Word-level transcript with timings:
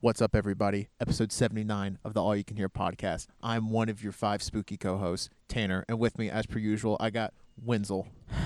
What's 0.00 0.22
up, 0.22 0.36
everybody? 0.36 0.88
Episode 1.00 1.32
79 1.32 1.98
of 2.04 2.14
the 2.14 2.22
All 2.22 2.36
You 2.36 2.44
Can 2.44 2.56
Hear 2.56 2.68
podcast. 2.68 3.26
I'm 3.42 3.70
one 3.70 3.88
of 3.88 4.02
your 4.02 4.12
five 4.12 4.42
spooky 4.42 4.76
co 4.76 4.96
hosts, 4.96 5.28
Tanner, 5.48 5.84
and 5.88 5.98
with 5.98 6.18
me, 6.18 6.30
as 6.30 6.46
per 6.46 6.58
usual, 6.58 6.96
I 7.00 7.10
got 7.10 7.32
Wenzel. 7.62 8.08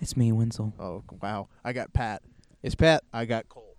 It's 0.00 0.16
me, 0.16 0.32
Wenzel. 0.32 0.74
Oh, 0.78 1.02
wow. 1.22 1.48
I 1.64 1.72
got 1.72 1.92
Pat. 1.94 2.20
It's 2.62 2.74
Pat. 2.74 3.04
I 3.12 3.24
got 3.24 3.48
Cole. 3.48 3.76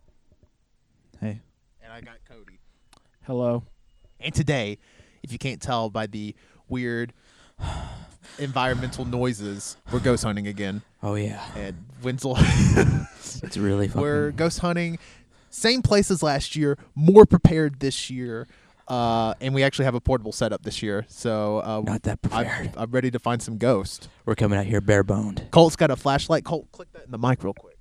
Hey. 1.20 1.42
And 1.84 1.92
I 1.92 2.00
got 2.02 2.16
Cody. 2.28 2.62
Hello. 3.24 3.64
And 4.20 4.34
today, 4.34 4.80
if 5.22 5.32
you 5.34 5.38
can't 5.38 5.62
tell 5.62 5.90
by 5.90 6.08
the 6.08 6.34
weird 6.70 7.14
environmental 8.40 9.06
noises, 9.06 9.76
we're 9.92 10.00
ghost 10.00 10.24
hunting 10.24 10.48
again. 10.48 10.82
Oh 11.04 11.16
yeah, 11.16 11.46
And 11.56 11.86
Wenzel, 12.02 12.38
it's 12.40 13.58
really 13.58 13.90
fun. 13.90 14.02
we're 14.02 14.32
ghost 14.32 14.60
hunting, 14.60 14.98
same 15.56 15.82
place 15.82 16.12
as 16.12 16.22
last 16.22 16.56
year, 16.56 16.78
more 16.96 17.26
prepared 17.26 17.80
this 17.80 18.10
year. 18.10 18.48
Uh, 18.88 19.34
and 19.42 19.56
we 19.56 19.64
actually 19.64 19.86
have 19.86 19.96
a 19.96 20.00
portable 20.00 20.32
setup 20.32 20.62
this 20.62 20.84
year, 20.84 21.06
so 21.08 21.58
uh, 21.62 21.82
not 21.84 22.04
that 22.04 22.20
I'm, 22.26 22.46
prepared. 22.46 22.72
I'm 22.78 22.92
ready 22.92 23.10
to 23.10 23.18
find 23.18 23.42
some 23.42 23.58
ghosts. 23.58 24.08
we're 24.26 24.36
coming 24.36 24.60
out 24.60 24.66
here 24.68 24.80
bare 24.80 25.04
boned. 25.04 25.48
Colt's 25.50 25.76
got 25.76 25.90
a 25.90 25.96
flashlight. 25.96 26.44
Colt, 26.46 26.72
click 26.72 26.92
that 26.94 27.06
in 27.06 27.10
the 27.12 27.18
mic 27.18 27.44
real 27.44 27.56
quick. 27.56 27.78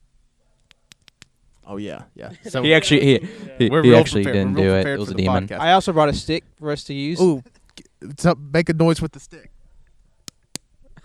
Oh 1.66 1.76
yeah, 1.76 2.04
yeah. 2.14 2.30
So 2.48 2.62
He 2.62 2.72
actually 2.72 3.00
he, 3.20 3.28
he, 3.58 3.68
we're 3.70 3.82
he 3.82 3.94
actually 3.94 4.22
prepared. 4.24 4.46
didn't 4.48 4.58
We're 4.58 4.82
do 4.82 4.88
it. 4.90 4.94
It 4.94 4.98
was 4.98 5.10
a 5.10 5.14
demon. 5.14 5.46
podcast. 5.48 5.60
I 5.60 5.72
also 5.72 5.92
brought 5.92 6.08
a 6.08 6.14
stick 6.14 6.44
for 6.58 6.70
us 6.70 6.84
to 6.84 6.94
use. 6.94 7.20
Ooh, 7.20 7.42
so 8.18 8.34
make 8.52 8.68
a 8.70 8.72
noise 8.74 9.02
with 9.02 9.12
the 9.12 9.20
stick. 9.20 9.50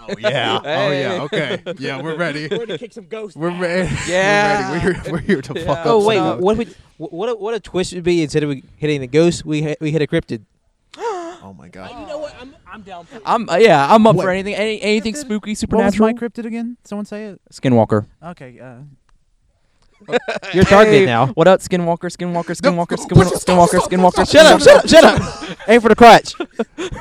Oh 0.08 0.16
yeah. 0.19 0.59
Oh 0.66 0.92
yeah. 0.92 1.22
Okay. 1.23 1.61
Yeah, 1.78 2.02
we're 2.02 2.16
ready. 2.16 2.47
We're 2.50 2.66
to 2.66 2.78
kick 2.78 2.94
some 2.94 3.05
ghosts. 3.08 3.36
We're 3.38 3.50
ready. 3.59 3.89
Yeah. 4.08 4.72
We're 4.83 4.94
ready. 4.94 5.00
We're, 5.06 5.11
we're 5.14 5.19
here 5.19 5.41
to 5.41 5.53
fuck 5.66 5.80
up. 5.80 5.86
Oh 5.86 6.06
wait, 6.06 6.17
stuff. 6.17 6.39
what 6.39 6.59
if 6.59 6.67
we, 6.97 7.06
what 7.08 7.30
a, 7.30 7.36
what 7.36 7.53
a 7.53 7.59
twist 7.59 7.94
would 7.94 8.03
be 8.03 8.22
instead 8.23 8.44
of 8.44 8.56
hitting 8.78 9.02
the 9.02 9.08
ghost, 9.08 9.45
we 9.45 9.61
hit, 9.61 9.78
we 9.81 9.91
hit 9.91 10.02
a 10.02 10.08
cryptid. 10.08 10.44
Oh 11.41 11.53
my 11.58 11.69
god. 11.69 11.89
You 11.91 12.06
know 12.06 12.17
what? 12.19 12.36
I'm 12.39 12.53
I'm 12.67 12.81
down. 12.81 13.06
For 13.06 13.22
I'm 13.25 13.47
uh, 13.50 13.56
yeah, 13.56 13.91
I'm 13.94 14.06
up 14.06 14.16
What? 14.17 14.23
for 14.25 14.30
anything. 14.30 14.56
Any, 14.56 14.81
anything 14.81 15.16
spooky, 15.16 15.31
What 15.33 15.47
was 15.52 15.59
supernatural. 15.59 16.08
my 16.09 16.13
cryptid 16.13 16.45
again? 16.45 16.75
Someone 16.84 17.06
say 17.06 17.25
it. 17.28 17.41
Skinwalker. 17.52 18.06
Okay. 18.22 18.59
Uh, 18.59 18.80
Your 20.53 20.64
target 20.64 21.05
now. 21.05 21.28
What 21.28 21.47
up, 21.47 21.59
Skinwalker? 21.59 22.09
Skinwalker. 22.16 22.55
Skinwalker. 22.55 22.92
No, 22.92 23.25
Skinwalker. 23.25 23.38
stop, 23.38 23.50
Skinwalker. 23.50 23.67
stop, 23.67 23.89
Skinwalker. 23.89 24.31
Shut 24.31 24.45
up! 24.45 24.61
Shut 24.61 24.75
up! 24.75 24.88
Shut 24.89 25.03
up! 25.03 25.59
Aim 25.67 25.81
for 25.81 25.89
the 25.89 25.95
crotch. 25.95 26.33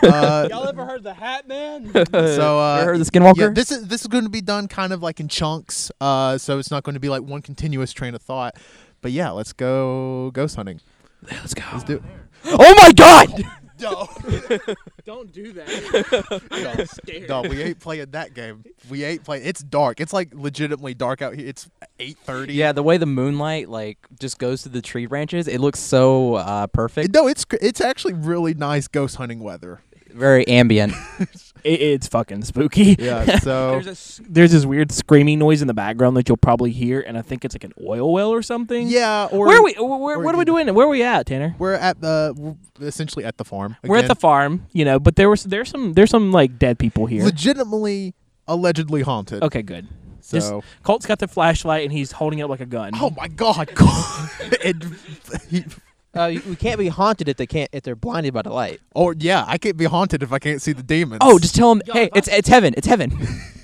Uh, 0.02 0.48
Y'all 0.50 0.66
ever 0.66 0.84
heard 0.84 1.02
the 1.02 1.14
Hat 1.14 1.46
Man? 1.46 1.90
so 2.12 2.58
uh, 2.58 2.78
You 2.80 2.84
heard 2.86 2.98
the 3.00 3.04
Skinwalker? 3.04 3.36
Yeah, 3.38 3.48
this 3.50 3.70
is 3.70 3.86
this 3.88 4.00
is 4.02 4.08
going 4.08 4.24
to 4.24 4.30
be 4.30 4.40
done 4.40 4.68
kind 4.68 4.92
of 4.92 5.02
like 5.02 5.20
in 5.20 5.28
chunks. 5.28 5.90
Uh, 6.00 6.38
so 6.38 6.58
it's 6.58 6.70
not 6.70 6.82
going 6.82 6.94
to 6.94 7.00
be 7.00 7.08
like 7.08 7.22
one 7.22 7.40
continuous 7.42 7.92
train 7.92 8.14
of 8.14 8.22
thought. 8.22 8.56
But 9.00 9.12
yeah, 9.12 9.30
let's 9.30 9.52
go 9.52 10.30
ghost 10.32 10.56
hunting. 10.56 10.80
Let's 11.22 11.54
go. 11.54 11.62
Let's 11.72 11.84
do. 11.84 12.02
Oh 12.46 12.74
my 12.76 12.92
God! 12.92 13.44
No, 13.80 14.08
Don't 15.04 15.32
do 15.32 15.52
that. 15.52 16.42
I'm 16.50 16.86
scared. 16.86 17.28
no, 17.28 17.42
we 17.42 17.62
ain't 17.62 17.80
playing 17.80 18.10
that 18.10 18.34
game. 18.34 18.64
We 18.90 19.04
ain't 19.04 19.24
playing. 19.24 19.46
It's 19.46 19.62
dark. 19.62 20.00
It's 20.00 20.12
like 20.12 20.34
legitimately 20.34 20.94
dark 20.94 21.22
out 21.22 21.34
here. 21.34 21.46
It's 21.46 21.68
eight 21.98 22.18
thirty. 22.18 22.54
Yeah, 22.54 22.72
the 22.72 22.82
way 22.82 22.96
the 22.96 23.06
moonlight 23.06 23.68
like 23.68 23.98
just 24.18 24.38
goes 24.38 24.62
to 24.62 24.68
the 24.68 24.82
tree 24.82 25.06
branches, 25.06 25.48
it 25.48 25.60
looks 25.60 25.80
so 25.80 26.34
uh, 26.34 26.66
perfect. 26.66 27.14
No, 27.14 27.26
it's 27.26 27.46
it's 27.60 27.80
actually 27.80 28.14
really 28.14 28.54
nice 28.54 28.88
ghost 28.88 29.16
hunting 29.16 29.40
weather. 29.40 29.80
Very 30.10 30.46
ambient. 30.48 30.94
it, 31.64 31.80
it's 31.80 32.08
fucking 32.08 32.42
spooky. 32.44 32.96
Yeah. 32.98 33.38
So 33.48 33.72
There's, 33.72 33.86
a 33.86 33.90
s 33.90 34.20
there's 34.28 34.52
this 34.52 34.66
weird 34.66 34.92
screaming 34.92 35.38
noise 35.38 35.60
in 35.62 35.68
the 35.68 35.74
background 35.74 36.16
that 36.16 36.28
you'll 36.28 36.36
probably 36.36 36.70
hear, 36.72 37.00
and 37.00 37.16
I 37.16 37.22
think 37.22 37.44
it's 37.44 37.54
like 37.54 37.64
an 37.64 37.72
oil 37.86 38.12
well 38.12 38.30
or 38.30 38.42
something. 38.42 38.88
yeah. 38.88 39.28
Or 39.30 39.46
Where 39.46 39.58
are 39.58 39.62
we? 39.64 39.74
Where, 39.74 39.86
where, 39.98 40.16
or 40.18 40.22
what 40.22 40.34
are 40.34 40.38
we 40.38 40.44
doing? 40.44 40.72
Where 40.74 40.86
are 40.86 40.90
we 40.90 41.02
at, 41.02 41.26
Tanner? 41.26 41.54
We're 41.58 41.74
at 41.74 42.00
the 42.00 42.56
essentially 42.80 43.24
at 43.24 43.36
the 43.38 43.44
farm. 43.44 43.76
We're 43.84 43.98
at 43.98 44.08
the 44.08 44.14
farm, 44.14 44.66
you 44.72 44.84
know, 44.84 44.98
but 44.98 45.16
there 45.16 45.28
was 45.30 45.44
there's 45.44 45.68
some 45.70 45.92
there's 45.94 46.10
some 46.10 46.32
like 46.32 46.58
dead 46.58 46.78
people 46.78 47.06
here. 47.06 47.24
legitimately 47.24 48.14
allegedly 48.46 49.02
haunted. 49.02 49.42
okay, 49.42 49.62
good. 49.62 49.86
So. 50.20 50.36
just- 50.36 50.52
Colt's 50.82 51.06
got 51.06 51.18
the 51.20 51.28
flashlight 51.28 51.84
and 51.84 51.92
he's 51.92 52.12
holding 52.12 52.38
it 52.40 52.42
up 52.42 52.50
like 52.50 52.60
a 52.60 52.66
gun. 52.66 52.90
oh 52.94 53.10
my 53.10 53.28
god. 53.28 53.70
and 54.64 54.96
he, 55.48 55.64
Uh, 56.14 56.32
we 56.48 56.56
can't 56.56 56.78
be 56.78 56.88
haunted 56.88 57.28
if 57.28 57.36
they 57.36 57.46
can't 57.46 57.68
if 57.72 57.82
they're 57.82 57.94
blinded 57.94 58.34
by 58.34 58.42
the 58.42 58.50
light. 58.50 58.80
or 58.94 59.14
yeah, 59.18 59.44
I 59.46 59.58
can't 59.58 59.76
be 59.76 59.84
haunted 59.84 60.22
if 60.22 60.32
I 60.32 60.38
can't 60.38 60.60
see 60.60 60.72
the 60.72 60.82
demons. 60.82 61.18
Oh, 61.22 61.38
just 61.38 61.54
tell 61.54 61.72
him, 61.72 61.82
hey, 61.92 62.10
it's 62.14 62.28
it's 62.28 62.48
heaven. 62.48 62.74
It's 62.76 62.86
heaven. 62.86 63.12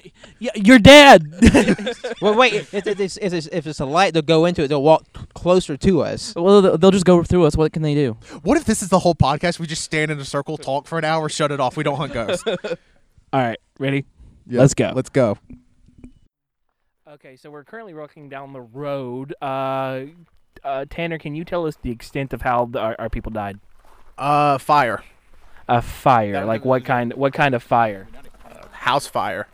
yeah, 0.38 0.50
you're 0.54 0.78
dead. 0.78 1.26
well, 2.20 2.34
wait. 2.34 2.54
If, 2.54 2.74
if, 2.74 3.00
it's, 3.00 3.16
if, 3.18 3.32
it's, 3.32 3.46
if 3.48 3.66
it's 3.66 3.80
a 3.80 3.84
light, 3.84 4.14
they'll 4.14 4.22
go 4.22 4.44
into 4.44 4.62
it. 4.62 4.68
They'll 4.68 4.82
walk 4.82 5.04
closer 5.34 5.76
to 5.76 6.02
us. 6.02 6.34
well, 6.34 6.62
they'll 6.62 6.78
they'll 6.78 6.90
just 6.90 7.04
go 7.04 7.22
through 7.22 7.44
us. 7.44 7.56
What 7.56 7.72
can 7.72 7.82
they 7.82 7.94
do? 7.94 8.16
What 8.42 8.56
if 8.56 8.64
this 8.64 8.82
is 8.82 8.88
the 8.88 9.00
whole 9.00 9.14
podcast? 9.14 9.58
We 9.58 9.66
just 9.66 9.82
stand 9.82 10.10
in 10.10 10.18
a 10.18 10.24
circle, 10.24 10.56
talk 10.56 10.86
for 10.86 10.98
an 10.98 11.04
hour, 11.04 11.28
shut 11.28 11.52
it 11.52 11.60
off. 11.60 11.76
We 11.76 11.84
don't 11.84 11.96
hunt 11.96 12.12
ghosts. 12.12 12.44
All 12.46 13.40
right, 13.40 13.58
ready? 13.78 14.04
Yeah, 14.46 14.60
Let's 14.60 14.74
go. 14.74 14.92
Let's 14.94 15.10
go. 15.10 15.38
Okay, 17.08 17.36
so 17.36 17.50
we're 17.50 17.64
currently 17.64 17.94
walking 17.94 18.28
down 18.28 18.52
the 18.52 18.60
road. 18.60 19.34
Uh, 19.40 20.04
uh, 20.64 20.84
Tanner, 20.88 21.18
can 21.18 21.34
you 21.34 21.44
tell 21.44 21.66
us 21.66 21.76
the 21.82 21.90
extent 21.90 22.32
of 22.32 22.42
how 22.42 22.66
the, 22.66 22.78
our, 22.78 22.96
our 22.98 23.08
people 23.08 23.30
died? 23.32 23.58
Uh, 24.18 24.58
fire, 24.58 25.02
A 25.68 25.80
fire, 25.82 26.32
That- 26.32 26.46
like 26.46 26.64
what 26.64 26.84
kind? 26.84 27.12
What 27.14 27.32
kind 27.32 27.54
of 27.54 27.62
fire? 27.62 28.08
house 28.72 29.06
fire. 29.06 29.46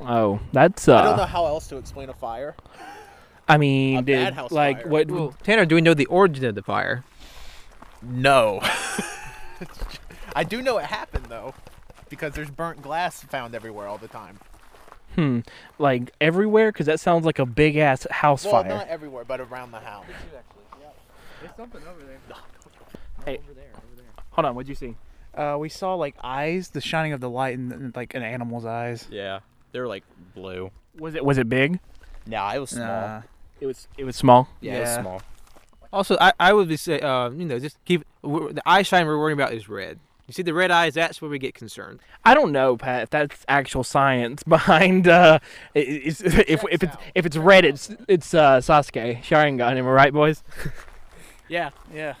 Oh, 0.00 0.38
that's 0.52 0.86
uh. 0.88 0.96
I 0.96 1.02
don't 1.04 1.16
know 1.16 1.24
how 1.24 1.46
else 1.46 1.66
to 1.68 1.76
explain 1.78 2.10
a 2.10 2.14
fire. 2.14 2.54
I 3.48 3.56
mean, 3.56 3.98
A 3.98 4.02
did, 4.02 4.16
bad 4.16 4.34
house 4.34 4.50
like 4.52 4.82
fire. 4.82 5.04
what? 5.06 5.42
Tanner, 5.44 5.64
do 5.64 5.74
we 5.76 5.80
know 5.80 5.94
the 5.94 6.06
origin 6.06 6.44
of 6.44 6.54
the 6.54 6.62
fire? 6.62 7.04
No. 8.02 8.60
I 10.34 10.44
do 10.44 10.60
know 10.60 10.76
it 10.78 10.84
happened 10.84 11.26
though, 11.30 11.54
because 12.10 12.34
there's 12.34 12.50
burnt 12.50 12.82
glass 12.82 13.22
found 13.22 13.54
everywhere 13.54 13.86
all 13.88 13.98
the 13.98 14.08
time. 14.08 14.38
Hmm, 15.16 15.40
like 15.78 16.12
everywhere? 16.20 16.70
Because 16.70 16.86
that 16.86 17.00
sounds 17.00 17.24
like 17.26 17.38
a 17.38 17.46
big 17.46 17.76
ass 17.76 18.06
house 18.10 18.44
Well, 18.44 18.62
fire. 18.62 18.68
not 18.68 18.88
everywhere, 18.88 19.24
but 19.24 19.40
around 19.40 19.72
the 19.72 19.80
house. 19.80 20.04
Over 21.58 21.78
there. 21.78 22.18
Over 23.26 23.54
there. 23.54 23.64
Hold 24.30 24.44
on, 24.46 24.54
what'd 24.54 24.68
you 24.68 24.74
see? 24.74 24.94
Uh, 25.34 25.56
we 25.58 25.68
saw 25.68 25.94
like 25.94 26.14
eyes, 26.22 26.68
the 26.70 26.80
shining 26.80 27.12
of 27.12 27.20
the 27.20 27.28
light 27.30 27.54
in, 27.54 27.72
in 27.72 27.92
like 27.94 28.14
an 28.14 28.22
animal's 28.22 28.64
eyes. 28.64 29.06
Yeah, 29.10 29.40
they're 29.72 29.88
like 29.88 30.04
blue. 30.34 30.70
Was 30.98 31.14
it 31.14 31.24
was 31.24 31.38
it 31.38 31.48
big? 31.48 31.78
Nah, 32.26 32.52
it 32.54 32.58
was 32.58 32.70
small. 32.70 32.86
Nah. 32.86 33.22
It 33.60 33.66
was 33.66 33.88
it 33.96 34.04
was 34.04 34.16
small. 34.16 34.48
yeah, 34.60 34.76
it 34.76 34.80
was 34.80 34.94
small. 34.94 35.22
Also, 35.92 36.16
I, 36.20 36.32
I 36.40 36.52
would 36.52 36.68
be 36.68 36.76
say, 36.76 37.00
uh, 37.00 37.30
you 37.30 37.44
know, 37.44 37.58
just 37.58 37.82
keep 37.84 38.04
the 38.22 38.62
eye 38.66 38.82
shine 38.82 39.06
we're 39.06 39.18
worrying 39.18 39.38
about 39.38 39.52
is 39.52 39.68
red. 39.68 39.98
You 40.26 40.32
see 40.34 40.42
the 40.42 40.54
red 40.54 40.70
eyes? 40.72 40.94
That's 40.94 41.22
where 41.22 41.30
we 41.30 41.38
get 41.38 41.54
concerned. 41.54 42.00
I 42.24 42.34
don't 42.34 42.50
know, 42.50 42.76
Pat, 42.76 43.04
if 43.04 43.10
that's 43.10 43.44
actual 43.48 43.84
science 43.84 44.42
behind 44.46 45.06
uh, 45.06 45.38
i- 45.74 45.78
is, 45.78 46.20
if 46.20 46.64
if 46.68 46.82
it's 46.82 46.96
if 47.14 47.26
it's 47.26 47.36
red, 47.36 47.64
it's 47.64 47.90
it's 48.08 48.34
uh, 48.34 48.58
Sasuke 48.58 49.22
Sharingan. 49.22 49.76
Am 49.76 49.86
I 49.86 49.90
right, 49.90 50.12
boys? 50.12 50.42
Yeah. 51.48 51.70
Yeah. 51.94 52.14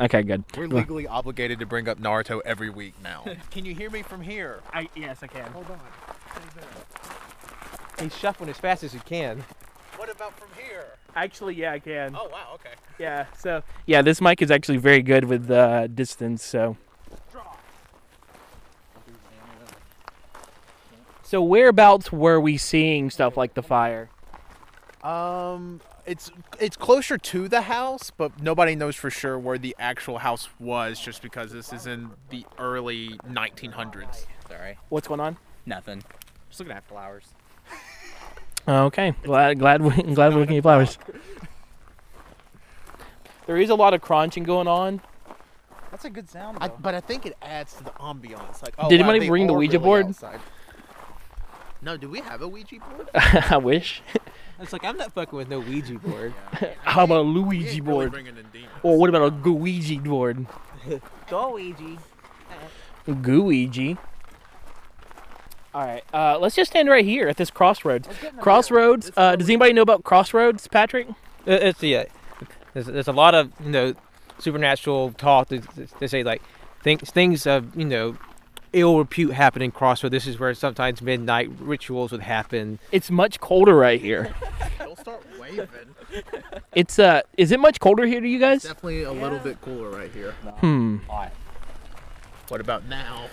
Okay, 0.00 0.22
good. 0.24 0.42
We're 0.56 0.66
legally 0.66 1.06
obligated 1.06 1.60
to 1.60 1.66
bring 1.66 1.88
up 1.88 2.00
Naruto 2.00 2.40
every 2.44 2.70
week 2.70 2.94
now. 3.04 3.24
Can 3.52 3.64
you 3.64 3.72
hear 3.72 3.88
me 3.88 4.02
from 4.02 4.20
here? 4.20 4.58
I, 4.72 4.88
yes, 4.96 5.22
I 5.22 5.28
can. 5.28 5.48
Hold 5.52 5.66
on. 5.70 5.78
He's 8.00 8.16
shuffling 8.16 8.50
as 8.50 8.56
fast 8.58 8.82
as 8.82 8.92
he 8.92 8.98
can. 8.98 9.44
What 9.96 10.10
about 10.10 10.36
from 10.36 10.48
here? 10.60 10.86
Actually, 11.14 11.54
yeah, 11.54 11.72
I 11.74 11.78
can. 11.78 12.16
Oh 12.16 12.28
wow, 12.32 12.48
okay. 12.54 12.74
Yeah. 12.98 13.26
So 13.38 13.62
yeah, 13.86 14.02
this 14.02 14.20
mic 14.20 14.42
is 14.42 14.50
actually 14.50 14.78
very 14.78 15.02
good 15.02 15.24
with 15.26 15.48
uh, 15.50 15.86
distance. 15.86 16.42
So. 16.42 16.76
So 21.24 21.42
whereabouts 21.42 22.12
were 22.12 22.38
we 22.38 22.58
seeing 22.58 23.10
stuff 23.10 23.36
like 23.36 23.54
the 23.54 23.62
fire? 23.62 24.10
Um, 25.02 25.80
it's 26.06 26.30
it's 26.60 26.76
closer 26.76 27.16
to 27.16 27.48
the 27.48 27.62
house, 27.62 28.10
but 28.14 28.40
nobody 28.42 28.74
knows 28.76 28.94
for 28.94 29.10
sure 29.10 29.38
where 29.38 29.56
the 29.58 29.74
actual 29.78 30.18
house 30.18 30.48
was, 30.58 31.00
just 31.00 31.22
because 31.22 31.50
this 31.50 31.72
is 31.72 31.86
in 31.86 32.10
the 32.28 32.44
early 32.58 33.18
1900s. 33.28 34.26
Sorry, 34.48 34.76
What's 34.90 35.08
going 35.08 35.20
on? 35.20 35.38
nothing. 35.66 36.02
Just 36.50 36.60
looking 36.60 36.76
at 36.76 36.86
flowers. 36.86 37.24
Okay, 38.68 39.14
glad 39.22 39.58
glad 39.58 39.80
we, 39.82 39.90
glad 40.14 40.34
we're 40.34 40.40
looking 40.40 40.58
at 40.58 40.62
flowers. 40.62 40.98
There 43.46 43.56
is 43.56 43.70
a 43.70 43.74
lot 43.74 43.92
of 43.94 44.00
crunching 44.02 44.44
going 44.44 44.68
on. 44.68 45.00
That's 45.90 46.04
a 46.04 46.10
good 46.10 46.28
sound. 46.28 46.58
I, 46.60 46.68
though. 46.68 46.76
but 46.80 46.94
I 46.94 47.00
think 47.00 47.24
it 47.24 47.36
adds 47.42 47.74
to 47.74 47.84
the 47.84 47.90
ambiance. 47.92 48.62
Like, 48.62 48.74
oh, 48.78 48.88
Did 48.88 49.00
wow, 49.00 49.04
anybody 49.08 49.18
they 49.20 49.28
bring 49.28 49.46
the 49.46 49.54
are 49.54 49.58
Ouija 49.58 49.78
really 49.78 49.84
board? 49.84 50.06
outside. 50.06 50.40
No, 51.84 51.96
do 51.98 52.08
we 52.08 52.20
have 52.20 52.40
a 52.42 52.48
Ouija 52.48 52.76
board? 52.78 53.10
I 53.14 53.58
wish. 53.58 54.02
It's 54.58 54.72
like 54.72 54.84
I'm 54.84 54.96
not 54.96 55.12
fucking 55.12 55.36
with 55.36 55.48
no 55.48 55.60
Ouija 55.60 55.98
board. 55.98 56.32
How 56.82 57.04
about 57.04 57.18
a 57.18 57.20
Luigi 57.20 57.56
ain't 57.56 57.66
really 57.66 57.80
board? 57.80 58.12
bringing 58.12 58.36
in 58.38 58.46
demons. 58.52 58.70
Or 58.82 58.96
what 58.98 59.10
about 59.10 59.22
a 59.28 59.30
Gooigi 59.30 60.02
board? 60.02 60.46
Go 61.28 61.54
Ouija. 61.54 61.98
Gooigi. 63.06 63.98
All 65.74 65.84
right, 65.84 66.04
uh, 66.14 66.38
let's 66.38 66.54
just 66.54 66.70
stand 66.70 66.88
right 66.88 67.04
here 67.04 67.28
at 67.28 67.36
this 67.36 67.50
crossroads. 67.50 68.08
Crossroads. 68.40 69.10
Uh, 69.16 69.34
does 69.34 69.48
anybody 69.48 69.72
know 69.72 69.82
about 69.82 70.04
crossroads, 70.04 70.68
Patrick? 70.68 71.08
Uh, 71.10 71.14
It's 71.60 71.80
the 71.80 71.96
uh, 71.96 72.04
There's, 72.74 72.86
there's 72.86 73.08
a 73.08 73.12
lot 73.12 73.34
of 73.34 73.50
you 73.62 73.70
know 73.70 73.94
supernatural 74.38 75.12
talk. 75.12 75.48
They, 75.48 75.60
they 75.98 76.06
say 76.06 76.22
like 76.22 76.42
things 76.82 77.10
things 77.10 77.44
of 77.46 77.74
you 77.76 77.84
know 77.84 78.16
ill 78.74 78.98
repute 78.98 79.32
happen 79.32 79.62
in 79.62 79.70
Crossroad. 79.70 80.12
This 80.12 80.26
is 80.26 80.38
where 80.38 80.52
sometimes 80.54 81.00
midnight 81.00 81.48
rituals 81.58 82.12
would 82.12 82.22
happen. 82.22 82.78
It's 82.92 83.10
much 83.10 83.40
colder 83.40 83.74
right 83.74 84.00
here. 84.00 84.34
They'll 84.78 84.96
start 84.96 85.24
waving. 85.38 85.68
It's 86.74 86.98
uh, 86.98 87.22
is 87.36 87.52
it 87.52 87.60
much 87.60 87.80
colder 87.80 88.06
here 88.06 88.20
to 88.20 88.28
you 88.28 88.38
guys? 88.38 88.62
Definitely 88.62 89.04
a 89.04 89.12
little 89.12 89.38
bit 89.38 89.60
cooler 89.60 89.90
right 89.90 90.10
here. 90.12 90.32
Hmm. 90.60 90.98
What 92.48 92.60
about 92.60 92.86
now? 92.86 93.26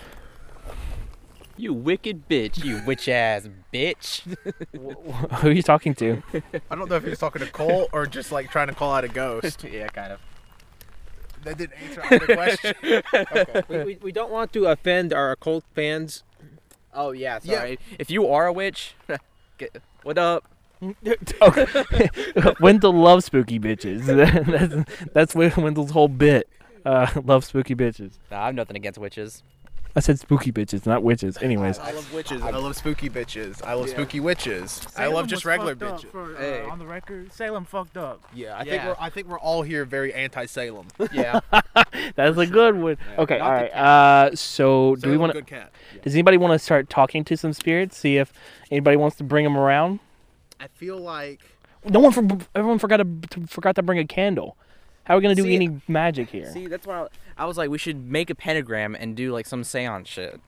You 1.56 1.74
wicked 1.74 2.28
bitch. 2.28 2.64
You 2.64 2.82
witch 2.86 3.08
ass 3.08 3.48
bitch. 3.72 4.22
Who 5.40 5.48
are 5.48 5.52
you 5.52 5.62
talking 5.62 5.94
to? 5.96 6.22
I 6.70 6.74
don't 6.74 6.88
know 6.88 6.96
if 6.96 7.04
he's 7.04 7.18
talking 7.18 7.40
to 7.42 7.50
Cole 7.50 7.88
or 7.92 8.06
just 8.06 8.32
like 8.32 8.50
trying 8.50 8.68
to 8.68 8.74
call 8.74 8.92
out 8.92 9.04
a 9.04 9.08
ghost. 9.08 9.64
yeah, 9.70 9.86
kind 9.88 10.12
of. 10.12 10.20
That 11.44 11.58
didn't 11.58 11.72
answer 11.82 12.02
either 12.10 12.34
question. 12.34 12.74
we, 13.68 13.84
we, 13.84 13.96
we 14.02 14.12
don't 14.12 14.30
want 14.30 14.52
to 14.54 14.66
offend 14.66 15.12
our 15.12 15.30
occult 15.32 15.64
fans. 15.74 16.22
Oh 16.94 17.12
yeah, 17.12 17.38
Yeah. 17.42 17.58
sorry. 17.58 17.78
If 17.98 18.10
you 18.10 18.28
are 18.28 18.46
a 18.46 18.52
witch, 18.52 18.94
get, 19.58 19.76
what 20.02 20.18
up? 20.18 20.44
Wendell 22.60 22.92
loves 22.92 23.26
spooky 23.26 23.58
bitches. 23.60 24.04
that's 25.14 25.34
that's 25.34 25.56
Wendell's 25.56 25.90
whole 25.92 26.08
bit. 26.08 26.48
Uh, 26.84 27.06
love 27.24 27.44
spooky 27.44 27.74
bitches. 27.76 28.18
Nah, 28.30 28.42
I 28.42 28.46
have 28.46 28.54
nothing 28.56 28.76
against 28.76 28.98
witches. 28.98 29.42
I 29.94 30.00
said 30.00 30.18
spooky 30.18 30.50
bitches, 30.50 30.86
not 30.86 31.02
witches. 31.02 31.36
Anyways, 31.42 31.78
I 31.78 31.92
love 31.92 32.12
witches. 32.14 32.40
I 32.40 32.50
love 32.50 32.74
spooky 32.76 33.10
bitches. 33.10 33.62
I 33.62 33.74
love 33.74 33.90
spooky 33.90 34.20
witches. 34.20 34.86
I 34.96 35.06
love 35.08 35.26
just 35.26 35.44
regular 35.44 35.74
bitches. 35.74 36.06
For, 36.10 36.34
uh, 36.34 36.38
Hey. 36.40 36.62
On 36.62 36.78
the 36.78 36.86
record, 36.86 37.30
Salem 37.32 37.64
fucked 37.66 37.96
up. 37.98 38.22
Yeah, 38.34 38.54
I 38.56 38.64
think 38.64 38.74
Yeah. 38.82 38.88
we're 38.88 38.96
I 38.98 39.10
think 39.10 39.28
we're 39.28 39.38
all 39.38 39.62
here 39.62 39.84
very 39.84 40.14
anti-Salem. 40.14 40.86
Yeah. 41.12 41.40
that's 42.16 42.38
a 42.38 42.46
good 42.46 42.76
one. 42.76 42.96
Okay, 43.18 43.38
not 43.38 43.50
all 43.50 43.56
the 43.56 43.62
right. 43.64 43.74
Uh, 43.74 44.34
so 44.34 44.96
do 44.96 45.08
we 45.10 45.16
Salem, 45.16 45.20
want 45.20 45.32
to? 45.34 45.38
good 45.40 45.46
cat? 45.46 45.72
Does 46.02 46.14
anybody 46.14 46.36
want 46.38 46.52
to 46.54 46.58
start 46.58 46.88
talking 46.88 47.22
to 47.24 47.36
some 47.36 47.52
spirits? 47.52 47.96
See 47.98 48.16
if 48.16 48.32
anybody 48.70 48.96
wants 48.96 49.16
to 49.16 49.24
bring 49.24 49.44
them 49.44 49.56
around. 49.58 50.00
I 50.58 50.68
feel 50.68 50.96
like 50.98 51.40
No 51.88 52.00
one, 52.00 52.12
for, 52.12 52.26
everyone 52.54 52.78
forgot 52.78 52.96
to 52.98 53.06
forgot 53.46 53.74
to 53.76 53.82
bring 53.82 53.98
a 53.98 54.06
candle. 54.06 54.56
How 55.04 55.14
are 55.14 55.16
we 55.18 55.22
gonna 55.22 55.34
do 55.34 55.42
See, 55.42 55.56
any 55.56 55.80
magic 55.88 56.30
here? 56.30 56.48
See, 56.52 56.68
that's 56.68 56.86
why 56.86 57.00
I, 57.00 57.06
I 57.36 57.44
was 57.44 57.56
like, 57.56 57.70
we 57.70 57.78
should 57.78 58.06
make 58.06 58.30
a 58.30 58.34
pentagram 58.34 58.94
and 58.94 59.16
do 59.16 59.32
like 59.32 59.46
some 59.46 59.64
seance 59.64 60.08
shit. 60.08 60.40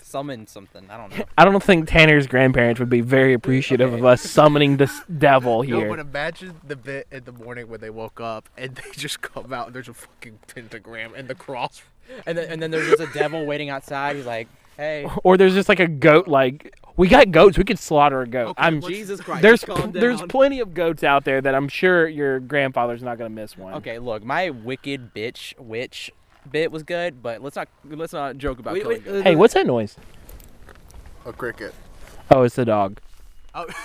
Summon 0.00 0.46
something. 0.46 0.88
I 0.90 0.96
don't 0.96 1.16
know. 1.16 1.24
I 1.38 1.44
don't 1.44 1.62
think 1.62 1.86
Tanner's 1.86 2.26
grandparents 2.26 2.80
would 2.80 2.88
be 2.88 3.02
very 3.02 3.34
appreciative 3.34 3.92
of 3.92 4.04
us 4.06 4.22
summoning 4.22 4.78
this 4.78 5.02
devil 5.18 5.60
here. 5.60 5.74
no, 5.74 5.80
here. 5.80 5.88
but 5.90 5.98
imagine 5.98 6.54
the 6.66 6.76
bit 6.76 7.06
in 7.12 7.24
the 7.24 7.32
morning 7.32 7.68
when 7.68 7.80
they 7.80 7.90
woke 7.90 8.18
up 8.20 8.48
and 8.56 8.74
they 8.74 8.90
just 8.92 9.20
come 9.20 9.52
out 9.52 9.66
and 9.66 9.76
there's 9.76 9.88
a 9.88 9.94
fucking 9.94 10.38
pentagram 10.46 11.12
and 11.14 11.28
the 11.28 11.34
cross. 11.34 11.82
And 12.26 12.38
then 12.38 12.50
and 12.50 12.62
then 12.62 12.70
there's 12.70 12.88
just 12.88 13.02
a 13.02 13.18
devil 13.18 13.44
waiting 13.44 13.68
outside. 13.68 14.16
He's 14.16 14.24
like, 14.24 14.48
hey, 14.78 15.06
or 15.24 15.36
there's 15.36 15.52
just 15.52 15.68
like 15.68 15.80
a 15.80 15.88
goat. 15.88 16.26
Like 16.26 16.74
we 16.98 17.08
got 17.08 17.30
goats, 17.30 17.56
we 17.56 17.64
could 17.64 17.78
slaughter 17.78 18.20
a 18.20 18.26
goat. 18.26 18.48
Okay, 18.48 18.62
I'm 18.62 18.82
Jesus 18.82 19.20
Christ. 19.20 19.40
there's 19.40 19.64
calm 19.64 19.92
there's 19.92 20.20
plenty 20.22 20.60
of 20.60 20.74
goats 20.74 21.02
out 21.02 21.24
there 21.24 21.40
that 21.40 21.54
I'm 21.54 21.68
sure 21.68 22.06
your 22.08 22.40
grandfather's 22.40 23.02
not 23.02 23.16
gonna 23.16 23.30
miss 23.30 23.56
one. 23.56 23.74
Okay, 23.74 23.98
look, 23.98 24.24
my 24.24 24.50
wicked 24.50 25.14
bitch 25.14 25.58
witch 25.58 26.10
bit 26.50 26.72
was 26.72 26.82
good, 26.82 27.22
but 27.22 27.40
let's 27.40 27.56
not 27.56 27.68
let's 27.84 28.12
not 28.12 28.36
joke 28.36 28.58
about 28.58 28.74
Wait, 28.74 28.82
killing 28.82 28.98
wait, 28.98 29.04
goats. 29.04 29.22
Hey, 29.22 29.36
what's 29.36 29.54
that 29.54 29.66
noise? 29.66 29.96
A 31.24 31.32
cricket. 31.32 31.74
Oh, 32.30 32.42
it's 32.42 32.56
the 32.56 32.64
dog. 32.64 33.00
Oh. 33.54 33.66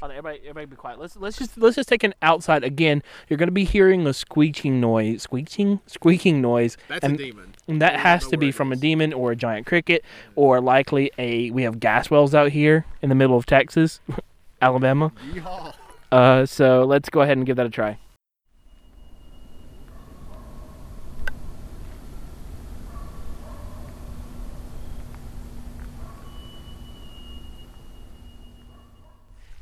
Hold 0.00 0.12
on, 0.12 0.16
everybody, 0.16 0.38
everybody, 0.40 0.64
be 0.64 0.76
quiet. 0.76 0.98
Let's 0.98 1.14
let's 1.16 1.36
just 1.36 1.58
let's 1.58 1.76
just 1.76 1.86
take 1.86 2.02
an 2.04 2.14
outside 2.22 2.64
again. 2.64 3.02
You're 3.28 3.36
gonna 3.36 3.50
be 3.50 3.64
hearing 3.64 4.06
a 4.06 4.14
squeaking 4.14 4.80
noise, 4.80 5.24
squeaking, 5.24 5.80
squeaking 5.86 6.40
noise, 6.40 6.78
That's 6.88 7.04
and, 7.04 7.20
a 7.20 7.22
demon. 7.22 7.54
And 7.70 7.80
that 7.80 7.98
has 7.98 8.26
to 8.28 8.36
be 8.36 8.50
from 8.52 8.72
a 8.72 8.76
demon 8.76 9.12
or 9.12 9.32
a 9.32 9.36
giant 9.36 9.66
cricket, 9.66 10.04
or 10.34 10.60
likely 10.60 11.10
a. 11.18 11.50
We 11.50 11.62
have 11.62 11.80
gas 11.80 12.10
wells 12.10 12.34
out 12.34 12.50
here 12.50 12.84
in 13.00 13.08
the 13.08 13.14
middle 13.14 13.36
of 13.36 13.46
Texas, 13.46 14.00
Alabama. 14.62 15.12
Uh, 16.10 16.44
so 16.44 16.84
let's 16.84 17.08
go 17.08 17.20
ahead 17.20 17.36
and 17.36 17.46
give 17.46 17.56
that 17.56 17.66
a 17.66 17.70
try. 17.70 17.98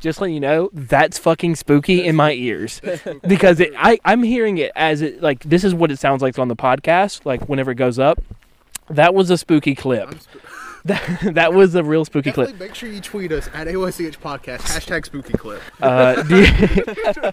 Just 0.01 0.21
letting 0.21 0.35
you 0.35 0.41
know, 0.41 0.71
that's 0.73 1.19
fucking 1.19 1.57
spooky 1.57 2.05
in 2.05 2.15
my 2.15 2.33
ears 2.33 2.81
because 3.27 3.59
it, 3.59 3.73
I 3.77 3.99
I'm 4.05 4.23
hearing 4.23 4.59
it 4.59 4.71
as 4.77 5.03
it 5.03 5.21
like 5.21 5.43
this 5.43 5.65
is 5.65 5.75
what 5.75 5.91
it 5.91 5.99
sounds 5.99 6.23
like 6.23 6.39
on 6.39 6.49
the 6.49 6.57
podcast. 6.57 7.27
Like 7.27 7.49
whenever 7.49 7.73
it 7.73 7.77
goes 7.77 7.99
up, 7.99 8.23
that 8.89 9.15
was 9.15 9.31
a 9.31 9.39
spooky 9.39 9.75
clip. 9.75 10.15
That 10.85 11.35
that 11.35 11.53
was 11.53 11.75
a 11.75 11.83
real 11.83 12.05
spooky 12.05 12.31
clip. 12.31 12.57
Make 12.59 12.75
sure 12.75 12.89
you 12.89 13.01
tweet 13.01 13.33
us 13.33 13.49
at 13.53 13.67
AYCH 13.67 14.21
podcast 14.21 14.61
hashtag 14.61 15.05
spooky 15.05 15.33
clip. 15.37 15.61
Uh, 15.83 17.33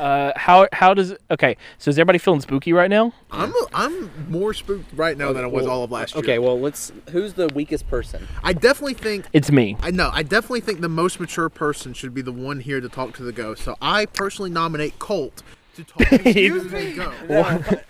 uh, 0.00 0.32
how 0.36 0.68
how 0.72 0.94
does 0.94 1.14
okay? 1.30 1.56
So 1.78 1.88
is 1.90 1.98
everybody 1.98 2.18
feeling 2.18 2.40
spooky 2.40 2.72
right 2.72 2.90
now? 2.90 3.12
I'm 3.30 3.52
I'm 3.74 4.30
more 4.30 4.54
spooked 4.54 4.92
right 4.94 5.16
now 5.16 5.32
than 5.32 5.44
I 5.44 5.46
was 5.46 5.66
all 5.66 5.84
of 5.84 5.90
last 5.90 6.14
year. 6.14 6.22
Okay, 6.22 6.38
well, 6.38 6.58
let's. 6.58 6.92
Who's 7.10 7.34
the 7.34 7.48
weakest 7.48 7.88
person? 7.88 8.26
I 8.42 8.52
definitely 8.52 8.94
think 8.94 9.26
It's 9.32 9.50
me. 9.50 9.76
I 9.80 9.90
know. 9.90 10.10
I 10.12 10.22
definitely 10.22 10.60
think 10.60 10.80
the 10.80 10.88
most 10.88 11.20
mature 11.20 11.48
person 11.48 11.94
should 11.94 12.14
be 12.14 12.22
the 12.22 12.32
one 12.32 12.60
here 12.60 12.80
to 12.80 12.88
talk 12.88 13.14
to 13.16 13.22
the 13.22 13.32
ghost. 13.32 13.62
So 13.62 13.76
I 13.80 14.06
personally 14.06 14.50
nominate 14.50 14.98
Colt 14.98 15.42
to 15.76 15.84
talk 15.84 16.08
to 16.08 16.18
the 16.18 16.92
ghost. 16.96 17.24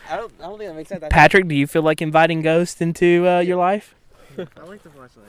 I 0.08 0.16
don't. 0.16 0.32
I 0.40 0.42
don't 0.42 0.58
think 0.58 0.70
that 0.70 0.76
makes 0.76 0.88
sense. 0.88 1.04
Patrick, 1.10 1.48
do 1.48 1.54
you 1.54 1.66
feel 1.66 1.82
like 1.82 2.00
inviting 2.00 2.42
ghosts 2.42 2.80
into 2.80 3.26
uh, 3.28 3.40
your 3.40 3.56
life? 3.56 3.94
I 4.38 4.64
like 4.64 4.82
the 4.82 4.90
flashlight. 4.90 5.26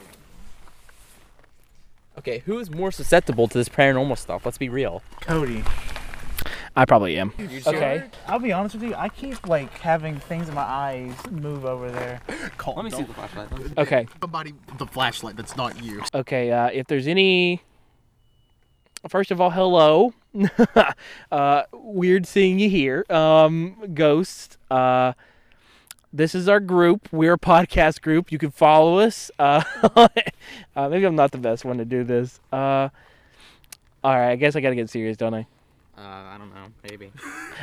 Okay, 2.17 2.43
who's 2.45 2.69
more 2.69 2.91
susceptible 2.91 3.47
to 3.47 3.57
this 3.57 3.69
paranormal 3.69 4.17
stuff? 4.17 4.45
Let's 4.45 4.59
be 4.59 4.69
real. 4.69 5.01
Cody. 5.21 5.63
I 6.75 6.85
probably 6.85 7.17
am. 7.19 7.31
You 7.37 7.61
Okay. 7.67 8.03
I'll 8.27 8.39
be 8.39 8.51
honest 8.51 8.75
with 8.75 8.83
you. 8.83 8.95
I 8.95 9.07
keep 9.09 9.47
like 9.47 9.71
having 9.77 10.17
things 10.17 10.49
in 10.49 10.55
my 10.55 10.63
eyes 10.63 11.13
move 11.29 11.65
over 11.65 11.91
there. 11.91 12.21
Colt, 12.57 12.77
Let 12.77 12.85
me 12.85 12.89
see 12.91 12.97
don't- 12.97 13.07
the 13.07 13.13
flashlight. 13.13 13.77
Okay. 13.77 14.07
Somebody 14.19 14.53
with 14.67 14.79
the 14.79 14.87
flashlight 14.87 15.35
that's 15.35 15.55
not 15.55 15.83
you. 15.83 16.01
Okay. 16.15 16.51
Uh, 16.51 16.69
if 16.73 16.87
there's 16.87 17.07
any, 17.07 17.61
first 19.07 19.29
of 19.29 19.39
all, 19.39 19.51
hello. 19.51 20.13
uh, 21.31 21.63
weird 21.71 22.25
seeing 22.25 22.57
you 22.57 22.69
here. 22.69 23.05
Um, 23.07 23.75
ghost. 23.93 24.57
Uh, 24.71 25.13
this 26.11 26.33
is 26.33 26.47
our 26.49 26.59
group. 26.59 27.07
We're 27.11 27.33
a 27.33 27.39
podcast 27.39 28.01
group. 28.01 28.31
You 28.31 28.39
can 28.39 28.51
follow 28.51 28.97
us. 28.99 29.29
Uh, 29.39 29.63
uh, 30.75 30.89
maybe 30.89 31.05
I'm 31.05 31.15
not 31.15 31.31
the 31.31 31.37
best 31.37 31.65
one 31.65 31.77
to 31.77 31.85
do 31.85 32.03
this. 32.03 32.39
Uh, 32.51 32.89
all 34.03 34.17
right. 34.17 34.31
I 34.31 34.35
guess 34.37 34.55
I 34.55 34.61
gotta 34.61 34.75
get 34.75 34.89
serious, 34.89 35.17
don't 35.17 35.33
I? 35.35 35.45
Uh, 35.97 36.01
I 36.01 36.35
don't 36.39 36.53
know. 36.53 36.65
Maybe. 36.89 37.11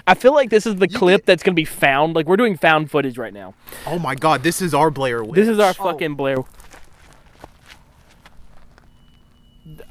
I 0.06 0.14
feel 0.14 0.32
like 0.32 0.50
this 0.50 0.64
is 0.66 0.76
the 0.76 0.88
You 0.88 0.96
clip 0.98 1.22
get- 1.22 1.26
that's 1.26 1.42
gonna 1.42 1.54
be 1.56 1.64
found. 1.64 2.14
Like 2.14 2.26
we're 2.26 2.36
doing 2.36 2.56
found 2.56 2.90
footage 2.90 3.18
right 3.18 3.34
now. 3.34 3.54
Oh 3.86 3.98
my 3.98 4.14
God! 4.14 4.42
This 4.44 4.62
is 4.62 4.72
our 4.72 4.90
Blair 4.90 5.22
Witch. 5.24 5.34
This 5.34 5.48
is 5.48 5.58
our 5.58 5.74
fucking 5.74 6.14
Blair. 6.14 6.36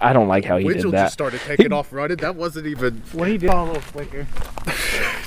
I 0.01 0.13
don't 0.13 0.27
like 0.27 0.45
how 0.45 0.57
he 0.57 0.65
Witchell 0.65 0.83
did 0.83 0.91
that. 0.93 1.03
just 1.05 1.13
started 1.13 1.41
taking 1.41 1.71
off 1.79 1.91
running. 1.93 2.17
That 2.17 2.35
wasn't 2.35 2.67
even. 2.67 3.01
What 3.13 3.27
he 3.27 3.37
did? 3.37 3.41
do? 3.41 3.47
Saw 3.49 3.63
a 3.63 3.65
little 3.65 3.81
flicker. 3.81 4.27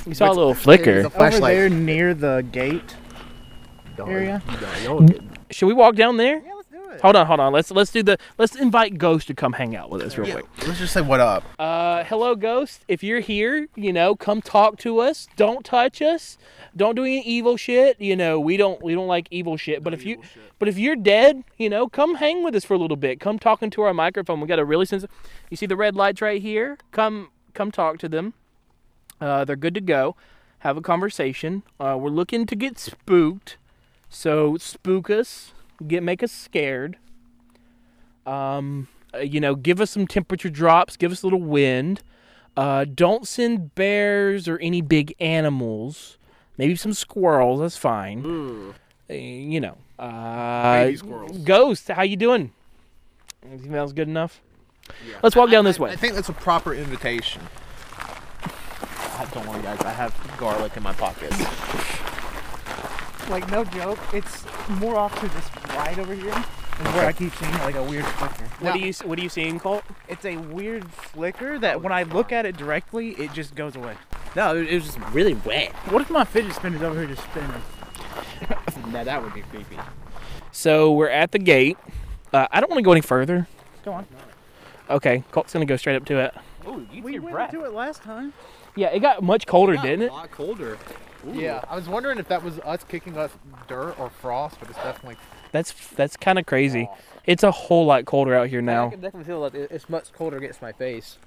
You 0.05 0.13
saw 0.13 0.27
a 0.29 0.33
little 0.33 0.53
flicker. 0.53 0.99
The 1.03 1.05
Over 1.07 1.17
flashlight. 1.17 1.55
there 1.55 1.69
near 1.69 2.13
the 2.13 2.45
gate 2.51 2.93
area. 3.97 4.41
Should 5.49 5.67
we 5.67 5.73
walk 5.73 5.95
down 5.95 6.17
there? 6.17 6.41
Yeah, 6.93 6.99
let's 7.01 7.01
do 7.01 7.01
it. 7.01 7.01
Hold 7.01 7.15
on, 7.15 7.27
hold 7.27 7.39
on. 7.39 7.53
Let's 7.53 7.71
let's 7.71 7.91
do 7.91 8.03
the 8.03 8.17
let's 8.37 8.55
invite 8.55 8.97
Ghost 8.97 9.27
to 9.27 9.33
come 9.33 9.53
hang 9.53 9.75
out 9.75 9.89
with 9.89 10.01
us 10.01 10.17
real 10.17 10.31
quick. 10.31 10.45
let's 10.67 10.79
just 10.79 10.93
say 10.93 11.01
what 11.01 11.19
up. 11.19 11.43
Uh, 11.59 12.03
hello, 12.03 12.35
Ghost. 12.35 12.83
If 12.87 13.03
you're 13.03 13.19
here, 13.19 13.67
you 13.75 13.93
know, 13.93 14.15
come 14.15 14.41
talk 14.41 14.77
to 14.79 14.99
us. 14.99 15.27
Don't 15.35 15.65
touch 15.65 16.01
us. 16.01 16.37
Don't 16.75 16.95
do 16.95 17.03
any 17.03 17.21
evil 17.21 17.57
shit. 17.57 17.99
You 17.99 18.15
know, 18.15 18.39
we 18.39 18.57
don't 18.57 18.81
we 18.81 18.93
don't 18.93 19.07
like 19.07 19.27
evil 19.31 19.57
shit. 19.57 19.83
But 19.83 19.93
if 19.93 20.05
you 20.05 20.21
but 20.59 20.67
if 20.67 20.77
you're 20.77 20.95
dead, 20.95 21.43
you 21.57 21.69
know, 21.69 21.87
come 21.87 22.15
hang 22.15 22.43
with 22.43 22.55
us 22.55 22.65
for 22.65 22.73
a 22.73 22.77
little 22.77 22.97
bit. 22.97 23.19
Come 23.19 23.39
talk 23.39 23.61
into 23.61 23.81
our 23.81 23.93
microphone. 23.93 24.39
We 24.39 24.47
got 24.47 24.59
a 24.59 24.65
really 24.65 24.85
sensitive. 24.85 25.15
You 25.49 25.57
see 25.57 25.65
the 25.65 25.75
red 25.75 25.95
lights 25.95 26.21
right 26.21 26.41
here? 26.41 26.77
Come 26.91 27.29
come 27.53 27.71
talk 27.71 27.97
to 27.99 28.09
them. 28.09 28.33
Uh, 29.19 29.45
they're 29.45 29.55
good 29.55 29.73
to 29.75 29.81
go. 29.81 30.15
Have 30.59 30.77
a 30.77 30.81
conversation. 30.81 31.63
Uh, 31.79 31.97
we're 31.99 32.09
looking 32.09 32.45
to 32.45 32.55
get 32.55 32.79
spooked, 32.79 33.57
so 34.09 34.57
spook 34.57 35.09
us. 35.09 35.53
Get 35.87 36.03
make 36.03 36.23
us 36.23 36.31
scared. 36.31 36.97
Um, 38.25 38.87
uh, 39.13 39.19
you 39.19 39.39
know, 39.39 39.55
give 39.55 39.81
us 39.81 39.91
some 39.91 40.07
temperature 40.07 40.49
drops. 40.49 40.97
Give 40.97 41.11
us 41.11 41.23
a 41.23 41.25
little 41.25 41.41
wind. 41.41 42.01
Uh, 42.55 42.85
don't 42.85 43.27
send 43.27 43.75
bears 43.75 44.47
or 44.47 44.59
any 44.59 44.81
big 44.81 45.13
animals. 45.19 46.17
Maybe 46.57 46.75
some 46.75 46.93
squirrels. 46.93 47.59
That's 47.59 47.77
fine. 47.77 48.73
Uh, 49.09 49.13
you 49.13 49.59
know. 49.59 49.77
Uh, 49.97 50.85
Baby 50.85 50.97
squirrels. 50.97 51.37
Ghost, 51.39 51.87
how 51.89 52.03
you 52.03 52.15
doing? 52.15 52.51
Smells 53.63 53.93
good 53.93 54.07
enough. 54.07 54.41
Let's 55.21 55.35
walk 55.35 55.49
down 55.49 55.65
this 55.65 55.79
way. 55.79 55.91
I 55.91 55.95
think 55.95 56.13
that's 56.13 56.29
a 56.29 56.33
proper 56.33 56.73
invitation. 56.73 57.41
I 58.01 59.25
don't 59.33 59.47
worry, 59.47 59.61
guys. 59.61 59.79
I 59.81 59.91
have 59.91 60.15
garlic 60.37 60.75
in 60.75 60.83
my 60.83 60.93
pockets. 60.93 61.37
Like 63.29 63.49
no 63.49 63.63
joke, 63.63 63.99
it's 64.13 64.43
more 64.69 64.95
off 64.95 65.19
to 65.19 65.27
this 65.29 65.75
right 65.75 65.97
over 65.97 66.13
here. 66.13 66.33
Is 66.81 66.93
where 66.93 67.05
I 67.05 67.11
keep 67.11 67.33
seeing 67.35 67.51
like 67.59 67.75
a 67.75 67.83
weird 67.83 68.05
flicker. 68.05 68.45
What 68.59 68.73
do 68.73 68.79
you 68.79 68.93
What 69.05 69.19
are 69.19 69.21
you 69.21 69.29
seeing, 69.29 69.59
Colt? 69.59 69.83
It's 70.07 70.25
a 70.25 70.37
weird 70.37 70.91
flicker 70.91 71.59
that 71.59 71.81
when 71.81 71.91
I 71.91 72.03
look 72.03 72.31
at 72.31 72.45
it 72.45 72.57
directly, 72.57 73.11
it 73.11 73.31
just 73.33 73.55
goes 73.55 73.75
away. 73.75 73.95
No, 74.35 74.55
it, 74.55 74.67
it 74.67 74.75
was 74.75 74.85
just 74.85 74.99
really 75.11 75.35
wet. 75.35 75.71
What 75.89 76.01
if 76.01 76.09
my 76.09 76.23
fidget 76.23 76.53
spinner's 76.53 76.81
over 76.81 76.99
here 76.99 77.07
just 77.07 77.23
spinning? 77.23 77.51
Now 78.87 79.03
that 79.03 79.23
would 79.23 79.33
be 79.33 79.41
creepy. 79.41 79.77
So 80.51 80.91
we're 80.91 81.09
at 81.09 81.31
the 81.31 81.39
gate. 81.39 81.77
Uh, 82.31 82.47
I 82.51 82.59
don't 82.59 82.69
want 82.69 82.77
to 82.79 82.83
go 82.83 82.91
any 82.91 83.01
further. 83.01 83.47
Go 83.83 83.93
on. 83.93 84.05
Okay, 84.89 85.23
Colt's 85.31 85.53
gonna 85.53 85.65
go 85.65 85.77
straight 85.77 85.95
up 85.95 86.05
to 86.05 86.19
it. 86.19 86.33
Oh, 86.65 86.85
you 86.91 87.01
We 87.01 87.19
went 87.19 87.53
into 87.53 87.65
it 87.65 87.73
last 87.73 88.03
time. 88.03 88.33
Yeah, 88.75 88.87
it 88.87 88.99
got 88.99 89.23
much 89.23 89.47
colder, 89.47 89.75
didn't 89.77 90.03
it? 90.03 90.11
A 90.11 90.13
lot 90.13 90.31
colder. 90.31 90.77
Yeah, 91.31 91.63
I 91.69 91.75
was 91.75 91.87
wondering 91.87 92.17
if 92.19 92.27
that 92.27 92.43
was 92.43 92.59
us 92.59 92.83
kicking 92.83 93.17
us 93.17 93.31
dirt 93.67 93.97
or 93.99 94.09
frost, 94.09 94.57
but 94.59 94.69
it's 94.69 94.77
definitely. 94.79 95.15
That's 95.51 95.71
that's 95.89 96.17
kind 96.17 96.37
of 96.37 96.45
crazy. 96.45 96.89
It's 97.25 97.43
a 97.43 97.51
whole 97.51 97.85
lot 97.85 98.05
colder 98.05 98.35
out 98.35 98.49
here 98.49 98.61
now. 98.61 98.71
I 98.71 98.85
now. 98.85 98.89
can 98.91 99.01
definitely 99.01 99.25
feel 99.25 99.39
like 99.39 99.53
it- 99.53 99.71
it's 99.71 99.87
much 99.89 100.11
colder 100.11 100.37
against 100.37 100.61
my 100.61 100.73
face. 100.73 101.17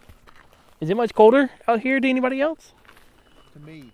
Is 0.80 0.90
it 0.90 0.96
much 0.96 1.14
colder 1.14 1.50
out 1.66 1.80
here 1.80 1.98
to 2.00 2.08
anybody 2.08 2.40
else? 2.40 2.72
To 3.54 3.58
me. 3.60 3.90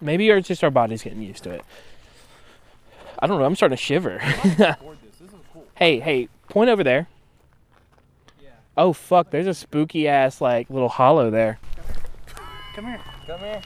Maybe 0.00 0.28
it's 0.30 0.48
just 0.48 0.64
our 0.64 0.70
bodies 0.70 1.02
getting 1.02 1.22
used 1.22 1.44
to 1.44 1.50
it. 1.50 1.64
I 3.18 3.26
don't 3.26 3.38
know. 3.38 3.44
I'm 3.44 3.54
starting 3.54 3.76
to 3.76 3.82
shiver. 3.82 4.18
hey, 5.76 6.00
hey, 6.00 6.28
point 6.48 6.70
over 6.70 6.82
there. 6.82 7.06
Oh 8.76 8.92
fuck! 8.92 9.30
There's 9.30 9.46
a 9.46 9.54
spooky 9.54 10.08
ass 10.08 10.40
like 10.40 10.70
little 10.70 10.88
hollow 10.88 11.30
there. 11.30 11.58
Come 12.74 12.86
here. 12.86 13.00
Come 13.26 13.40
here. 13.40 13.60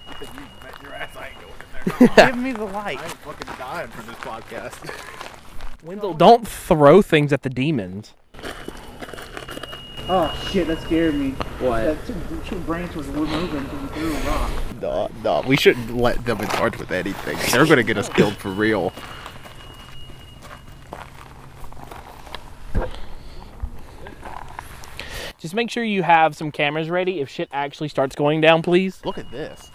Your 0.82 0.94
ass, 0.94 1.16
I 1.16 1.28
ain't 1.28 1.34
going 1.40 2.08
in 2.08 2.14
there. 2.16 2.26
Give 2.32 2.38
me 2.38 2.52
the 2.52 2.64
light. 2.64 2.98
I'm 2.98 3.10
fucking 3.10 3.54
dying 3.56 3.88
for 3.88 4.02
this 4.02 4.16
podcast. 4.16 5.22
Wendell, 5.84 6.14
don't 6.14 6.46
throw 6.46 7.02
things 7.02 7.32
at 7.32 7.42
the 7.42 7.50
demons. 7.50 8.14
Oh 10.08 10.32
shit, 10.50 10.66
that 10.66 10.80
scared 10.82 11.14
me. 11.14 11.30
What? 11.60 11.84
That 11.84 12.06
two, 12.06 12.14
two 12.46 12.58
branch 12.60 12.94
was 12.94 13.06
moving 13.08 13.62
because 13.64 13.82
you 13.82 13.88
threw 13.88 14.14
a 14.14 14.20
rock. 14.20 14.50
No, 14.80 15.10
no, 15.22 15.44
we 15.46 15.56
shouldn't 15.56 15.96
let 15.96 16.24
them 16.24 16.40
in 16.40 16.48
charge 16.48 16.78
with 16.78 16.90
anything. 16.90 17.38
They're 17.52 17.66
gonna 17.66 17.82
get 17.84 17.96
us 17.98 18.08
killed 18.08 18.36
for 18.36 18.50
real. 18.50 18.92
Just 25.46 25.54
make 25.54 25.70
sure 25.70 25.84
you 25.84 26.02
have 26.02 26.34
some 26.34 26.50
cameras 26.50 26.90
ready 26.90 27.20
if 27.20 27.28
shit 27.28 27.48
actually 27.52 27.86
starts 27.86 28.16
going 28.16 28.40
down, 28.40 28.62
please. 28.62 29.00
Look 29.04 29.16
at 29.16 29.30
this. 29.30 29.70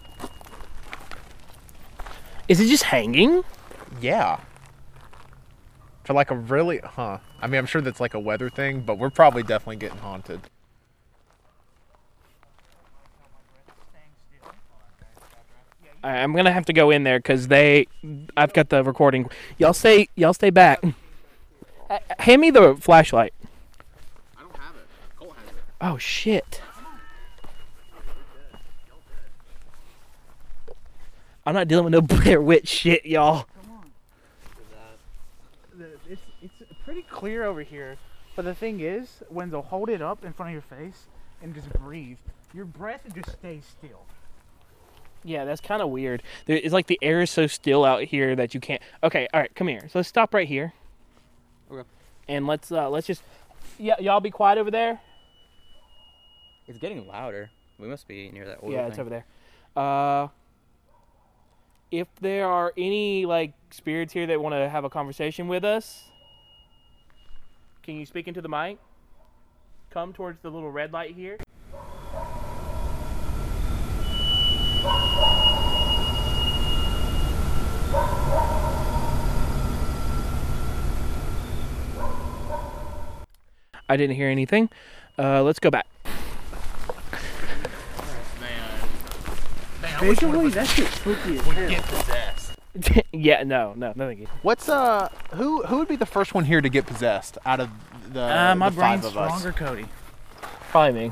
Is 2.49 2.59
it 2.59 2.67
just 2.67 2.83
hanging? 2.83 3.45
Yeah. 4.01 4.41
For 6.03 6.11
like 6.11 6.29
a 6.29 6.35
really, 6.35 6.79
huh? 6.79 7.19
I 7.41 7.47
mean, 7.47 7.57
I'm 7.57 7.65
sure 7.65 7.79
that's 7.79 8.01
like 8.01 8.13
a 8.15 8.19
weather 8.19 8.49
thing, 8.49 8.81
but 8.81 8.97
we're 8.97 9.09
probably 9.09 9.43
definitely 9.43 9.77
getting 9.77 9.99
haunted. 9.99 10.41
I'm 16.03 16.33
gonna 16.33 16.51
have 16.51 16.65
to 16.65 16.73
go 16.73 16.89
in 16.89 17.05
there 17.05 17.19
because 17.19 17.47
they. 17.47 17.87
I've 18.35 18.51
got 18.51 18.67
the 18.67 18.83
recording. 18.83 19.29
Y'all 19.57 19.71
stay. 19.71 20.09
Y'all 20.15 20.33
stay 20.33 20.49
back. 20.49 20.83
Uh, 21.89 21.99
hand 22.19 22.41
me 22.41 22.51
the 22.51 22.75
flashlight. 22.75 23.33
I 24.37 24.41
don't 24.41 24.57
have 24.57 24.75
it. 24.75 24.87
Cole 25.17 25.31
has 25.31 25.49
it. 25.49 25.63
Oh 25.81 25.97
shit. 25.97 26.61
I'm 31.43 31.55
not 31.55 31.67
dealing 31.67 31.85
with 31.85 31.93
no 31.93 32.01
Blair 32.01 32.39
Witch 32.39 32.67
shit, 32.67 33.05
y'all. 33.05 33.47
It's 36.07 36.21
it's 36.41 36.53
pretty 36.85 37.01
clear 37.03 37.45
over 37.45 37.63
here, 37.63 37.97
but 38.35 38.45
the 38.45 38.53
thing 38.53 38.79
is, 38.79 39.23
when 39.29 39.49
they'll 39.49 39.61
hold 39.63 39.89
it 39.89 40.01
up 40.01 40.23
in 40.23 40.33
front 40.33 40.49
of 40.49 40.53
your 40.53 40.61
face 40.61 41.07
and 41.41 41.55
just 41.55 41.71
breathe, 41.73 42.17
your 42.53 42.65
breath 42.65 43.01
just 43.15 43.31
stays 43.31 43.63
still. 43.65 44.01
Yeah, 45.23 45.45
that's 45.45 45.61
kind 45.61 45.81
of 45.81 45.89
weird. 45.89 46.21
There, 46.45 46.57
it's 46.57 46.73
like 46.73 46.87
the 46.87 46.99
air 47.01 47.21
is 47.21 47.31
so 47.31 47.47
still 47.47 47.85
out 47.85 48.03
here 48.03 48.35
that 48.35 48.53
you 48.53 48.59
can't. 48.59 48.81
Okay, 49.03 49.27
all 49.33 49.39
right, 49.39 49.53
come 49.55 49.67
here. 49.67 49.87
So 49.89 49.99
let's 49.99 50.09
stop 50.09 50.33
right 50.33 50.47
here. 50.47 50.73
Okay. 51.71 51.87
And 52.27 52.45
let's 52.45 52.71
uh 52.71 52.89
let's 52.89 53.07
just. 53.07 53.23
Yeah, 53.79 53.95
y'all 53.99 54.19
be 54.19 54.31
quiet 54.31 54.59
over 54.59 54.69
there. 54.69 54.99
It's 56.67 56.77
getting 56.77 57.07
louder. 57.07 57.49
We 57.79 57.87
must 57.87 58.07
be 58.07 58.29
near 58.29 58.45
that 58.45 58.59
oil 58.63 58.71
yeah, 58.71 58.87
it's 58.87 58.99
over 58.99 59.09
there. 59.09 59.25
Uh, 59.75 60.27
if 61.89 62.07
there 62.21 62.47
are 62.47 62.71
any 62.77 63.25
like 63.25 63.53
spirits 63.71 64.13
here 64.13 64.27
that 64.27 64.41
want 64.41 64.53
to 64.53 64.69
have 64.69 64.83
a 64.83 64.89
conversation 64.89 65.47
with 65.47 65.63
us, 65.63 66.11
can 67.83 67.95
you 67.95 68.05
speak 68.05 68.27
into 68.27 68.41
the 68.41 68.49
mic? 68.49 68.77
Come 69.89 70.13
towards 70.13 70.39
the 70.41 70.49
little 70.49 70.71
red 70.71 70.93
light 70.93 71.15
here. 71.15 71.37
I 83.89 83.97
didn't 83.97 84.15
hear 84.15 84.29
anything. 84.29 84.69
Uh, 85.19 85.43
let's 85.43 85.59
go 85.59 85.69
back. 85.69 85.85
Visually, 90.01 90.49
that 90.49 90.67
shit's 90.67 90.95
spooky 90.95 91.37
as 91.37 91.45
hell. 91.45 91.69
Get 91.69 91.83
possessed. 91.83 92.51
yeah, 93.11 93.43
no, 93.43 93.73
no, 93.75 93.93
no, 93.95 94.07
thank 94.07 94.19
you. 94.19 94.27
What's 94.41 94.69
uh, 94.69 95.09
who 95.33 95.63
who 95.63 95.77
would 95.79 95.87
be 95.87 95.95
the 95.97 96.05
first 96.05 96.33
one 96.33 96.45
here 96.45 96.61
to 96.61 96.69
get 96.69 96.85
possessed 96.85 97.37
out 97.45 97.59
of 97.59 97.69
the, 98.11 98.21
Uh, 98.21 98.55
my 98.55 98.69
the 98.69 98.75
five 98.75 99.01
brain's 99.01 99.05
of 99.05 99.17
us? 99.17 99.39
stronger, 99.39 99.57
Cody. 99.57 99.85
Probably 100.69 101.09
me. 101.09 101.11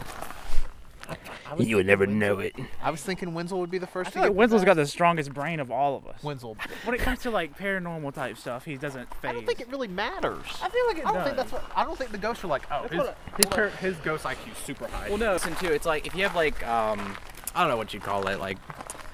I 1.49 1.53
was 1.55 1.67
You 1.67 1.77
would 1.77 1.87
never 1.87 2.05
know 2.05 2.39
it. 2.39 2.55
I 2.81 2.91
was 2.91 3.01
thinking 3.01 3.33
Wenzel 3.33 3.59
would 3.59 3.71
be 3.71 3.79
the 3.79 3.87
first. 3.87 4.09
I 4.09 4.11
first 4.11 4.13
feel 4.13 4.21
to 4.23 4.27
like 4.29 4.33
get 4.35 4.37
Wenzel's 4.37 4.63
got 4.63 4.75
the 4.75 4.85
strongest 4.85 5.33
brain 5.33 5.59
of 5.59 5.71
all 5.71 5.97
of 5.97 6.05
us. 6.07 6.23
Wenzel. 6.23 6.55
When 6.85 6.93
it 6.93 7.01
comes 7.01 7.19
to 7.19 7.31
like 7.31 7.57
paranormal 7.57 8.13
type 8.13 8.37
stuff, 8.37 8.65
he 8.65 8.77
doesn't 8.77 9.11
phase. 9.15 9.29
I 9.29 9.33
don't 9.33 9.45
think 9.45 9.59
it 9.59 9.67
really 9.69 9.87
matters. 9.87 10.45
I 10.61 10.69
feel 10.69 10.87
like 10.87 10.97
it 10.99 11.05
I 11.05 11.11
don't 11.11 11.13
does. 11.15 11.23
think 11.25 11.37
that's 11.37 11.51
what. 11.51 11.63
I 11.75 11.83
don't 11.83 11.97
think 11.97 12.11
the 12.11 12.17
ghosts 12.19 12.43
are 12.43 12.47
like. 12.47 12.63
Oh, 12.71 12.83
That's 12.89 12.93
his 12.93 13.15
his, 13.37 13.45
per, 13.47 13.69
his 13.69 13.97
ghost 13.97 14.23
IQ 14.25 14.51
is 14.51 14.57
super 14.59 14.87
high. 14.87 15.09
Well, 15.09 15.17
no. 15.17 15.33
Listen, 15.33 15.55
too. 15.55 15.71
It's 15.73 15.85
like 15.87 16.05
if 16.05 16.15
you 16.15 16.23
have 16.23 16.35
like 16.35 16.65
um, 16.67 17.17
I 17.55 17.61
don't 17.61 17.69
know 17.69 17.77
what 17.77 17.93
you'd 17.93 18.03
call 18.03 18.27
it. 18.27 18.39
Like, 18.39 18.57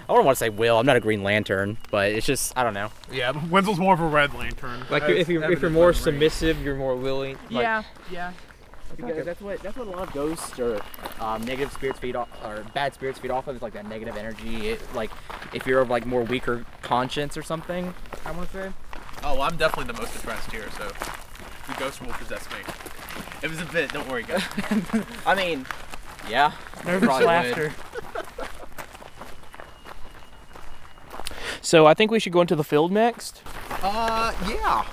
I 0.07 0.13
don't 0.13 0.25
want 0.25 0.37
to 0.37 0.39
say 0.39 0.49
will. 0.49 0.77
I'm 0.77 0.85
not 0.85 0.95
a 0.95 0.99
Green 0.99 1.23
Lantern, 1.23 1.77
but 1.89 2.11
it's 2.11 2.25
just 2.25 2.55
I 2.57 2.63
don't 2.63 2.73
know. 2.73 2.91
Yeah, 3.11 3.31
Wenzel's 3.49 3.79
more 3.79 3.93
of 3.93 3.99
a 3.99 4.07
Red 4.07 4.33
Lantern. 4.33 4.83
Like 4.89 5.03
if 5.03 5.27
you 5.27 5.43
if 5.43 5.61
you're 5.61 5.71
more 5.71 5.93
submissive, 5.93 6.61
you're 6.61 6.75
more 6.75 6.95
willing. 6.95 7.37
Like, 7.49 7.63
yeah, 7.63 7.83
yeah. 8.11 8.33
Because 8.95 9.25
that's 9.25 9.41
what 9.41 9.59
that's 9.61 9.75
what 9.75 9.87
a 9.87 9.89
lot 9.89 10.07
of 10.07 10.13
ghosts 10.13 10.59
or 10.59 10.79
um, 11.19 11.43
negative 11.43 11.73
spirits 11.73 11.99
feed 11.99 12.15
off 12.15 12.29
or 12.43 12.63
bad 12.73 12.93
spirits 12.93 13.17
feed 13.19 13.31
off 13.31 13.47
of 13.47 13.55
is 13.55 13.61
like 13.61 13.73
that 13.73 13.87
negative 13.87 14.15
energy. 14.15 14.69
It, 14.69 14.95
like 14.95 15.09
if 15.53 15.65
you're 15.65 15.81
of 15.81 15.89
like 15.89 16.05
more 16.05 16.21
weaker 16.21 16.65
conscience 16.83 17.35
or 17.35 17.41
something, 17.41 17.93
I 18.25 18.31
want 18.31 18.51
to 18.51 18.53
say. 18.53 18.73
Oh, 19.23 19.41
I'm 19.41 19.57
definitely 19.57 19.91
the 19.91 19.99
most 19.99 20.13
depressed 20.13 20.51
here, 20.51 20.69
so 20.77 20.87
the 21.67 21.79
ghost 21.79 21.99
will 22.01 22.13
possess 22.13 22.47
me. 22.51 22.57
It 23.41 23.49
was 23.49 23.59
a 23.59 23.65
bit. 23.65 23.91
Don't 23.91 24.07
worry, 24.07 24.23
guys. 24.23 24.43
I 25.25 25.33
mean, 25.33 25.65
yeah. 26.29 26.51
Nervous 26.85 27.09
laughter. 27.09 27.73
So 31.65 31.87
I 31.87 31.95
think 31.95 32.11
we 32.11 32.19
should 32.19 32.31
go 32.31 32.41
into 32.41 32.55
the 32.55 32.63
field 32.63 32.91
next. 32.91 33.41
uh, 33.81 34.31
yeah. 34.47 34.85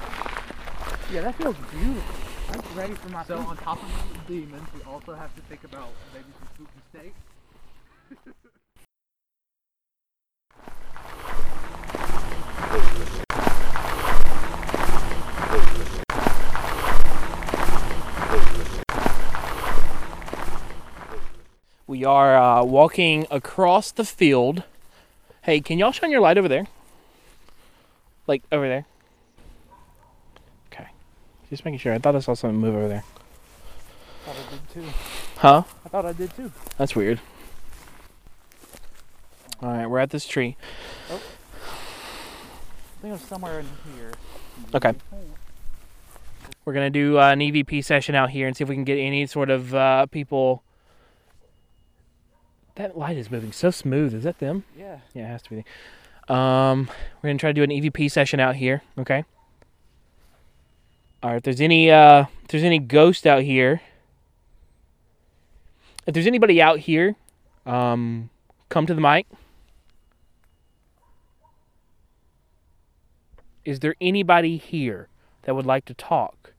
Yeah, 1.12 1.20
that 1.20 1.34
feels 1.34 1.54
beautiful. 1.70 2.14
I'm 2.48 2.78
ready 2.78 2.94
for 2.94 3.10
my 3.10 3.22
So 3.24 3.36
food. 3.36 3.46
on 3.46 3.56
top 3.58 3.82
of 3.82 4.26
the 4.26 4.34
demons, 4.40 4.66
we 4.74 4.82
also 4.90 5.12
have 5.12 5.34
to 5.36 5.42
think 5.42 5.64
about 5.64 5.90
maybe 6.14 6.24
some 6.38 6.48
spooky 6.54 6.80
steak. 6.90 7.14
We 21.86 22.04
are 22.04 22.36
uh, 22.36 22.64
walking 22.64 23.26
across 23.30 23.90
the 23.90 24.04
field. 24.04 24.62
Hey, 25.42 25.60
can 25.60 25.76
y'all 25.76 25.90
shine 25.90 26.12
your 26.12 26.20
light 26.20 26.38
over 26.38 26.46
there? 26.46 26.68
Like 28.28 28.42
over 28.52 28.68
there. 28.68 28.86
Okay. 30.72 30.86
Just 31.50 31.64
making 31.64 31.80
sure. 31.80 31.92
I 31.92 31.98
thought 31.98 32.14
I 32.14 32.20
saw 32.20 32.34
something 32.34 32.60
move 32.60 32.76
over 32.76 32.86
there. 32.86 33.04
I 34.24 34.30
thought 34.30 34.36
I 34.36 34.50
did 34.50 34.70
too. 34.72 34.92
Huh? 35.38 35.62
I 35.84 35.88
thought 35.88 36.06
I 36.06 36.12
did 36.12 36.34
too. 36.36 36.52
That's 36.78 36.94
weird. 36.94 37.20
All 39.60 39.70
right, 39.70 39.86
we're 39.86 39.98
at 39.98 40.10
this 40.10 40.26
tree. 40.26 40.56
Oh. 41.10 41.14
I 41.14 43.02
think 43.02 43.12
was 43.12 43.22
somewhere 43.22 43.58
in 43.58 43.66
here. 43.96 44.12
Okay. 44.72 44.94
We're 46.64 46.72
gonna 46.72 46.90
do 46.90 47.18
uh, 47.18 47.32
an 47.32 47.40
EVP 47.40 47.84
session 47.84 48.14
out 48.14 48.30
here 48.30 48.46
and 48.46 48.56
see 48.56 48.62
if 48.62 48.68
we 48.68 48.76
can 48.76 48.84
get 48.84 48.98
any 48.98 49.26
sort 49.26 49.50
of 49.50 49.74
uh, 49.74 50.06
people. 50.06 50.62
That 52.76 52.96
light 52.96 53.16
is 53.16 53.30
moving 53.30 53.52
so 53.52 53.70
smooth. 53.70 54.14
Is 54.14 54.24
that 54.24 54.38
them? 54.38 54.64
Yeah. 54.76 55.00
Yeah, 55.14 55.24
it 55.24 55.28
has 55.28 55.42
to 55.42 55.50
be. 55.50 55.64
Um, 56.28 56.88
we're 57.22 57.28
gonna 57.28 57.38
try 57.38 57.50
to 57.50 57.54
do 57.54 57.62
an 57.62 57.70
EVP 57.70 58.10
session 58.10 58.40
out 58.40 58.56
here. 58.56 58.82
Okay. 58.98 59.24
All 61.22 61.30
right. 61.30 61.36
If 61.36 61.42
there's 61.42 61.60
any, 61.60 61.90
uh, 61.90 62.26
if 62.42 62.48
there's 62.48 62.64
any 62.64 62.78
ghost 62.78 63.26
out 63.26 63.42
here, 63.42 63.82
if 66.06 66.14
there's 66.14 66.26
anybody 66.26 66.62
out 66.62 66.80
here, 66.80 67.16
um, 67.66 68.30
come 68.68 68.86
to 68.86 68.94
the 68.94 69.00
mic. 69.00 69.26
Is 73.64 73.80
there 73.80 73.94
anybody 74.00 74.56
here 74.56 75.08
that 75.42 75.54
would 75.54 75.66
like 75.66 75.84
to 75.84 75.94
talk? 75.94 76.54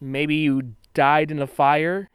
Maybe 0.00 0.36
you 0.36 0.74
died 0.94 1.30
in 1.30 1.40
a 1.40 1.46
fire. 1.46 2.08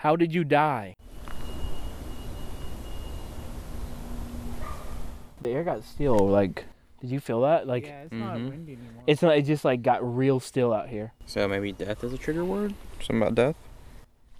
How 0.00 0.16
did 0.16 0.32
you 0.34 0.44
die? 0.44 0.96
The 5.42 5.50
air 5.50 5.64
got 5.64 5.84
still. 5.84 6.16
Like, 6.18 6.64
did 7.00 7.10
you 7.10 7.20
feel 7.20 7.42
that? 7.42 7.66
Like, 7.66 7.84
yeah, 7.86 8.02
it's 8.02 8.12
not 8.12 8.36
Mhm. 8.36 8.48
windy 8.50 8.72
anymore. 8.74 9.02
it's 9.06 9.22
not. 9.22 9.36
It 9.36 9.42
just 9.42 9.64
like 9.64 9.82
got 9.82 10.00
real 10.16 10.40
still 10.40 10.72
out 10.72 10.88
here. 10.88 11.12
So 11.26 11.46
maybe 11.48 11.72
death 11.72 12.02
is 12.04 12.12
a 12.12 12.18
trigger 12.18 12.44
word? 12.44 12.74
Something 13.00 13.22
about 13.22 13.34
death? 13.34 13.56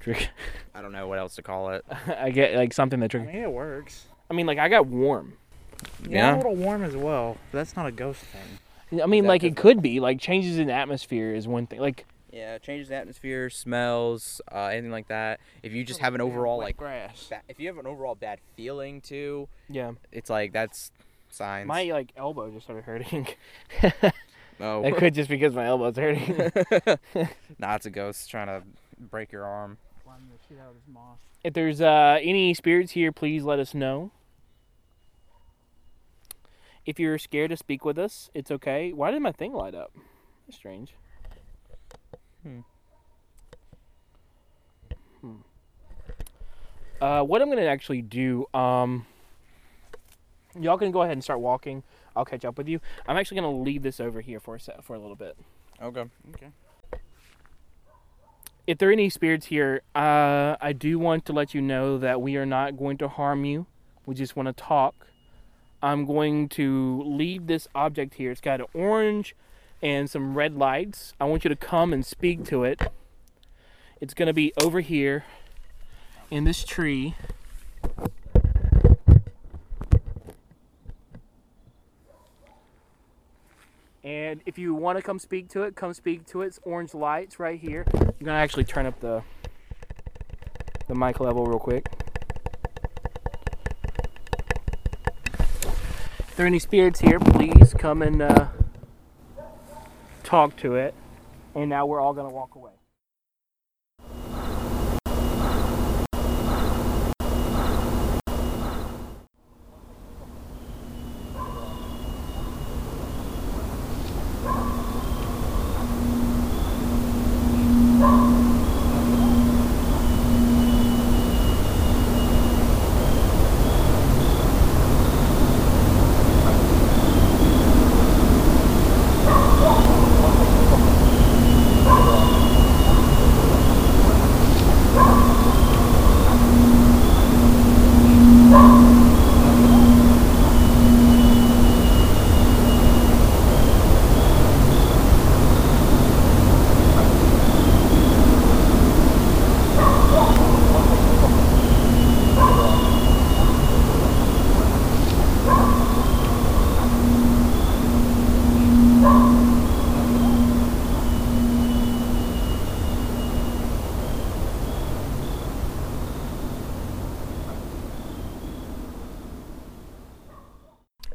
Trick- 0.00 0.30
I 0.74 0.80
don't 0.82 0.92
know 0.92 1.08
what 1.08 1.18
else 1.18 1.34
to 1.36 1.42
call 1.42 1.70
it. 1.70 1.84
I 2.18 2.30
get 2.30 2.54
like 2.54 2.72
something 2.72 3.00
that 3.00 3.10
triggers. 3.10 3.28
I 3.28 3.32
trigger. 3.32 3.46
mean, 3.46 3.52
it 3.52 3.54
works. 3.56 4.06
I 4.30 4.34
mean, 4.34 4.46
like 4.46 4.58
I 4.58 4.68
got 4.68 4.86
warm. 4.86 5.34
Yeah, 6.02 6.06
I'm 6.06 6.12
Yeah. 6.12 6.34
a 6.34 6.36
little 6.38 6.56
warm 6.56 6.82
as 6.82 6.96
well. 6.96 7.36
But 7.52 7.58
that's 7.58 7.76
not 7.76 7.86
a 7.86 7.92
ghost 7.92 8.22
thing. 8.22 9.02
I 9.02 9.06
mean, 9.06 9.24
that 9.24 9.28
like 9.28 9.42
it 9.44 9.50
different? 9.50 9.56
could 9.76 9.82
be. 9.82 10.00
Like 10.00 10.20
changes 10.20 10.58
in 10.58 10.68
atmosphere 10.70 11.34
is 11.34 11.46
one 11.46 11.66
thing. 11.66 11.80
Like 11.80 12.06
Yeah, 12.32 12.58
changes 12.58 12.88
the 12.88 12.94
atmosphere, 12.94 13.50
smells, 13.50 14.40
uh, 14.52 14.66
anything 14.66 14.92
like 14.92 15.08
that. 15.08 15.40
If 15.62 15.72
you 15.72 15.82
just 15.84 16.00
have 16.00 16.14
an 16.14 16.20
overall 16.20 16.58
like, 16.58 16.76
grass. 16.76 17.26
ba- 17.28 17.42
if 17.48 17.58
you 17.58 17.66
have 17.68 17.78
an 17.78 17.86
overall 17.86 18.14
bad 18.14 18.38
feeling 18.56 19.00
too, 19.00 19.48
yeah, 19.68 19.92
it's 20.12 20.30
like 20.30 20.52
that's 20.52 20.92
signs. 21.30 21.66
my 21.66 21.84
like 21.84 22.12
elbow 22.16 22.48
just 22.50 22.66
started 22.66 22.84
hurting. 22.84 23.26
oh, 24.60 24.82
That 24.82 24.96
could 24.96 25.14
just 25.14 25.28
be 25.28 25.36
because 25.36 25.54
my 25.54 25.66
elbow's 25.66 25.96
hurting. 25.96 26.36
nah, 27.58 27.74
it's 27.74 27.86
a 27.86 27.90
ghost 27.90 28.30
trying 28.30 28.46
to 28.46 28.62
break 28.98 29.32
your 29.32 29.44
arm. 29.44 29.78
Climbing 30.04 30.28
the 30.28 30.38
shit 30.48 30.62
out 30.62 30.68
of 30.70 30.74
his 30.74 30.84
moss. 30.92 31.18
if 31.42 31.52
there's 31.54 31.80
uh, 31.80 32.18
any 32.22 32.54
spirits 32.54 32.92
here, 32.92 33.10
please 33.10 33.42
let 33.42 33.58
us 33.58 33.74
know. 33.74 34.12
If 36.86 36.98
you're 37.00 37.18
scared 37.18 37.50
to 37.50 37.56
speak 37.56 37.84
with 37.84 37.98
us, 37.98 38.30
it's 38.34 38.50
okay. 38.52 38.92
Why 38.92 39.10
did 39.10 39.20
my 39.20 39.32
thing 39.32 39.52
light 39.52 39.74
up? 39.74 39.92
That's 40.46 40.56
strange. 40.56 40.94
Hmm. 42.42 42.60
Hmm. 45.20 45.34
Uh, 47.00 47.22
what 47.22 47.40
I'm 47.40 47.48
gonna 47.48 47.62
actually 47.62 48.02
do, 48.02 48.46
um, 48.52 49.06
y'all 50.58 50.78
can 50.78 50.90
go 50.90 51.02
ahead 51.02 51.12
and 51.12 51.24
start 51.24 51.40
walking. 51.40 51.82
I'll 52.14 52.24
catch 52.24 52.44
up 52.44 52.58
with 52.58 52.68
you. 52.68 52.80
I'm 53.06 53.16
actually 53.16 53.36
gonna 53.36 53.58
leave 53.58 53.82
this 53.82 54.00
over 54.00 54.20
here 54.20 54.40
for 54.40 54.56
a 54.56 54.60
se- 54.60 54.76
for 54.82 54.94
a 54.94 54.98
little 54.98 55.16
bit. 55.16 55.36
Okay. 55.82 56.04
Okay. 56.34 56.48
If 58.66 58.78
there 58.78 58.90
are 58.90 58.92
any 58.92 59.08
spirits 59.08 59.46
here, 59.46 59.82
uh, 59.94 60.56
I 60.60 60.72
do 60.72 60.98
want 60.98 61.24
to 61.26 61.32
let 61.32 61.54
you 61.54 61.62
know 61.62 61.98
that 61.98 62.20
we 62.20 62.36
are 62.36 62.46
not 62.46 62.76
going 62.76 62.98
to 62.98 63.08
harm 63.08 63.44
you. 63.44 63.66
We 64.06 64.14
just 64.14 64.36
want 64.36 64.46
to 64.46 64.52
talk. 64.52 65.06
I'm 65.82 66.04
going 66.04 66.48
to 66.50 67.02
leave 67.04 67.46
this 67.46 67.66
object 67.74 68.14
here. 68.14 68.30
It's 68.30 68.40
got 68.40 68.60
an 68.60 68.66
orange 68.74 69.34
and 69.82 70.10
some 70.10 70.36
red 70.36 70.56
lights. 70.56 71.14
I 71.18 71.24
want 71.24 71.42
you 71.42 71.48
to 71.48 71.56
come 71.56 71.92
and 71.92 72.04
speak 72.04 72.44
to 72.44 72.64
it. 72.64 72.80
It's 74.00 74.14
going 74.14 74.26
to 74.26 74.34
be 74.34 74.52
over 74.62 74.80
here 74.80 75.24
in 76.30 76.44
this 76.44 76.64
tree. 76.64 77.14
And 84.02 84.40
if 84.46 84.58
you 84.58 84.74
want 84.74 84.96
to 84.96 85.02
come 85.02 85.18
speak 85.18 85.48
to 85.50 85.62
it, 85.64 85.76
come 85.76 85.92
speak 85.92 86.26
to 86.26 86.42
it. 86.42 86.46
It's 86.46 86.60
orange 86.64 86.94
lights 86.94 87.38
right 87.38 87.60
here. 87.60 87.84
I'm 87.94 88.14
gonna 88.24 88.38
actually 88.38 88.64
turn 88.64 88.86
up 88.86 88.98
the 89.00 89.22
the 90.88 90.94
mic 90.94 91.20
level 91.20 91.46
real 91.46 91.58
quick. 91.58 91.86
If 96.18 96.36
there 96.36 96.44
are 96.44 96.48
any 96.48 96.58
spirits 96.58 97.00
here, 97.00 97.20
please 97.20 97.74
come 97.74 98.02
and 98.02 98.22
uh, 98.22 98.48
talk 100.22 100.56
to 100.58 100.76
it. 100.76 100.94
And 101.54 101.68
now 101.68 101.86
we're 101.86 102.00
all 102.00 102.14
gonna 102.14 102.30
walk 102.30 102.54
away. 102.54 102.70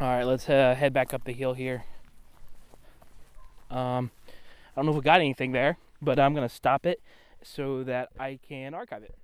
All 0.01 0.09
right, 0.09 0.25
uh, 0.49 0.75
head 0.75 0.93
back 0.93 1.13
up 1.13 1.23
the 1.23 1.33
hill 1.33 1.53
here. 1.53 1.83
Um, 3.69 4.11
I 4.25 4.75
don't 4.75 4.85
know 4.85 4.91
if 4.91 4.97
we 4.97 5.01
got 5.01 5.19
anything 5.19 5.51
there, 5.51 5.77
but 6.01 6.19
I'm 6.19 6.33
gonna 6.33 6.49
stop 6.49 6.85
it 6.85 7.01
so 7.41 7.83
that 7.83 8.09
I 8.19 8.39
can 8.47 8.73
archive 8.73 9.03
it. 9.03 9.15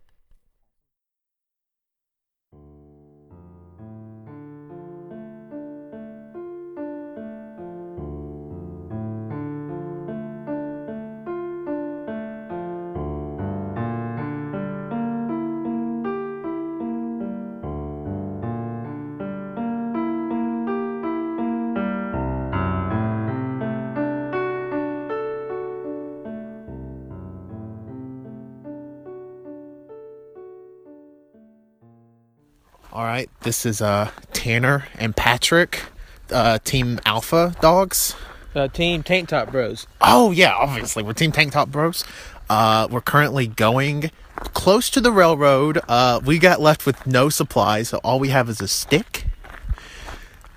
This 33.44 33.66
is 33.66 33.82
uh 33.82 34.12
Tanner 34.34 34.86
and 34.98 35.16
Patrick, 35.16 35.84
uh, 36.32 36.60
Team 36.64 37.00
Alpha 37.06 37.56
Dogs. 37.62 38.16
Uh, 38.54 38.68
team 38.68 39.02
Tank 39.02 39.30
Top 39.30 39.50
Bros. 39.52 39.88
Oh 40.02 40.32
yeah, 40.32 40.54
obviously 40.54 41.04
we're 41.04 41.14
Team 41.14 41.32
Tank 41.32 41.54
Top 41.54 41.70
Bros. 41.70 42.04
Uh, 42.50 42.88
we're 42.92 43.00
currently 43.02 43.48
going 43.48 44.12
close 44.54 44.90
to 44.90 45.00
the 45.00 45.12
railroad. 45.12 45.80
Uh, 45.88 46.20
we 46.26 46.38
got 46.38 46.60
left 46.60 46.86
with 46.86 47.08
no 47.08 47.30
supplies, 47.30 47.90
so 47.90 48.00
all 48.04 48.20
we 48.20 48.28
have 48.30 48.50
is 48.50 48.60
a 48.60 48.68
stick. 48.68 49.26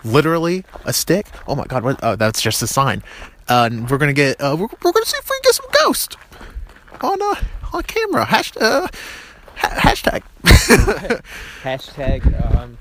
Literally 0.04 0.64
a 0.84 0.92
stick. 0.92 1.26
Oh 1.46 1.54
my 1.54 1.64
god, 1.64 1.84
what? 1.84 2.00
Oh, 2.02 2.16
that's 2.16 2.42
just 2.42 2.60
a 2.62 2.66
sign. 2.66 3.02
uh, 3.48 3.68
and 3.70 3.88
we're 3.88 3.98
gonna 3.98 4.12
get 4.12 4.40
uh, 4.40 4.56
we're, 4.58 4.66
we're 4.82 4.92
gonna 4.92 5.06
see 5.06 5.16
if 5.18 5.30
we 5.30 5.36
can 5.36 5.42
get 5.44 5.54
some 5.54 5.66
ghost 5.84 6.16
on 7.00 7.22
uh 7.22 7.34
on 7.72 7.82
camera. 7.84 8.26
Hashtag 8.26 8.60
uh, 8.60 8.80
ha- 8.82 8.88
hashtag. 9.70 10.22
Hashtag 11.62 12.54
um, 12.56 12.78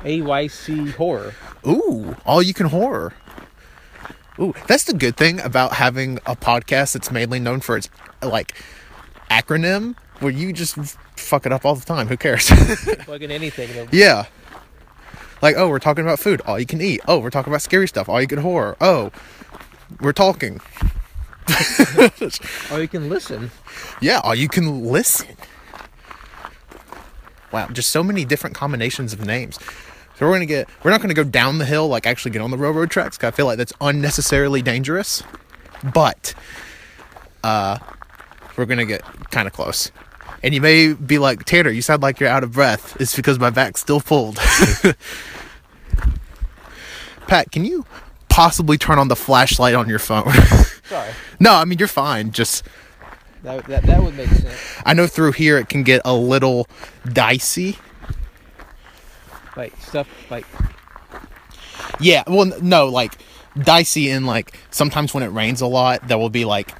AYC 0.00 0.92
horror. 0.94 1.34
Ooh, 1.66 2.16
all 2.24 2.42
you 2.42 2.54
can 2.54 2.66
horror. 2.66 3.14
Ooh, 4.38 4.54
that's 4.66 4.84
the 4.84 4.92
good 4.92 5.16
thing 5.16 5.40
about 5.40 5.74
having 5.74 6.18
a 6.26 6.36
podcast 6.36 6.92
that's 6.92 7.10
mainly 7.10 7.40
known 7.40 7.60
for 7.60 7.76
its 7.76 7.88
like 8.22 8.54
acronym, 9.30 9.96
where 10.20 10.32
you 10.32 10.52
just 10.52 10.76
fuck 11.16 11.46
it 11.46 11.52
up 11.52 11.64
all 11.64 11.74
the 11.74 11.84
time. 11.84 12.08
Who 12.08 12.16
cares? 12.16 12.50
In 12.50 13.30
anything. 13.30 13.70
though. 13.74 13.88
yeah. 13.96 14.26
Like, 15.42 15.56
oh, 15.56 15.68
we're 15.68 15.78
talking 15.78 16.04
about 16.04 16.18
food. 16.18 16.40
All 16.46 16.58
you 16.58 16.66
can 16.66 16.80
eat. 16.80 17.00
Oh, 17.06 17.18
we're 17.18 17.30
talking 17.30 17.52
about 17.52 17.62
scary 17.62 17.88
stuff. 17.88 18.08
All 18.08 18.20
you 18.20 18.26
can 18.26 18.38
horror. 18.38 18.76
Oh, 18.80 19.10
we're 20.00 20.12
talking. 20.12 20.60
Or 22.72 22.80
you 22.80 22.88
can 22.88 23.08
listen. 23.08 23.50
Yeah, 24.00 24.20
all 24.24 24.34
you 24.34 24.48
can 24.48 24.84
listen. 24.84 25.36
Wow, 27.52 27.68
just 27.68 27.90
so 27.90 28.02
many 28.02 28.24
different 28.24 28.56
combinations 28.56 29.12
of 29.12 29.24
names. 29.24 29.58
So 30.18 30.26
we're 30.26 30.32
gonna 30.32 30.46
get 30.46 30.68
we're 30.82 30.90
not 30.90 31.00
gonna 31.00 31.14
go 31.14 31.24
down 31.24 31.58
the 31.58 31.64
hill 31.64 31.88
like 31.88 32.06
actually 32.06 32.32
get 32.32 32.42
on 32.42 32.50
the 32.50 32.58
railroad 32.58 32.90
tracks 32.90 33.16
'cause 33.18 33.28
I 33.28 33.30
feel 33.30 33.46
like 33.46 33.58
that's 33.58 33.72
unnecessarily 33.80 34.62
dangerous. 34.62 35.22
But 35.94 36.34
uh 37.44 37.78
we're 38.56 38.66
gonna 38.66 38.86
get 38.86 39.02
kinda 39.30 39.50
close. 39.50 39.92
And 40.42 40.54
you 40.54 40.60
may 40.60 40.92
be 40.92 41.18
like, 41.18 41.44
Tanner, 41.44 41.70
you 41.70 41.82
sound 41.82 42.02
like 42.02 42.20
you're 42.20 42.28
out 42.28 42.44
of 42.44 42.52
breath. 42.52 42.96
It's 43.00 43.16
because 43.16 43.38
my 43.38 43.50
back's 43.50 43.80
still 43.80 44.00
pulled. 44.00 44.36
Pat, 47.26 47.50
can 47.50 47.64
you 47.64 47.84
possibly 48.28 48.78
turn 48.78 48.98
on 48.98 49.08
the 49.08 49.16
flashlight 49.16 49.74
on 49.74 49.88
your 49.88 49.98
phone? 49.98 50.32
Sorry. 50.88 51.10
no, 51.40 51.54
I 51.54 51.64
mean 51.64 51.78
you're 51.78 51.88
fine. 51.88 52.30
Just 52.30 52.64
That, 53.42 53.64
that, 53.66 53.82
that 53.84 54.02
would 54.02 54.16
make 54.16 54.28
sense. 54.28 54.56
I 54.84 54.94
know 54.94 55.06
through 55.06 55.32
here 55.32 55.58
it 55.58 55.68
can 55.68 55.82
get 55.82 56.00
a 56.04 56.14
little 56.14 56.68
dicey. 57.12 57.78
Like 59.56 59.74
stuff 59.80 60.08
like 60.30 60.46
Yeah, 62.00 62.22
well, 62.26 62.46
no, 62.60 62.86
like 62.88 63.16
dicey 63.58 64.10
in 64.10 64.26
like 64.26 64.58
sometimes 64.70 65.14
when 65.14 65.22
it 65.22 65.28
rains 65.28 65.60
a 65.60 65.66
lot, 65.66 66.06
there 66.08 66.18
will 66.18 66.30
be 66.30 66.44
like 66.44 66.74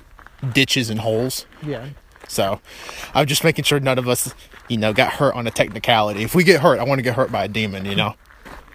ditches 0.52 0.90
and 0.90 1.00
holes. 1.00 1.46
yeah. 1.62 1.88
So 2.28 2.60
I'm 3.14 3.26
just 3.26 3.44
making 3.44 3.64
sure 3.64 3.78
none 3.78 3.98
of 3.98 4.08
us, 4.08 4.34
you 4.68 4.76
know, 4.76 4.92
got 4.92 5.12
hurt 5.12 5.34
on 5.36 5.46
a 5.46 5.50
technicality. 5.52 6.24
If 6.24 6.34
we 6.34 6.42
get 6.42 6.60
hurt, 6.60 6.80
I 6.80 6.82
want 6.82 6.98
to 6.98 7.02
get 7.02 7.14
hurt 7.14 7.30
by 7.30 7.44
a 7.44 7.48
demon, 7.48 7.84
you 7.84 7.94
know? 7.94 8.14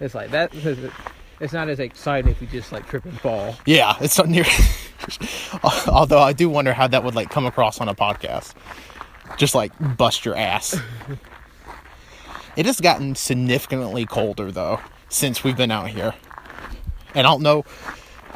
It's 0.00 0.14
like 0.14 0.30
that 0.30 0.52
it's 1.42 1.52
not 1.52 1.68
as 1.68 1.80
exciting 1.80 2.30
if 2.30 2.40
you 2.40 2.46
just 2.46 2.70
like 2.70 2.86
trip 2.88 3.04
and 3.04 3.20
fall. 3.20 3.56
Yeah, 3.66 3.96
it's 4.00 4.16
not 4.16 4.28
near. 4.28 4.44
Although 5.88 6.20
I 6.20 6.32
do 6.32 6.48
wonder 6.48 6.72
how 6.72 6.86
that 6.86 7.02
would 7.02 7.16
like 7.16 7.30
come 7.30 7.46
across 7.46 7.80
on 7.80 7.88
a 7.88 7.94
podcast. 7.96 8.54
Just 9.36 9.52
like 9.52 9.72
bust 9.96 10.24
your 10.24 10.36
ass. 10.36 10.80
it 12.56 12.64
has 12.64 12.80
gotten 12.80 13.16
significantly 13.16 14.06
colder 14.06 14.52
though 14.52 14.78
since 15.08 15.42
we've 15.42 15.56
been 15.56 15.72
out 15.72 15.88
here. 15.88 16.14
And 17.12 17.26
I 17.26 17.30
don't 17.30 17.42
know 17.42 17.62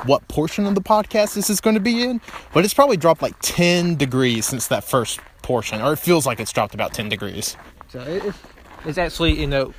what 0.04 0.26
portion 0.26 0.66
of 0.66 0.74
the 0.74 0.82
podcast 0.82 1.34
this 1.34 1.48
is 1.48 1.60
going 1.60 1.74
to 1.74 1.80
be 1.80 2.02
in, 2.02 2.20
but 2.52 2.64
it's 2.64 2.74
probably 2.74 2.96
dropped 2.96 3.22
like 3.22 3.36
10 3.40 3.94
degrees 3.94 4.46
since 4.46 4.66
that 4.66 4.82
first 4.82 5.20
portion, 5.42 5.80
or 5.80 5.92
it 5.92 6.00
feels 6.00 6.26
like 6.26 6.40
it's 6.40 6.52
dropped 6.52 6.74
about 6.74 6.92
10 6.92 7.08
degrees. 7.08 7.56
So 7.88 8.00
it's, 8.00 8.38
it's 8.84 8.98
actually 8.98 9.40
you 9.40 9.46
know 9.46 9.72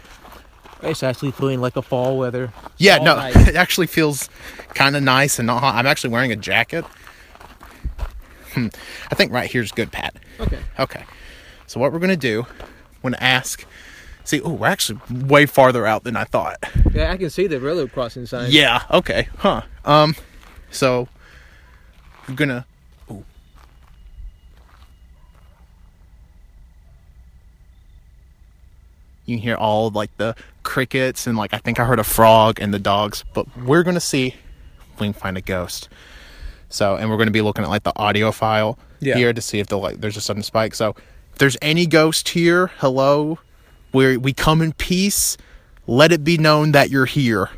it's 0.81 1.03
actually 1.03 1.31
feeling 1.31 1.61
like 1.61 1.75
a 1.75 1.81
fall 1.81 2.17
weather. 2.17 2.51
Yeah, 2.77 2.97
All 2.97 3.05
no, 3.05 3.15
night. 3.15 3.35
it 3.47 3.55
actually 3.55 3.87
feels 3.87 4.29
kind 4.69 4.95
of 4.95 5.03
nice 5.03 5.39
and 5.39 5.47
not 5.47 5.59
hot. 5.59 5.75
I'm 5.75 5.87
actually 5.87 6.11
wearing 6.11 6.31
a 6.31 6.35
jacket. 6.35 6.85
Hmm. 8.53 8.67
I 9.11 9.15
think 9.15 9.31
right 9.31 9.49
here's 9.49 9.71
good, 9.71 9.91
Pat. 9.91 10.15
Okay. 10.39 10.59
Okay. 10.79 11.03
So 11.67 11.79
what 11.79 11.91
we're 11.91 11.99
gonna 11.99 12.15
do, 12.15 12.45
gonna 13.03 13.17
ask. 13.19 13.65
See, 14.23 14.41
oh, 14.41 14.51
we're 14.53 14.67
actually 14.67 14.99
way 15.09 15.45
farther 15.45 15.85
out 15.85 16.03
than 16.03 16.17
I 16.17 16.25
thought. 16.25 16.57
Yeah, 16.93 17.11
I 17.11 17.17
can 17.17 17.29
see 17.29 17.47
the 17.47 17.59
railroad 17.61 17.93
crossing 17.93 18.25
sign. 18.25 18.49
Yeah. 18.51 18.83
Okay. 18.91 19.29
Huh. 19.37 19.61
Um. 19.85 20.15
So 20.71 21.07
we're 22.27 22.35
gonna. 22.35 22.65
You 29.27 29.35
can 29.35 29.43
hear 29.43 29.55
all 29.55 29.89
like 29.89 30.15
the 30.17 30.35
crickets 30.63 31.27
and 31.27 31.37
like 31.37 31.53
I 31.53 31.57
think 31.57 31.79
I 31.79 31.85
heard 31.85 31.99
a 31.99 32.03
frog 32.03 32.59
and 32.61 32.73
the 32.73 32.79
dogs, 32.79 33.23
but 33.33 33.45
we're 33.57 33.83
gonna 33.83 33.99
see 33.99 34.27
if 34.93 34.99
we 34.99 35.07
can 35.07 35.13
find 35.13 35.37
a 35.37 35.41
ghost. 35.41 35.89
So 36.69 36.95
and 36.95 37.09
we're 37.09 37.17
gonna 37.17 37.31
be 37.31 37.41
looking 37.41 37.63
at 37.65 37.69
like 37.69 37.83
the 37.83 37.91
audio 37.97 38.31
file 38.31 38.79
Yeah. 39.01 39.15
here 39.17 39.33
to 39.33 39.41
see 39.41 39.59
if 39.59 39.67
the 39.67 39.77
like 39.77 39.99
there's 39.99 40.15
a 40.17 40.21
sudden 40.21 40.43
spike. 40.43 40.73
So 40.75 40.95
if 41.33 41.39
there's 41.39 41.57
any 41.61 41.85
ghost 41.85 42.29
here, 42.29 42.67
hello, 42.77 43.37
we 43.93 44.15
we 44.15 44.31
come 44.33 44.61
in 44.61 44.71
peace. 44.73 45.35
Let 45.87 46.11
it 46.13 46.23
be 46.23 46.37
known 46.37 46.71
that 46.71 46.89
you're 46.89 47.05
here. 47.05 47.49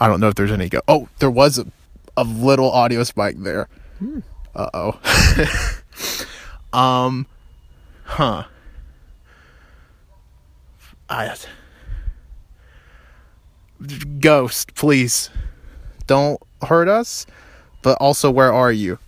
I 0.00 0.08
don't 0.08 0.20
know 0.20 0.28
if 0.28 0.34
there's 0.34 0.50
any 0.52 0.68
go. 0.68 0.80
Oh, 0.88 1.08
there 1.18 1.30
was 1.30 1.58
a, 1.58 1.66
a 2.16 2.24
little 2.24 2.70
audio 2.70 3.04
spike 3.04 3.36
there. 3.38 3.68
Hmm. 3.98 4.20
Uh 4.54 4.70
oh. 4.74 5.00
um, 6.78 7.26
huh. 8.04 8.44
I. 11.08 11.34
Ghost, 14.20 14.74
please, 14.74 15.30
don't 16.06 16.40
hurt 16.62 16.88
us. 16.88 17.26
But 17.82 17.98
also, 18.00 18.30
where 18.30 18.52
are 18.52 18.72
you? 18.72 18.98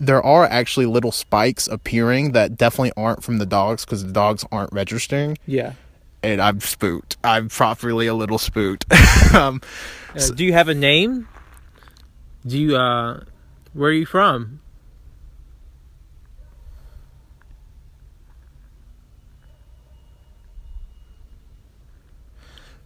there 0.00 0.22
are 0.22 0.44
actually 0.44 0.86
little 0.86 1.12
spikes 1.12 1.66
appearing 1.68 2.32
that 2.32 2.56
definitely 2.56 2.92
aren't 2.96 3.22
from 3.22 3.38
the 3.38 3.46
dogs 3.46 3.84
because 3.84 4.04
the 4.04 4.12
dogs 4.12 4.44
aren't 4.50 4.72
registering 4.72 5.38
Yeah. 5.46 5.72
And 6.24 6.40
i'm 6.40 6.60
spooked 6.60 7.16
i'm 7.22 7.48
properly 7.48 8.06
a 8.06 8.14
little 8.14 8.38
spooked 8.38 8.84
um, 9.34 9.60
Uh, 10.16 10.28
do 10.34 10.44
you 10.44 10.52
have 10.52 10.68
a 10.68 10.74
name? 10.74 11.26
Do 12.46 12.56
you 12.58 12.76
uh 12.76 13.24
where 13.72 13.90
are 13.90 13.92
you 13.92 14.06
from? 14.06 14.60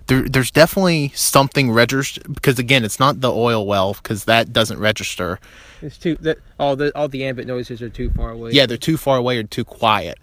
there, 0.07 0.23
there's 0.23 0.51
definitely 0.51 1.13
something 1.15 1.71
registered 1.71 2.33
because 2.35 2.59
again 2.59 2.85
it's 2.85 2.99
not 2.99 3.21
the 3.21 3.31
oil 3.33 3.67
well 3.67 3.95
because 3.95 4.25
that 4.25 4.53
doesn't 4.53 4.79
register 4.79 5.39
It's 5.83 5.99
too 5.99 6.17
that 6.21 6.39
all 6.59 6.77
the 6.77 6.97
all 6.97 7.09
the 7.09 7.25
ambient 7.25 7.49
noises 7.49 7.83
are 7.83 7.91
too 7.91 8.11
far 8.11 8.31
away. 8.31 8.53
yeah 8.53 8.67
they're 8.67 8.77
too 8.77 8.97
far 8.97 9.19
away 9.19 9.37
or 9.39 9.43
too 9.43 9.65
quiet 9.65 10.19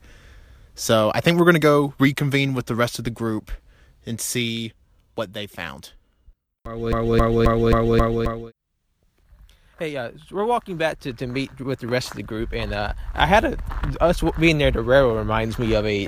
so 0.75 1.11
i 1.15 1.19
think 1.19 1.39
we're 1.39 1.45
going 1.45 1.53
to 1.53 1.59
go 1.59 1.93
reconvene 1.99 2.53
with 2.53 2.67
the 2.67 2.75
rest 2.75 2.99
of 2.99 3.05
the 3.05 3.11
group 3.11 3.51
and 4.05 4.21
see 4.21 4.73
what 5.15 5.33
they 5.33 5.47
found. 5.47 5.91
Hey, 9.79 9.97
uh, 9.97 10.11
we're 10.31 10.45
walking 10.45 10.77
back 10.77 10.99
to, 11.01 11.11
to 11.13 11.27
meet 11.27 11.59
with 11.59 11.79
the 11.79 11.87
rest 11.87 12.11
of 12.11 12.17
the 12.17 12.23
group, 12.23 12.53
and 12.53 12.73
uh, 12.73 12.93
I 13.13 13.25
had 13.25 13.43
a 13.43 13.57
us 13.99 14.23
being 14.39 14.57
there. 14.57 14.71
The 14.71 14.81
railroad 14.81 15.17
reminds 15.17 15.59
me 15.59 15.73
of 15.73 15.85
a 15.85 16.07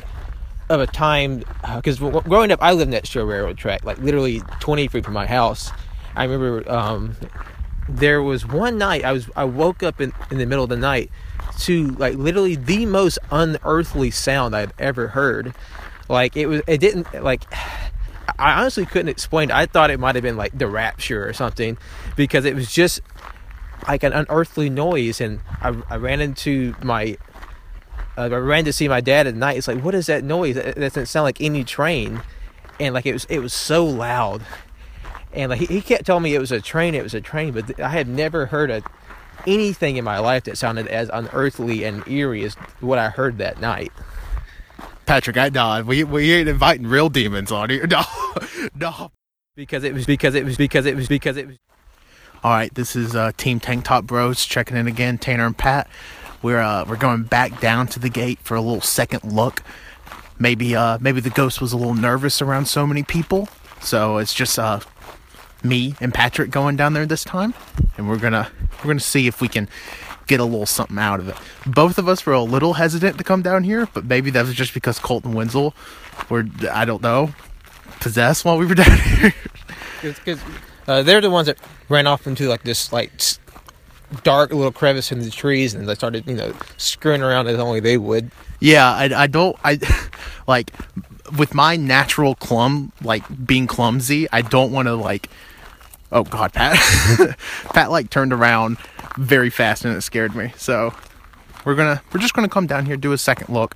of 0.69 0.79
a 0.79 0.87
time 0.87 1.43
because 1.75 1.99
growing 1.99 2.51
up, 2.51 2.59
I 2.61 2.71
lived 2.71 2.91
next 2.91 3.11
to 3.11 3.21
a 3.21 3.25
railroad 3.25 3.57
track, 3.57 3.83
like 3.83 3.97
literally 3.99 4.41
20 4.61 4.87
feet 4.87 5.03
from 5.03 5.13
my 5.13 5.25
house. 5.25 5.69
I 6.15 6.23
remember 6.23 6.69
um, 6.71 7.15
there 7.89 8.23
was 8.23 8.45
one 8.45 8.77
night 8.77 9.03
I 9.03 9.11
was 9.11 9.29
I 9.35 9.43
woke 9.43 9.83
up 9.83 9.99
in, 9.99 10.13
in 10.31 10.37
the 10.37 10.45
middle 10.45 10.63
of 10.63 10.69
the 10.69 10.77
night 10.77 11.11
to 11.59 11.87
like 11.91 12.15
literally 12.15 12.55
the 12.55 12.85
most 12.85 13.19
unearthly 13.31 14.11
sound 14.11 14.55
I'd 14.55 14.73
ever 14.79 15.09
heard. 15.09 15.53
Like 16.09 16.37
it 16.37 16.47
was 16.47 16.61
it 16.67 16.79
didn't 16.79 17.13
like 17.23 17.43
I 18.39 18.59
honestly 18.59 18.85
couldn't 18.85 19.09
explain. 19.09 19.51
I 19.51 19.65
thought 19.65 19.89
it 19.89 19.99
might 19.99 20.15
have 20.15 20.21
been 20.21 20.37
like 20.37 20.55
the 20.57 20.67
rapture 20.67 21.27
or 21.27 21.33
something 21.33 21.77
because 22.15 22.45
it 22.45 22.53
was 22.53 22.71
just 22.71 23.01
like 23.87 24.03
an 24.03 24.13
unearthly 24.13 24.69
noise 24.69 25.21
and 25.21 25.39
I, 25.61 25.75
I 25.89 25.95
ran 25.95 26.21
into 26.21 26.75
my 26.83 27.17
uh, 28.17 28.23
I 28.23 28.37
ran 28.37 28.65
to 28.65 28.73
see 28.73 28.87
my 28.87 28.99
dad 28.99 29.27
at 29.27 29.35
night. 29.35 29.57
It's 29.57 29.67
like, 29.67 29.83
what 29.83 29.93
is 29.93 30.07
that 30.07 30.23
noise? 30.23 30.55
That 30.55 30.75
doesn't 30.75 31.05
sound 31.05 31.23
like 31.23 31.39
any 31.39 31.63
train. 31.63 32.21
And 32.79 32.93
like 32.93 33.05
it 33.05 33.13
was, 33.13 33.25
it 33.25 33.39
was 33.39 33.53
so 33.53 33.85
loud. 33.85 34.41
And 35.33 35.51
like 35.51 35.59
he, 35.59 35.65
he 35.67 35.81
kept 35.81 36.05
telling 36.05 36.23
me 36.23 36.33
it 36.33 36.39
was 36.39 36.51
a 36.51 36.59
train, 36.59 36.95
it 36.95 37.03
was 37.03 37.13
a 37.13 37.21
train, 37.21 37.53
but 37.53 37.79
I 37.79 37.89
had 37.89 38.07
never 38.07 38.47
heard 38.47 38.71
a, 38.71 38.81
anything 39.45 39.97
in 39.97 40.03
my 40.03 40.19
life 40.19 40.43
that 40.45 40.57
sounded 40.57 40.87
as 40.87 41.09
unearthly 41.13 41.83
and 41.83 42.07
eerie 42.07 42.43
as 42.43 42.55
what 42.79 42.97
I 42.99 43.09
heard 43.09 43.37
that 43.37 43.59
night. 43.61 43.91
patrick 45.05 45.37
i 45.37 45.47
know 45.49 45.83
we, 45.85 46.03
we 46.03 46.33
ain't 46.33 46.49
inviting 46.49 46.85
real 46.87 47.09
demons 47.09 47.51
on 47.51 47.69
here 47.69 47.87
no 47.89 48.03
no 48.75 49.11
Because 49.55 49.83
it 49.83 49.93
was 49.93 50.05
because 50.05 50.35
it 50.35 50.43
was 50.45 50.57
because 50.57 50.85
it 50.85 50.95
was 50.95 51.07
because 51.07 51.37
it 51.37 51.47
was 51.47 51.57
All 52.43 52.51
right, 52.51 52.73
this 52.75 52.95
is 52.95 53.15
uh, 53.15 53.31
Team 53.37 53.59
Tank 53.59 53.85
Top 53.85 54.03
Bros 54.05 54.45
checking 54.45 54.77
in 54.77 54.85
again. 54.87 55.17
Tanner 55.17 55.47
and 55.47 55.57
Pat. 55.57 55.87
We're 56.43 56.61
uh, 56.61 56.85
we're 56.87 56.97
going 56.97 57.23
back 57.23 57.59
down 57.59 57.87
to 57.87 57.99
the 57.99 58.09
gate 58.09 58.37
for 58.43 58.55
a 58.55 58.61
little 58.61 58.81
second 58.81 59.23
look. 59.23 59.63
Maybe 60.37 60.75
uh, 60.75 60.99
maybe 61.01 61.19
the 61.21 61.31
ghost 61.31 61.59
was 61.61 61.73
a 61.73 61.77
little 61.77 61.95
nervous 61.95 62.41
around 62.41 62.67
so 62.67 62.85
many 62.85 63.01
people, 63.01 63.49
so 63.81 64.17
it's 64.17 64.35
just 64.35 64.59
uh, 64.59 64.79
me 65.63 65.95
and 65.99 66.13
Patrick 66.13 66.51
going 66.51 66.75
down 66.75 66.93
there 66.93 67.05
this 67.05 67.23
time, 67.23 67.53
and 67.97 68.07
we're 68.07 68.17
gonna 68.17 68.49
we're 68.79 68.87
gonna 68.87 68.99
see 68.99 69.27
if 69.27 69.41
we 69.41 69.47
can 69.47 69.67
get 70.27 70.39
a 70.39 70.43
little 70.43 70.65
something 70.65 70.97
out 70.97 71.19
of 71.19 71.29
it. 71.29 71.35
Both 71.65 71.97
of 71.97 72.07
us 72.07 72.25
were 72.25 72.33
a 72.33 72.41
little 72.41 72.73
hesitant 72.73 73.17
to 73.17 73.23
come 73.23 73.41
down 73.41 73.63
here, 73.63 73.87
but 73.93 74.05
maybe 74.05 74.29
that 74.31 74.45
was 74.45 74.53
just 74.53 74.73
because 74.73 74.99
Colton 74.99 75.33
Wenzel 75.33 75.73
were 76.29 76.45
I 76.71 76.85
don't 76.85 77.01
know 77.01 77.33
possessed 77.99 78.45
while 78.45 78.57
we 78.57 78.65
were 78.65 78.75
down 78.83 78.97
here. 78.97 79.33
because 80.01 80.39
uh, 80.87 81.03
they're 81.03 81.21
the 81.21 81.29
ones 81.29 81.47
that 81.47 81.57
ran 81.89 82.07
off 82.07 82.27
into 82.27 82.47
like 82.47 82.63
this 82.63 82.91
like 82.93 83.11
dark 84.23 84.51
little 84.51 84.71
crevice 84.71 85.11
in 85.11 85.19
the 85.19 85.31
trees, 85.31 85.73
and 85.73 85.87
they 85.87 85.95
started 85.95 86.27
you 86.27 86.35
know 86.35 86.53
screwing 86.77 87.21
around 87.21 87.47
as 87.47 87.59
only 87.59 87.79
they 87.79 87.97
would. 87.97 88.31
Yeah, 88.59 88.91
I, 88.91 89.23
I 89.23 89.27
don't 89.27 89.57
I 89.63 89.79
like 90.47 90.71
with 91.37 91.53
my 91.53 91.75
natural 91.75 92.35
clum 92.35 92.91
like 93.03 93.23
being 93.45 93.67
clumsy. 93.67 94.27
I 94.31 94.41
don't 94.41 94.71
want 94.71 94.87
to 94.87 94.95
like. 94.95 95.29
Oh 96.09 96.23
God, 96.23 96.53
Pat! 96.53 96.77
Pat 97.73 97.91
like 97.91 98.09
turned 98.09 98.31
around 98.31 98.77
very 99.17 99.49
fast 99.49 99.83
and 99.83 99.95
it 99.95 100.01
scared 100.01 100.35
me. 100.35 100.53
So 100.55 100.93
we're 101.65 101.75
gonna 101.75 102.01
we're 102.13 102.21
just 102.21 102.33
gonna 102.33 102.47
come 102.47 102.65
down 102.65 102.85
here, 102.85 102.95
do 102.95 103.11
a 103.11 103.17
second 103.17 103.53
look, 103.53 103.75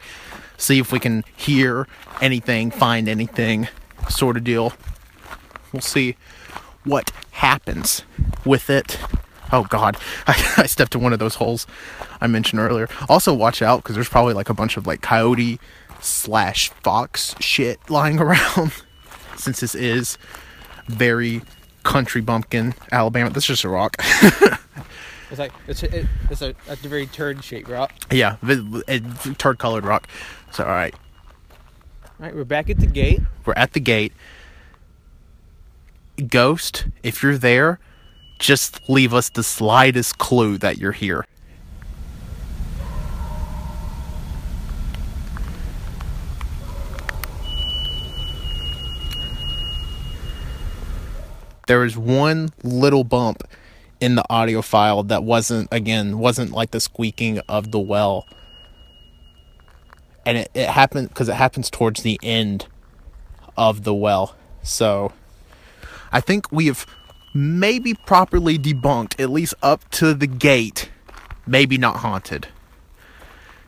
see 0.58 0.80
if 0.80 0.92
we 0.94 1.00
can 1.00 1.26
hear 1.36 1.88
anything, 2.22 2.72
find 2.72 3.10
anything, 3.10 3.68
sort 4.10 4.38
of 4.38 4.46
deal. 4.46 4.74
We'll 5.74 5.82
see 5.82 6.16
what 6.84 7.12
happens 7.32 8.04
with 8.46 8.70
it. 8.70 8.98
Oh 9.52 9.64
God, 9.70 9.98
I, 10.28 10.54
I 10.58 10.66
stepped 10.66 10.96
in 10.96 11.02
one 11.02 11.14
of 11.14 11.20
those 11.20 11.36
holes 11.36 11.68
I 12.20 12.28
mentioned 12.28 12.60
earlier. 12.62 12.88
Also, 13.10 13.34
watch 13.34 13.62
out 13.62 13.84
because 13.84 13.96
there's 13.96 14.10
probably 14.10 14.34
like 14.34 14.50
a 14.50 14.54
bunch 14.54 14.78
of 14.78 14.88
like 14.88 15.02
coyote 15.02 15.60
slash 16.02 16.70
fox 16.84 17.36
shit 17.40 17.80
lying 17.90 18.20
around. 18.22 18.72
Since 19.38 19.60
this 19.62 19.74
is 19.76 20.18
very 20.88 21.42
country 21.84 22.22
bumpkin, 22.22 22.74
Alabama. 22.92 23.30
That's 23.32 23.46
just 23.48 23.64
a 23.64 23.70
rock. 23.70 23.96
It's 25.32 25.40
like 25.40 25.52
it's 25.68 25.82
it, 25.84 26.06
it's 26.30 26.42
a, 26.42 26.54
a 26.68 26.76
very 26.76 27.08
turd 27.08 27.44
shaped 27.44 27.70
rock. 27.70 27.92
yeah, 28.12 28.36
turd 29.38 29.58
colored 29.60 29.86
rock. 29.86 30.08
So, 30.52 30.64
all 30.66 30.70
right, 30.70 30.94
All 32.20 32.26
right, 32.26 32.36
we're 32.36 32.44
back 32.44 32.70
at 32.70 32.80
the 32.80 32.86
gate. 32.88 33.22
we're 33.46 33.54
at 33.56 33.72
the 33.72 33.80
gate. 33.80 34.12
Ghost, 36.28 36.86
if 37.04 37.24
you're 37.24 37.38
there, 37.38 37.80
just 38.42 38.90
leave 38.90 39.14
us 39.14 39.30
the 39.30 39.44
slightest 39.44 40.18
clue 40.18 40.58
that 40.58 40.78
you're 40.78 40.92
here. 40.92 41.26
There 51.68 51.80
was 51.80 51.96
one 51.96 52.50
little 52.64 53.06
bump 53.06 53.48
in 54.02 54.16
the 54.16 54.26
audio 54.30 54.62
file 54.64 55.04
that 55.04 55.24
wasn't 55.24 55.70
again 55.72 56.18
wasn't 56.18 56.52
like 56.52 56.72
the 56.72 56.80
squeaking 56.80 57.40
of 57.48 57.70
the 57.70 57.80
well 57.80 58.28
and 60.26 60.40
it, 60.40 60.52
it 60.56 60.68
happened 60.68 61.08
because 61.10 61.30
it 61.30 61.36
happens 61.36 61.70
towards 61.70 62.02
the 62.02 62.20
end 62.24 62.66
of 63.56 63.84
the 63.84 63.94
well 63.94 64.36
so 64.64 65.14
i 66.12 66.20
think 66.20 66.52
we 66.52 66.66
have 66.66 66.88
maybe 67.34 67.94
properly 67.94 68.58
debunked 68.60 69.20
at 69.20 69.30
least 69.30 69.54
up 69.64 69.90
to 69.92 70.14
the 70.14 70.28
gate 70.28 70.90
maybe 71.48 71.78
not 71.78 71.98
haunted 71.98 72.48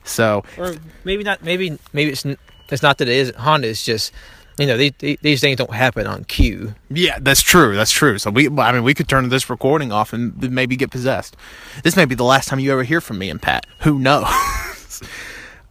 so 0.04 0.44
Or 0.58 0.76
maybe 1.06 1.24
not. 1.24 1.42
Maybe 1.44 1.78
maybe 1.94 2.12
it's 2.12 2.26
it's 2.70 2.84
not 2.84 2.98
that 2.98 3.08
it 3.08 3.16
isn't 3.16 3.38
Honda. 3.38 3.70
It's 3.70 3.86
just 3.86 4.12
you 4.60 4.68
know 4.68 4.76
these 4.78 4.92
these 5.22 5.40
things 5.40 5.58
don't 5.58 5.74
happen 5.74 6.06
on 6.06 6.26
cue. 6.26 6.76
yeah 6.90 7.18
that's 7.22 7.42
true 7.42 7.76
that's 7.76 7.90
true 7.90 8.18
so 8.20 8.30
we 8.30 8.48
i 8.60 8.72
mean 8.72 8.84
we 8.84 8.94
could 8.94 9.08
turn 9.08 9.28
this 9.30 9.50
recording 9.50 9.92
off 9.92 10.14
and 10.14 10.52
maybe 10.52 10.76
get 10.76 10.92
possessed 10.92 11.36
this 11.84 11.96
may 11.96 12.06
be 12.06 12.14
the 12.16 12.24
last 12.24 12.50
time 12.50 12.60
you 12.60 12.72
ever 12.72 12.84
hear 12.84 13.02
from 13.02 13.18
me 13.18 13.30
and 13.32 13.42
pat 13.42 13.66
who 13.80 13.98
knows 13.98 14.26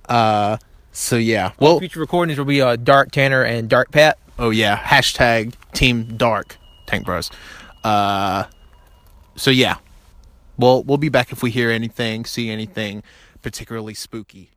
uh 0.09 0.57
so 0.91 1.17
yeah 1.17 1.53
well 1.61 1.79
Future 1.79 2.01
recordings 2.01 2.39
will 2.39 2.45
be 2.47 2.61
uh, 2.61 2.75
Dark 2.77 3.13
Tanner 3.13 3.43
and 3.43 3.69
Dark 3.69 3.93
Pat. 3.93 4.19
Oh 4.39 4.51
yeah, 4.51 4.77
hashtag 4.79 5.55
Team 5.75 6.17
Dark 6.17 6.57
Tank 6.87 7.05
Bros. 7.07 7.31
Uh, 7.85 8.45
so 9.37 9.51
yeah, 9.51 9.77
we'll 10.57 10.83
we'll 10.83 10.99
be 10.99 11.09
back 11.09 11.33
if 11.33 11.43
we 11.43 11.51
hear 11.51 11.71
anything, 11.71 12.25
see 12.25 12.51
anything 12.51 13.03
particularly 13.43 13.95
spooky. 13.95 14.51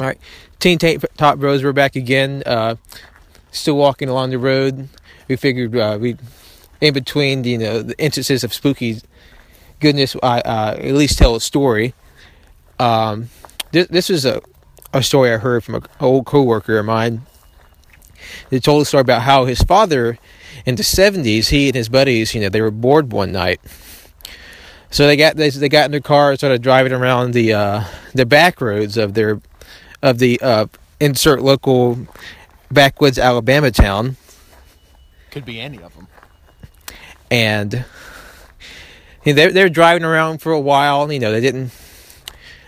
All 0.00 0.06
right, 0.06 0.18
Teen 0.60 0.78
Tank 0.78 1.04
Top 1.16 1.38
Bros, 1.38 1.64
we're 1.64 1.72
back 1.72 1.96
again. 1.96 2.42
Uh, 2.46 2.76
still 3.50 3.76
walking 3.76 4.08
along 4.08 4.30
the 4.30 4.38
road. 4.38 4.88
We 5.26 5.36
figured 5.36 5.76
uh, 5.76 5.98
we, 6.00 6.16
in 6.80 6.94
between 6.94 7.42
the, 7.42 7.50
you 7.50 7.58
know 7.58 7.82
the 7.82 7.98
instances 7.98 8.44
of 8.44 8.54
spooky 8.54 9.00
goodness, 9.80 10.16
I 10.22 10.40
uh, 10.40 10.76
at 10.78 10.94
least 10.94 11.18
tell 11.18 11.36
a 11.36 11.40
story. 11.40 11.94
Um, 12.78 13.30
this 13.72 13.88
this 13.88 14.10
is 14.10 14.24
a 14.24 14.40
a 14.92 15.02
story 15.02 15.32
I 15.32 15.36
heard 15.36 15.64
from 15.64 15.76
an 15.76 15.82
old 16.00 16.26
coworker 16.26 16.78
of 16.78 16.86
mine. 16.86 17.22
They 18.50 18.58
told 18.58 18.82
a 18.82 18.84
story 18.84 19.02
about 19.02 19.22
how 19.22 19.44
his 19.44 19.62
father, 19.62 20.18
in 20.66 20.74
the 20.76 20.82
seventies, 20.82 21.48
he 21.48 21.68
and 21.68 21.74
his 21.74 21.88
buddies, 21.88 22.34
you 22.34 22.40
know, 22.40 22.48
they 22.48 22.60
were 22.60 22.70
bored 22.70 23.12
one 23.12 23.32
night. 23.32 23.60
So 24.90 25.06
they 25.06 25.16
got 25.16 25.36
they, 25.36 25.50
they 25.50 25.68
got 25.68 25.86
in 25.86 25.90
their 25.90 26.00
car, 26.00 26.30
and 26.30 26.38
started 26.38 26.62
driving 26.62 26.92
around 26.92 27.32
the 27.34 27.52
uh, 27.52 27.84
the 28.14 28.24
back 28.26 28.60
roads 28.60 28.96
of 28.96 29.14
their 29.14 29.40
of 30.02 30.18
the 30.18 30.40
uh, 30.40 30.66
insert 31.00 31.42
local 31.42 31.98
backwoods 32.70 33.18
Alabama 33.18 33.70
town, 33.70 34.16
Could 35.30 35.44
be 35.44 35.60
any 35.60 35.78
of 35.82 35.94
them. 35.94 36.06
and 37.30 37.84
you 39.24 39.34
know, 39.34 39.44
they 39.44 39.52
they 39.52 39.62
were 39.62 39.68
driving 39.68 40.04
around 40.04 40.40
for 40.40 40.52
a 40.52 40.60
while. 40.60 41.12
You 41.12 41.18
know, 41.20 41.32
they 41.32 41.40
didn't 41.40 41.70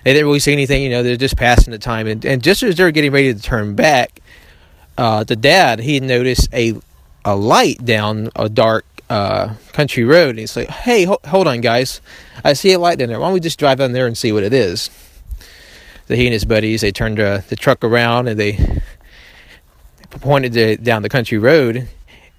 they 0.05 0.13
didn't 0.13 0.27
really 0.27 0.41
see 0.41 0.53
anything. 0.53 0.83
You 0.83 0.91
know, 0.91 1.03
they're 1.03 1.17
just 1.17 1.37
passing 1.39 1.71
the 1.71 1.79
time, 1.79 2.07
and, 2.07 2.25
and 2.27 2.43
just 2.43 2.63
as 2.63 2.77
they're 2.77 2.91
getting 2.91 3.13
ready 3.13 3.33
to 3.33 3.41
turn 3.41 3.75
back, 3.75 4.21
uh, 4.99 5.25
the 5.25 5.37
dad 5.37 5.81
he 5.81 6.01
noticed 6.01 6.49
a 6.53 6.75
a 7.25 7.37
light 7.37 7.85
down 7.85 8.31
a 8.37 8.49
dark 8.49 8.85
uh, 9.09 9.55
country 9.73 10.05
road, 10.05 10.31
and 10.31 10.39
he's 10.39 10.57
like, 10.57 10.69
"Hey, 10.69 11.05
ho- 11.05 11.21
hold 11.27 11.47
on, 11.47 11.61
guys, 11.61 12.01
I 12.45 12.53
see 12.53 12.73
a 12.73 12.79
light 12.79 12.99
down 12.99 13.09
there. 13.09 13.21
Why 13.21 13.27
don't 13.27 13.35
we 13.35 13.41
just 13.41 13.59
drive 13.59 13.79
down 13.79 13.93
there 13.93 14.07
and 14.07 14.17
see 14.17 14.33
what 14.33 14.43
it 14.43 14.53
is?" 14.53 14.91
So 16.09 16.17
he 16.17 16.27
and 16.27 16.33
his 16.33 16.45
buddies 16.45 16.81
they 16.81 16.93
turned 16.93 17.21
uh, 17.21 17.43
the 17.49 17.57
truck 17.57 17.85
around 17.85 18.27
and 18.29 18.39
they 18.39 18.83
pointed 20.21 20.83
down 20.83 21.03
the 21.03 21.09
country 21.09 21.39
road, 21.39 21.89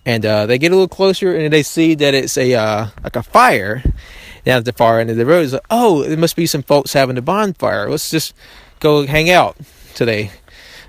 and 0.05 0.25
uh, 0.25 0.45
they 0.45 0.57
get 0.57 0.71
a 0.71 0.75
little 0.75 0.87
closer 0.87 1.35
and 1.35 1.51
they 1.53 1.63
see 1.63 1.95
that 1.95 2.13
it's 2.13 2.37
a 2.37 2.53
uh, 2.53 2.87
like 3.03 3.15
a 3.15 3.23
fire 3.23 3.83
down 4.45 4.57
at 4.57 4.65
the 4.65 4.73
far 4.73 4.99
end 4.99 5.09
of 5.09 5.17
the 5.17 5.25
road. 5.25 5.43
It's 5.43 5.53
like, 5.53 5.65
oh, 5.69 6.03
there 6.03 6.17
must 6.17 6.35
be 6.35 6.47
some 6.47 6.63
folks 6.63 6.93
having 6.93 7.17
a 7.17 7.21
bonfire. 7.21 7.89
Let's 7.89 8.09
just 8.09 8.33
go 8.79 9.05
hang 9.05 9.29
out. 9.29 9.55
So 9.93 10.05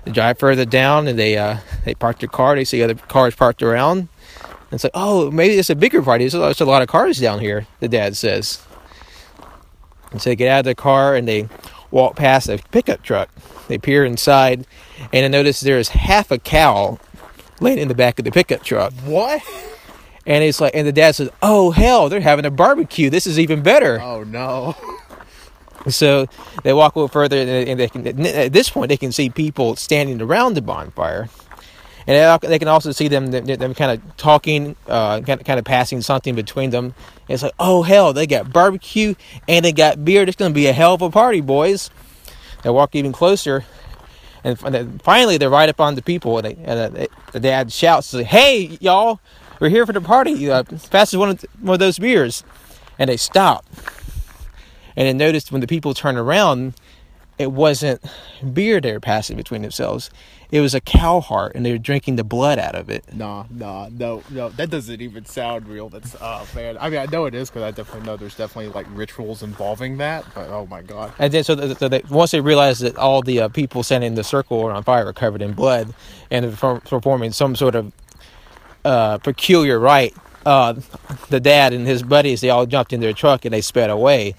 they, 0.03 0.09
they 0.09 0.11
drive 0.11 0.39
further 0.39 0.65
down 0.65 1.07
and 1.07 1.17
they 1.17 1.37
uh, 1.37 1.57
they 1.85 1.95
park 1.95 2.19
their 2.19 2.29
car. 2.29 2.55
They 2.55 2.65
see 2.65 2.83
other 2.83 2.95
cars 2.95 3.35
parked 3.35 3.61
around. 3.61 4.09
And 4.39 4.73
it's 4.73 4.83
like, 4.83 4.91
oh, 4.95 5.29
maybe 5.31 5.55
it's 5.55 5.69
a 5.69 5.75
bigger 5.75 6.01
party. 6.01 6.23
There's 6.23 6.33
a, 6.33 6.39
there's 6.39 6.61
a 6.61 6.65
lot 6.65 6.81
of 6.81 6.87
cars 6.87 7.19
down 7.19 7.39
here. 7.39 7.67
The 7.79 7.87
dad 7.87 8.15
says. 8.17 8.65
And 10.11 10.21
so 10.21 10.29
they 10.29 10.35
get 10.35 10.49
out 10.49 10.59
of 10.59 10.65
the 10.65 10.75
car 10.75 11.15
and 11.15 11.27
they 11.27 11.47
walk 11.91 12.15
past 12.15 12.49
a 12.49 12.59
pickup 12.71 13.03
truck. 13.03 13.29
They 13.67 13.77
peer 13.77 14.03
inside 14.05 14.65
and 15.11 15.25
I 15.25 15.27
notice 15.27 15.61
there's 15.61 15.89
half 15.89 16.31
a 16.31 16.37
cow 16.37 16.99
laying 17.59 17.79
in 17.79 17.87
the 17.87 17.95
back 17.95 18.19
of 18.19 18.25
the 18.25 18.31
pickup 18.31 18.63
truck. 18.63 18.93
What? 19.05 19.41
And 20.25 20.43
it's 20.43 20.61
like, 20.61 20.73
and 20.75 20.87
the 20.87 20.93
dad 20.93 21.15
says, 21.15 21.29
"Oh 21.41 21.71
hell, 21.71 22.07
they're 22.07 22.21
having 22.21 22.45
a 22.45 22.51
barbecue. 22.51 23.09
This 23.09 23.27
is 23.27 23.37
even 23.37 23.61
better." 23.61 23.99
Oh 24.01 24.23
no. 24.23 24.75
So 25.89 26.27
they 26.63 26.73
walk 26.73 26.95
a 26.95 26.99
little 26.99 27.09
further, 27.09 27.37
and 27.37 27.79
they, 27.79 27.89
can. 27.89 28.25
At 28.25 28.53
this 28.53 28.69
point, 28.69 28.89
they 28.89 28.97
can 28.97 29.11
see 29.11 29.29
people 29.29 29.75
standing 29.75 30.21
around 30.21 30.53
the 30.53 30.61
bonfire, 30.61 31.29
and 32.07 32.41
they, 32.41 32.59
can 32.59 32.67
also 32.67 32.91
see 32.91 33.07
them 33.07 33.31
them, 33.31 33.73
kind 33.73 33.91
of 33.91 34.17
talking, 34.17 34.75
uh, 34.87 35.21
kind 35.21 35.59
of 35.59 35.65
passing 35.65 36.01
something 36.01 36.35
between 36.35 36.69
them. 36.69 36.85
And 37.27 37.29
it's 37.29 37.43
like, 37.43 37.53
"Oh 37.59 37.83
hell, 37.83 38.13
they 38.13 38.27
got 38.27 38.51
barbecue 38.51 39.15
and 39.47 39.63
they 39.65 39.71
got 39.71 40.03
beer. 40.03 40.23
It's 40.23 40.35
to 40.35 40.49
be 40.49 40.67
a 40.67 40.73
hell 40.73 40.93
of 40.93 41.01
a 41.01 41.09
party, 41.09 41.41
boys." 41.41 41.89
They 42.63 42.69
walk 42.69 42.95
even 42.95 43.11
closer, 43.11 43.65
and 44.43 44.57
finally 45.01 45.37
they're 45.37 45.49
right 45.49 45.67
up 45.67 45.81
on 45.81 45.95
the 45.95 46.01
people, 46.01 46.37
and, 46.37 46.47
they, 46.47 46.63
and 46.63 47.07
the 47.33 47.39
dad 47.39 47.73
shouts, 47.73 48.11
"Hey, 48.11 48.77
y'all, 48.79 49.19
we're 49.59 49.69
here 49.69 49.85
for 49.85 49.93
the 49.93 50.01
party. 50.01 50.49
Uh, 50.49 50.63
pass 50.63 51.13
us 51.13 51.15
one 51.15 51.29
of, 51.29 51.45
one 51.59 51.73
of 51.73 51.79
those 51.79 51.99
beers." 51.99 52.43
And 52.99 53.09
they 53.09 53.17
stop, 53.17 53.65
and 54.95 55.07
then 55.07 55.17
noticed 55.17 55.51
when 55.51 55.61
the 55.61 55.67
people 55.67 55.93
turned 55.93 56.17
around, 56.17 56.73
it 57.37 57.51
wasn't 57.51 58.01
beer 58.53 58.79
they 58.79 58.93
were 58.93 58.99
passing 58.99 59.37
between 59.37 59.61
themselves. 59.61 60.09
It 60.51 60.61
was 60.61 60.75
a 60.75 60.81
cow 60.81 61.19
heart, 61.19 61.55
and 61.55 61.65
they 61.65 61.71
were 61.71 61.79
drinking 61.79 62.15
the 62.15 62.23
blood 62.23 62.59
out 62.59 62.75
of 62.75 62.87
it. 62.87 63.03
Nah, 63.11 63.45
nah, 63.49 63.89
no, 63.91 64.21
no. 64.29 64.49
That 64.49 64.69
doesn't 64.69 65.01
even 65.01 65.25
sound 65.25 65.67
real. 65.67 65.89
That's 65.89 66.15
oh 66.21 66.47
man. 66.53 66.77
I 66.79 66.91
mean, 66.91 66.99
I 66.99 67.07
know 67.07 67.25
it 67.25 67.33
is 67.33 67.49
because 67.49 67.63
I 67.63 67.71
definitely 67.71 68.05
know 68.05 68.17
there's 68.17 68.35
definitely 68.35 68.71
like 68.71 68.85
rituals 68.91 69.41
involving 69.41 69.97
that. 69.97 70.25
But 70.35 70.49
oh 70.49 70.67
my 70.67 70.83
god. 70.83 71.11
And 71.17 71.33
then, 71.33 71.43
so, 71.43 71.55
th- 71.55 71.79
so 71.79 71.89
they, 71.89 72.03
once 72.07 72.29
they 72.31 72.41
realized 72.41 72.81
that 72.81 72.95
all 72.97 73.23
the 73.23 73.41
uh, 73.41 73.49
people 73.49 73.81
standing 73.81 74.09
in 74.09 74.15
the 74.15 74.23
circle 74.23 74.61
were 74.61 74.71
on 74.71 74.83
fire 74.83 75.05
were 75.05 75.13
covered 75.13 75.41
in 75.41 75.53
blood, 75.53 75.95
and 76.29 76.55
performing 76.55 77.31
some 77.31 77.55
sort 77.55 77.73
of 77.73 77.91
uh, 78.85 79.17
peculiar 79.17 79.79
rite, 79.79 80.15
uh, 80.45 80.73
the 81.29 81.39
dad 81.39 81.73
and 81.73 81.87
his 81.87 82.03
buddies 82.03 82.41
they 82.41 82.51
all 82.51 82.67
jumped 82.67 82.93
in 82.93 83.01
their 83.01 83.13
truck 83.13 83.43
and 83.43 83.53
they 83.53 83.61
sped 83.61 83.89
away. 83.89 84.35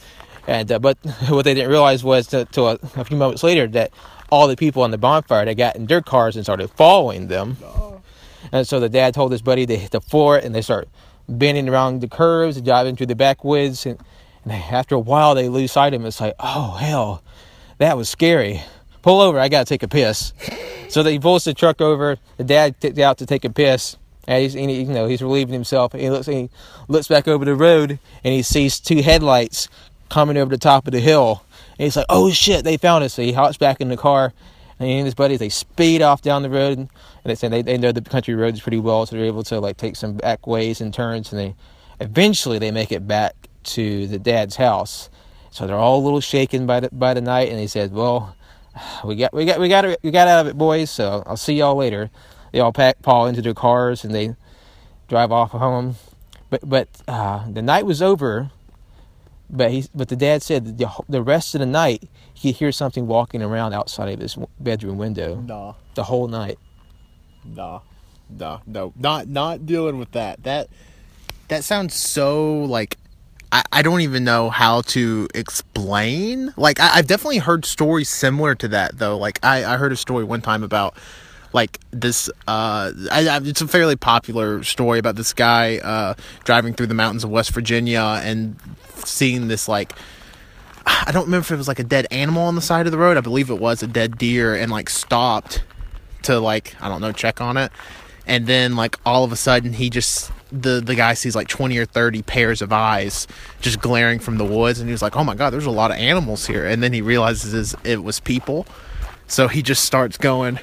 And 0.47 0.71
uh, 0.71 0.79
but 0.79 0.99
what 1.29 1.45
they 1.45 1.55
didn't 1.55 1.71
realize 1.71 2.05
was 2.05 2.27
to 2.29 2.47
a, 2.57 2.79
a 2.97 3.05
few 3.05 3.17
moments 3.17 3.43
later 3.43 3.67
that 3.69 3.93
all 4.31 4.49
the 4.49 4.57
people 4.57 4.83
on 4.83 4.91
the 4.91 4.99
bonfire 4.99 5.45
they 5.45 5.55
got 5.55 5.77
in 5.77 5.87
their 5.87 6.03
cars 6.03 6.37
and 6.37 6.45
started 6.45 6.69
following 6.71 7.29
them. 7.29 7.57
And 8.53 8.67
so 8.67 8.81
the 8.81 8.89
dad 8.89 9.15
told 9.15 9.33
his 9.33 9.43
buddy 9.43 9.67
to 9.67 9.77
hit 9.77 9.91
the 9.91 10.01
floor 10.01 10.37
and 10.37 10.55
they 10.55 10.63
start 10.63 10.89
bending 11.29 11.69
around 11.69 12.01
the 12.01 12.09
curves 12.09 12.57
and 12.57 12.65
driving 12.65 12.97
through 12.97 13.07
the 13.07 13.15
backwoods. 13.15 13.87
And, 13.87 13.99
and 14.45 14.53
after 14.53 14.95
a 14.95 15.01
while, 15.01 15.35
they 15.35 15.49
lose 15.49 15.73
sight 15.73 15.95
of 15.95 16.01
him. 16.01 16.07
It's 16.07 16.21
like, 16.21 16.35
oh, 16.39 16.73
hell, 16.73 17.23
that 17.79 17.97
was 17.97 18.09
scary. 18.09 18.63
Pull 19.03 19.21
over, 19.21 19.39
I 19.39 19.49
got 19.49 19.61
to 19.61 19.65
take 19.65 19.83
a 19.83 19.89
piss. 19.89 20.33
So 20.89 21.03
they 21.03 21.19
pulls 21.19 21.45
the 21.45 21.55
truck 21.55 21.81
over. 21.81 22.19
The 22.37 22.45
dad 22.45 22.81
takes 22.81 22.99
out 22.99 23.19
to 23.19 23.27
take 23.27 23.45
a 23.45 23.51
piss. 23.51 23.97
And 24.27 24.43
he's, 24.43 24.55
and 24.57 24.71
he, 24.71 24.83
you 24.83 24.93
know, 24.93 25.07
he's 25.07 25.21
relieving 25.21 25.53
himself. 25.53 25.93
He 25.93 26.09
looks, 26.09 26.27
he 26.27 26.49
looks 26.89 27.09
back 27.09 27.29
over 27.29 27.45
the 27.45 27.55
road 27.55 27.99
and 28.23 28.35
he 28.35 28.43
sees 28.43 28.81
two 28.81 29.03
headlights 29.03 29.69
coming 30.09 30.37
over 30.37 30.51
the 30.51 30.59
top 30.59 30.87
of 30.87 30.93
the 30.93 31.01
hill. 31.01 31.45
And 31.79 31.85
he's 31.85 31.97
like, 31.97 32.07
oh 32.09 32.31
shit, 32.31 32.65
they 32.65 32.77
found 32.77 33.05
us. 33.05 33.15
So 33.15 33.23
he 33.23 33.33
hops 33.33 33.57
back 33.57 33.81
in 33.81 33.89
the 33.89 33.97
car 33.97 34.33
and 34.79 34.89
he 34.89 34.97
and 34.97 35.07
his 35.07 35.15
buddies, 35.15 35.39
they 35.39 35.49
speed 35.49 36.03
off 36.03 36.23
down 36.23 36.43
the 36.43 36.51
road. 36.51 36.79
And 36.79 36.91
they 37.25 37.35
say 37.35 37.49
they, 37.49 37.63
they 37.63 37.79
know 37.79 37.93
the 37.93 38.01
country 38.03 38.35
roads 38.35 38.61
pretty 38.61 38.79
well. 38.79 39.07
So 39.07 39.17
they're 39.17 39.25
able 39.25 39.45
to 39.45 39.61
like 39.61 39.77
take 39.77 39.97
some 39.97 40.15
back 40.15 40.47
ways 40.47 40.81
and 40.81 40.93
turns. 40.93 41.33
And 41.33 41.41
they 41.41 41.55
eventually 42.01 42.59
they 42.59 42.71
make 42.71 42.93
it 42.93 43.07
back 43.07 43.35
to 43.65 44.07
the 44.07 44.19
dad's 44.19 44.57
house. 44.57 45.11
So 45.51 45.67
they're 45.67 45.77
all 45.77 46.01
a 46.01 46.05
little 46.05 46.21
shaken 46.21 46.67
by 46.67 46.81
the, 46.81 46.91
by 46.91 47.15
the 47.15 47.21
night. 47.21 47.51
And 47.51 47.61
he 47.61 47.67
said, 47.67 47.93
well, 47.93 48.37
we 49.05 49.17
got, 49.17 49.33
we 49.33 49.45
got, 49.45 49.61
we 49.61 49.69
got, 49.69 49.85
we 50.03 50.11
got 50.11 50.29
out 50.29 50.41
of 50.41 50.47
it, 50.49 50.59
boys. 50.59 50.91
So 50.91 51.23
I'll 51.27 51.37
see 51.37 51.55
y'all 51.55 51.77
later. 51.77 52.11
They 52.53 52.61
all 52.61 52.73
pack 52.73 53.03
Paul 53.03 53.27
into 53.27 53.43
their 53.43 53.55
cars 53.55 54.05
and 54.05 54.15
they 54.15 54.35
drive 55.09 55.31
off 55.31 55.53
home. 55.53 55.97
But, 56.51 56.69
but, 56.69 56.89
uh, 57.09 57.51
the 57.51 57.63
night 57.63 57.87
was 57.87 58.03
over 58.03 58.51
but 59.51 59.71
he, 59.71 59.85
but 59.95 60.09
the 60.09 60.17
dad 60.17 60.43
said 60.43 60.79
the, 60.79 60.91
the 61.09 61.23
rest 61.23 61.55
of 61.55 61.61
the 61.61 61.67
night 61.67 62.03
he 62.33 62.53
hears 62.53 62.77
something 62.77 63.07
walking 63.07 63.43
around 63.43 63.73
outside 63.73 64.13
of 64.13 64.21
his 64.21 64.37
bedroom 64.61 64.99
window. 64.99 65.37
Nah, 65.37 65.75
The 65.95 66.05
whole 66.05 66.29
night. 66.29 66.59
nah, 67.45 67.81
nah, 68.31 68.61
no, 68.67 68.93
not 68.97 69.29
not 69.29 69.67
dealing 69.67 69.99
with 69.99 70.13
that. 70.13 70.43
That 70.45 70.69
that 71.49 71.65
sounds 71.65 71.95
so 71.95 72.61
like. 72.65 72.97
I, 73.53 73.63
I 73.71 73.83
don't 73.83 74.01
even 74.01 74.25
know 74.25 74.51
how 74.51 74.81
to 74.81 75.29
explain. 75.33 76.53
Like 76.57 76.81
I, 76.81 76.97
I've 76.97 77.07
definitely 77.07 77.39
heard 77.39 77.65
stories 77.65 78.09
similar 78.09 78.57
to 78.57 78.67
that 78.69 78.99
though. 78.99 79.17
Like 79.17 79.39
I, 79.45 79.65
I 79.65 79.77
heard 79.77 79.93
a 79.93 79.97
story 79.97 80.25
one 80.25 80.41
time 80.41 80.65
about 80.65 80.97
like 81.55 81.81
this 81.93 82.29
uh 82.49 82.93
I, 83.11 83.29
I, 83.29 83.41
it's 83.45 83.63
a 83.63 83.69
fairly 83.69 83.97
popular 83.97 84.63
story 84.65 84.99
about 84.99 85.15
this 85.17 85.33
guy 85.33 85.79
uh 85.79 86.15
driving 86.43 86.75
through 86.75 86.89
the 86.89 86.95
mountains 86.95 87.25
of 87.25 87.31
West 87.31 87.53
Virginia 87.53 88.21
and 88.23 88.57
seeing 88.97 89.49
this 89.49 89.69
like 89.69 89.93
I 90.87 91.13
don't 91.13 91.25
remember 91.25 91.45
if 91.45 91.51
it 91.53 91.57
was 91.57 91.69
like 91.69 91.79
a 91.79 91.85
dead 91.85 92.07
animal 92.11 92.43
on 92.43 92.57
the 92.57 92.61
side 92.61 92.85
of 92.85 92.93
the 92.93 92.99
road. 92.99 93.17
I 93.17 93.21
believe 93.21 93.49
it 93.49 93.59
was 93.59 93.83
a 93.83 93.87
dead 93.87 94.19
deer 94.19 94.55
and 94.55 94.71
like 94.71 94.91
stopped 94.91 95.63
to 96.25 96.39
like 96.39 96.77
I 96.83 96.89
don't 96.89 97.01
know 97.01 97.13
check 97.13 97.41
on 97.41 97.57
it. 97.57 97.73
And 98.27 98.47
then 98.47 98.77
like 98.77 98.99
all 99.07 99.25
of 99.25 99.33
a 99.33 99.37
sudden 99.37 99.73
he 99.73 99.89
just 99.89 100.33
the 100.51 100.83
the 100.85 100.95
guy 100.95 101.15
sees 101.15 101.35
like 101.35 101.49
20 101.49 101.79
or 101.79 101.87
30 101.87 102.23
pairs 102.23 102.63
of 102.63 102.73
eyes 102.73 103.27
just 103.61 103.81
glaring 103.81 104.19
from 104.19 104.39
the 104.39 104.45
woods 104.45 104.81
and 104.81 104.89
he 104.89 104.93
was 104.93 105.03
like, 105.03 105.17
"Oh 105.17 105.25
my 105.25 105.35
god, 105.35 105.51
there's 105.51 105.67
a 105.67 105.71
lot 105.71 105.91
of 105.91 105.97
animals 105.99 106.47
here." 106.47 106.67
And 106.67 106.83
then 106.83 106.93
he 106.93 107.01
realizes 107.01 107.75
it 107.85 108.03
was 108.03 108.21
people. 108.21 108.67
So 109.27 109.49
he 109.49 109.63
just 109.63 109.85
starts 109.85 110.19
going 110.19 110.59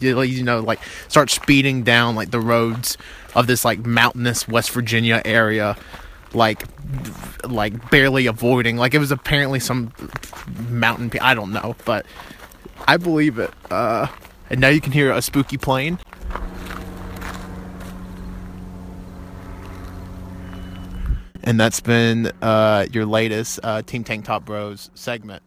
you 0.00 0.42
know 0.42 0.60
like 0.60 0.80
start 1.08 1.30
speeding 1.30 1.82
down 1.82 2.14
like 2.14 2.30
the 2.30 2.40
roads 2.40 2.96
of 3.34 3.46
this 3.46 3.64
like 3.64 3.84
mountainous 3.84 4.46
West 4.48 4.70
Virginia 4.70 5.22
area 5.24 5.76
like 6.32 6.64
like 7.44 7.90
barely 7.90 8.26
avoiding 8.26 8.76
like 8.76 8.94
it 8.94 8.98
was 8.98 9.10
apparently 9.10 9.60
some 9.60 9.92
mountain 10.68 11.10
pe- 11.10 11.18
I 11.20 11.34
don't 11.34 11.52
know 11.52 11.76
but 11.84 12.06
I 12.86 12.96
believe 12.96 13.38
it 13.38 13.52
uh 13.70 14.08
and 14.50 14.60
now 14.60 14.68
you 14.68 14.80
can 14.80 14.92
hear 14.92 15.12
a 15.12 15.22
spooky 15.22 15.56
plane 15.56 15.98
and 21.44 21.58
that's 21.60 21.80
been 21.80 22.32
uh 22.42 22.86
your 22.92 23.06
latest 23.06 23.60
uh 23.62 23.82
Team 23.82 24.04
Tank 24.04 24.24
Top 24.24 24.44
Bros 24.44 24.90
segment 24.94 25.42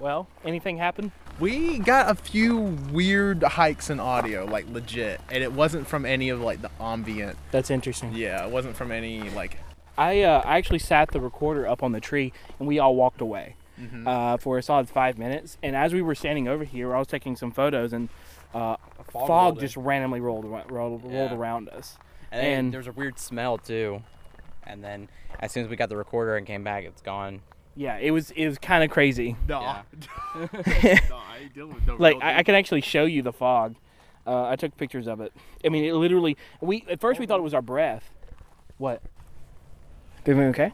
Well, 0.00 0.28
anything 0.44 0.78
happen? 0.78 1.10
We 1.38 1.78
got 1.78 2.10
a 2.10 2.14
few 2.16 2.56
weird 2.92 3.42
hikes 3.44 3.90
in 3.90 4.00
audio, 4.00 4.44
like 4.44 4.68
legit, 4.70 5.20
and 5.30 5.42
it 5.42 5.52
wasn't 5.52 5.86
from 5.86 6.04
any 6.04 6.30
of 6.30 6.40
like 6.40 6.60
the 6.62 6.70
ambient. 6.80 7.38
That's 7.52 7.70
interesting. 7.70 8.12
Yeah, 8.12 8.44
it 8.44 8.50
wasn't 8.50 8.76
from 8.76 8.90
any 8.90 9.30
like. 9.30 9.58
I 9.96 10.22
uh, 10.22 10.42
I 10.44 10.56
actually 10.58 10.80
sat 10.80 11.10
the 11.12 11.20
recorder 11.20 11.66
up 11.68 11.82
on 11.84 11.92
the 11.92 12.00
tree, 12.00 12.32
and 12.58 12.66
we 12.66 12.80
all 12.80 12.96
walked 12.96 13.20
away 13.20 13.54
uh, 14.04 14.36
for 14.38 14.58
a 14.58 14.62
solid 14.62 14.88
five 14.88 15.16
minutes. 15.16 15.58
And 15.62 15.76
as 15.76 15.92
we 15.92 16.02
were 16.02 16.16
standing 16.16 16.48
over 16.48 16.64
here, 16.64 16.94
I 16.94 16.98
was 16.98 17.06
taking 17.06 17.36
some 17.36 17.52
photos, 17.52 17.92
and 17.92 18.08
uh, 18.52 18.76
fog 19.12 19.12
fog, 19.12 19.28
rolled 19.28 19.54
in. 19.58 19.60
just 19.60 19.76
randomly 19.76 20.20
rolled 20.20 20.44
ar- 20.46 20.64
rolled, 20.68 21.02
rolled 21.04 21.12
Yeah. 21.14 21.34
around 21.34 21.68
us. 21.68 21.98
And, 22.32 22.40
then 22.44 22.58
And- 22.58 22.72
there 22.72 22.78
was 22.78 22.88
a 22.88 22.92
weird 22.92 23.18
smell 23.18 23.58
too. 23.58 24.02
And 24.64 24.82
then 24.82 25.08
as 25.40 25.52
soon 25.52 25.64
as 25.64 25.70
we 25.70 25.76
got 25.76 25.88
the 25.88 25.96
recorder 25.96 26.36
and 26.36 26.46
came 26.46 26.64
back, 26.64 26.84
it's 26.84 27.00
gone. 27.00 27.42
Yeah, 27.78 27.96
it 27.98 28.10
was 28.10 28.32
it 28.32 28.48
was 28.48 28.58
kind 28.58 28.82
of 28.82 28.90
crazy. 28.90 29.36
No, 29.46 29.60
Yeah. 29.60 29.82
no, 30.34 30.48
I 30.66 31.38
ain't 31.42 31.54
dealing 31.54 31.74
with 31.74 31.86
no 31.86 31.94
Like 31.96 32.16
I, 32.20 32.38
I 32.38 32.42
can 32.42 32.56
actually 32.56 32.80
show 32.80 33.04
you 33.04 33.22
the 33.22 33.32
fog. 33.32 33.76
Uh, 34.26 34.46
I 34.48 34.56
took 34.56 34.76
pictures 34.76 35.06
of 35.06 35.20
it. 35.20 35.32
I 35.64 35.68
mean, 35.68 35.84
it 35.84 35.94
literally. 35.94 36.36
We 36.60 36.84
at 36.90 37.00
first 37.00 37.20
we 37.20 37.26
thought 37.26 37.38
it 37.38 37.44
was 37.44 37.54
our 37.54 37.62
breath. 37.62 38.10
What? 38.78 39.00
Everything 40.26 40.50
okay? 40.50 40.72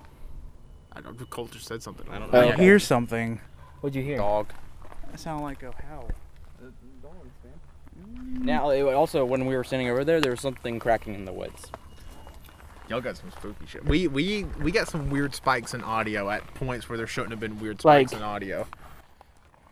I 0.93 1.01
don't. 1.03 1.21
know, 1.21 1.27
Coulter 1.27 1.59
said 1.59 1.83
something. 1.83 2.09
I 2.11 2.19
don't 2.19 2.35
Oh, 2.35 2.41
know. 2.41 2.47
Yeah. 2.49 2.57
hear 2.57 2.79
something. 2.79 3.41
What'd 3.83 3.95
you 3.95 4.03
hear? 4.03 4.17
Dog. 4.17 4.49
That 5.11 5.21
sound 5.21 5.43
like 5.43 5.63
a 5.63 5.73
howl. 5.89 6.11
Dogs, 7.03 7.31
man. 7.45 8.45
Now, 8.45 8.71
it, 8.71 8.83
also 8.95 9.25
when 9.27 9.45
we 9.45 9.55
were 9.57 9.63
standing 9.63 9.91
over 9.91 10.05
there, 10.05 10.21
there 10.23 10.31
was 10.31 10.41
something 10.41 10.79
cracking 10.79 11.15
in 11.15 11.27
the 11.27 11.33
woods. 11.33 11.71
Y'all 12.89 13.01
got 13.01 13.17
some 13.17 13.31
spooky 13.31 13.67
shit. 13.67 13.85
We 13.85 14.09
we 14.09 14.45
we 14.61 14.71
got 14.71 14.89
some 14.89 15.09
weird 15.11 15.35
spikes 15.35 15.73
in 15.75 15.83
audio 15.83 16.29
at 16.31 16.47
points 16.55 16.89
where 16.89 16.99
there 16.99 17.07
shouldn't 17.07 17.31
have 17.31 17.41
been 17.41 17.59
weird 17.59 17.81
spikes 17.81 18.13
Like- 18.13 18.21
in 18.21 18.25
audio. 18.27 18.67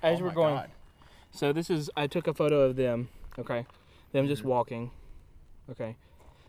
As 0.02 0.18
Oh 0.18 0.22
we're 0.24 0.28
my 0.30 0.34
going. 0.34 0.54
God. 0.54 0.70
So 1.30 1.52
this 1.52 1.70
is 1.70 1.90
I 1.96 2.06
took 2.06 2.26
a 2.26 2.34
photo 2.34 2.62
of 2.62 2.76
them. 2.76 3.08
Okay, 3.38 3.66
them 4.12 4.26
just 4.28 4.40
mm-hmm. 4.42 4.50
walking. 4.50 4.90
Okay, 5.70 5.96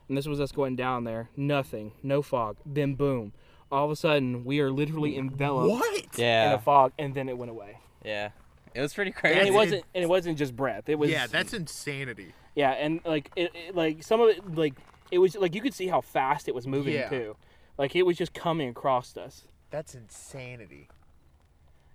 and 0.08 0.18
this 0.18 0.26
was 0.26 0.40
us 0.40 0.52
going 0.52 0.76
down 0.76 1.04
there. 1.04 1.30
Nothing, 1.38 1.92
no 2.02 2.22
fog. 2.22 2.58
Then 2.66 2.96
boom, 2.96 3.34
all 3.72 3.86
of 3.86 3.92
a 3.92 3.96
sudden 3.96 4.44
we 4.46 4.60
are 4.60 4.72
literally 4.72 5.18
enveloped 5.18 5.70
What? 5.70 5.96
in 6.04 6.10
Yeah. 6.18 6.54
a 6.54 6.60
fog, 6.60 6.94
and 6.98 7.14
then 7.14 7.30
it 7.30 7.38
went 7.38 7.52
away. 7.52 7.78
Yeah. 8.04 8.30
It 8.74 8.82
was 8.82 8.94
pretty 8.94 9.12
crazy. 9.12 9.34
And 9.34 9.42
crazy. 9.42 9.54
it 9.54 9.56
wasn't. 9.56 9.84
And 9.94 10.04
it 10.04 10.08
wasn't 10.08 10.38
just 10.38 10.56
breath. 10.56 10.90
It 10.90 10.98
was. 10.98 11.10
yeah, 11.12 11.28
that's 11.28 11.54
insanity. 11.54 12.34
Yeah, 12.56 12.72
and 12.72 13.02
like 13.06 13.30
it, 13.36 13.52
it- 13.54 13.76
like 13.76 14.02
some 14.04 14.20
of 14.22 14.30
it, 14.30 14.56
like 14.56 14.74
it 15.14 15.20
was 15.20 15.36
like 15.36 15.54
you 15.56 15.62
could 15.62 15.74
see 15.74 15.88
how 15.88 16.02
fast 16.02 16.48
it 16.48 16.56
was 16.56 16.66
moving 16.68 16.94
Yeah. 16.96 17.10
too. 17.10 17.36
Like 17.78 17.96
it 17.96 18.04
was 18.04 18.18
just 18.18 18.34
coming 18.34 18.70
across 18.70 19.16
us, 19.18 19.44
That's 19.72 19.96
insanity. 19.96 20.90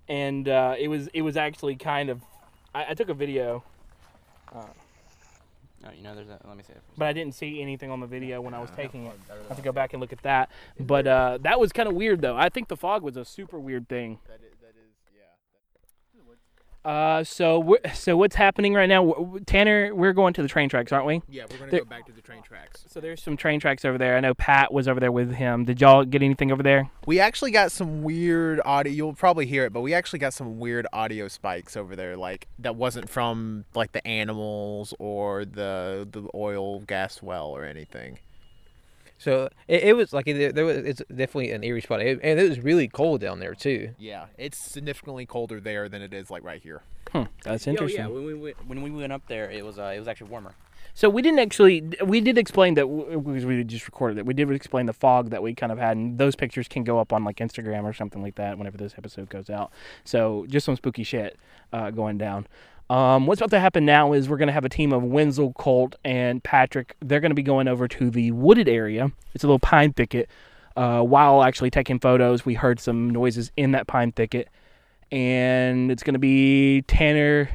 and 0.09 0.49
uh, 0.49 0.75
it 0.79 0.89
was 0.89 1.09
it 1.13 1.23
was 1.23 1.37
actually 1.37 1.77
kind 1.77 2.09
of. 2.11 2.23
I, 2.75 2.91
I 2.91 2.95
took 2.95 3.09
a 3.09 3.15
video, 3.15 3.63
Oh, 4.55 5.91
you 5.97 6.03
know, 6.03 6.15
there's 6.15 6.29
a. 6.29 6.39
Let 6.47 6.57
me 6.57 6.63
see 6.65 6.73
it. 6.73 6.81
but 6.97 7.07
I 7.07 7.13
didn't 7.13 7.35
see 7.35 7.63
anything 7.63 7.91
on 7.91 8.01
the 8.01 8.07
video 8.07 8.41
when 8.41 8.53
I 8.53 8.59
was 8.61 8.71
taking 8.77 9.07
it. 9.07 9.13
I 9.31 9.49
have 9.49 9.57
to 9.57 9.63
go 9.63 9.71
back 9.73 9.93
and 9.93 10.01
look 10.01 10.13
at 10.13 10.23
that. 10.23 10.51
But 10.79 11.07
uh, 11.07 11.39
that 11.43 11.61
was 11.61 11.73
kind 11.73 11.89
of 11.89 11.95
weird, 11.95 12.21
though. 12.21 12.37
I 12.37 12.49
think 12.49 12.67
the 12.69 12.77
fog 12.77 13.03
was 13.03 13.17
a 13.17 13.25
super 13.25 13.59
weird 13.61 13.89
thing. 13.89 14.19
That 14.27 14.35
is, 14.35 14.41
that 14.41 14.47
is 14.47 14.53
yeah. 14.58 14.58
Uh, 16.85 17.23
so 17.23 17.77
so 17.93 18.17
what's 18.17 18.37
happening 18.37 18.73
right 18.73 18.89
now? 18.89 19.37
Tanner, 19.47 19.95
we're 19.95 20.13
going 20.13 20.33
to 20.35 20.43
the 20.43 20.49
train 20.49 20.69
tracks, 20.69 20.93
aren't 20.93 21.07
we? 21.07 21.21
Yeah, 21.29 21.45
we're 21.51 21.59
gonna 21.59 21.71
There- 21.71 21.81
go 21.81 21.87
back 21.87 22.07
to 22.07 22.13
the 22.13 22.23
train 22.23 22.43
tracks. 22.43 22.85
So 22.89 23.01
there's 23.01 23.23
some 23.23 23.37
train 23.37 23.61
tracks 23.61 23.85
over 23.85 23.99
there. 23.99 24.17
I 24.17 24.21
know 24.21 24.33
Pat 24.35 24.73
was 24.73 24.89
over 24.89 24.99
there 25.01 25.13
with 25.13 25.35
him. 25.35 25.65
Did 25.65 25.81
y'all 25.81 26.05
get 26.05 26.23
anything 26.23 26.51
over 26.51 26.63
there? 26.63 26.89
We 27.07 27.21
actually 27.21 27.51
got 27.51 27.73
some 27.73 28.03
weird 28.03 28.61
audio. 28.65 28.93
You'll 28.93 29.13
probably 29.15 29.45
hear 29.47 29.65
it, 29.67 29.73
but 29.73 29.81
we 29.81 29.93
actually 29.93 30.21
got 30.21 30.33
some 30.35 30.59
weird 30.59 30.87
audio 30.93 31.29
spikes 31.29 31.77
over 31.77 31.95
there, 31.97 32.17
like 32.17 32.47
that 32.59 32.77
wasn't 32.77 33.11
from 33.11 33.65
like 33.75 33.93
the 33.93 34.07
animals 34.07 34.95
or 34.99 35.45
the 35.45 36.09
the 36.11 36.29
oil 36.35 36.81
gas 36.81 37.23
well 37.23 37.49
or 37.49 37.65
anything. 37.65 38.19
So 39.19 39.49
it, 39.67 39.83
it 39.83 39.97
was 39.97 40.13
like 40.13 40.27
it, 40.29 40.55
there 40.55 40.65
was 40.65 40.77
it's 40.79 41.03
definitely 41.09 41.51
an 41.51 41.65
eerie 41.65 41.81
spot, 41.83 42.01
It- 42.01 42.21
and 42.23 42.39
it 42.41 42.49
was 42.49 42.61
really 42.61 42.89
cold 42.89 43.21
down 43.21 43.41
there 43.41 43.55
too. 43.55 43.95
Yeah, 43.99 44.27
it's 44.39 44.57
significantly 44.59 45.27
colder 45.27 45.61
there 45.61 45.89
than 45.89 46.03
it 46.03 46.15
is 46.15 46.31
like 46.31 46.45
right 46.45 46.63
here. 46.63 46.83
Hmm, 47.13 47.25
that's 47.43 47.67
Oh 47.67 47.71
interesting. 47.71 48.01
yeah, 48.01 48.07
when 48.09 48.25
we 48.25 48.35
went, 48.35 48.57
when 48.69 48.83
we 48.83 48.91
went 48.91 49.13
up 49.13 49.23
there, 49.29 49.51
it 49.51 49.65
was 49.65 49.79
uh, 49.79 49.93
it 49.95 49.99
was 49.99 50.09
actually 50.09 50.31
warmer. 50.31 50.55
So 50.95 51.09
we 51.09 51.23
didn't 51.23 51.39
actually. 51.39 51.83
We 52.05 52.21
did 52.21 52.39
explain 52.39 52.75
that 52.75 52.87
because 52.87 53.45
we 53.47 53.63
just 53.65 53.87
recorded 53.87 54.19
it. 54.19 54.27
We 54.27 54.35
did 54.35 54.51
explain 54.51 54.87
the 54.87 54.93
fog 54.93 55.31
that 55.31 55.43
we 55.43 55.55
kind 55.55 55.71
of 55.73 55.79
had, 55.79 55.97
and 55.97 56.19
those 56.19 56.35
pictures 56.35 56.67
can 56.69 56.83
go 56.85 56.99
up 56.99 57.13
on 57.13 57.25
like 57.25 57.37
Instagram 57.37 57.85
or 57.85 57.93
something 57.93 58.23
like 58.23 58.35
that 58.37 58.59
whenever 58.59 58.77
this 58.77 58.95
episode 58.99 59.29
goes 59.31 59.49
out. 59.49 59.71
So 60.05 60.45
just 60.49 60.67
some 60.67 60.77
spooky 60.77 61.05
shit 61.05 61.39
uh, 61.73 61.91
going 61.91 62.19
down. 62.19 62.47
Um, 62.91 63.27
what's 63.27 63.41
about 63.41 63.51
to 63.51 63.61
happen 63.61 63.85
now 63.85 64.13
is 64.13 64.29
we're 64.29 64.39
going 64.39 64.49
to 64.49 64.53
have 64.53 64.65
a 64.65 64.69
team 64.69 64.93
of 64.93 65.03
Wenzel, 65.03 65.53
Colt, 65.53 65.97
and 66.05 66.43
Patrick. 66.43 66.97
They're 67.01 67.21
going 67.21 67.31
to 67.31 67.37
be 67.37 67.43
going 67.43 67.69
over 67.69 67.87
to 67.89 68.11
the 68.11 68.31
wooded 68.33 68.69
area. 68.69 69.13
It's 69.35 69.45
a 69.45 69.47
little 69.47 69.59
pine 69.59 69.93
thicket. 69.93 70.29
Uh, 70.77 71.03
while 71.03 71.43
actually 71.43 71.71
taking 71.71 71.99
photos, 71.99 72.47
we 72.47 72.55
heard 72.55 72.81
some 72.81 73.11
noises 73.11 73.51
in 73.57 73.73
that 73.73 73.89
pine 73.89 74.13
thicket, 74.13 74.49
and 75.11 75.91
it's 75.91 76.03
going 76.03 76.15
to 76.15 76.21
be 76.21 76.83
Tanner 76.83 77.51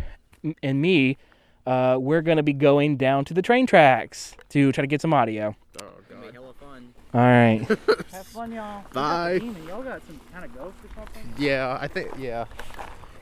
and 0.62 0.82
me 0.82 1.18
uh, 1.66 1.98
we're 2.00 2.22
going 2.22 2.38
to 2.38 2.44
be 2.44 2.54
going 2.54 2.98
down 2.98 3.26
to 3.26 3.34
the 3.34 3.42
train 3.42 3.66
tracks 3.66 4.36
to 4.50 4.72
try 4.72 4.82
to 4.82 4.88
get 4.88 5.02
some 5.02 5.14
audio. 5.14 5.56
Oh 5.82 5.86
god. 6.10 6.34
hella 6.34 6.54
fun. 6.54 6.94
All 7.14 7.22
right. 7.22 7.66
Have 8.12 8.28
fun, 8.28 8.52
y'all. 8.52 8.84
Bye. 8.92 9.34
Y'all 9.68 9.84
got 9.84 10.06
some 10.06 10.20
kind 10.32 10.46
of 10.46 10.54
ghost 10.56 10.76
or 10.84 10.96
something? 10.96 11.34
Yeah, 11.38 11.78
I 11.80 11.88
think 11.88 12.12
yeah. 12.18 12.46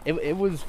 It, 0.05 0.13
it 0.15 0.37
was 0.37 0.63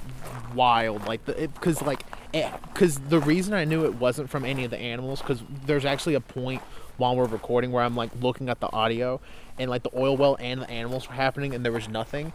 wild, 0.54 1.06
like 1.06 1.24
the 1.24 1.32
because 1.54 1.80
like 1.82 2.02
eh, 2.34 2.50
because 2.72 2.98
the 2.98 3.20
reason 3.20 3.54
I 3.54 3.64
knew 3.64 3.84
it 3.84 3.94
wasn't 3.94 4.30
from 4.30 4.44
any 4.44 4.64
of 4.64 4.70
the 4.70 4.78
animals 4.78 5.20
because 5.20 5.42
there's 5.66 5.84
actually 5.84 6.14
a 6.14 6.20
point 6.20 6.60
while 6.98 7.16
we're 7.16 7.24
recording 7.24 7.72
where 7.72 7.82
I'm 7.82 7.96
like 7.96 8.10
looking 8.20 8.48
at 8.50 8.60
the 8.60 8.70
audio 8.72 9.20
and 9.58 9.70
like 9.70 9.82
the 9.82 9.90
oil 9.96 10.16
well 10.16 10.36
and 10.38 10.60
the 10.62 10.70
animals 10.70 11.08
were 11.08 11.14
happening 11.14 11.54
and 11.54 11.64
there 11.64 11.72
was 11.72 11.88
nothing. 11.88 12.32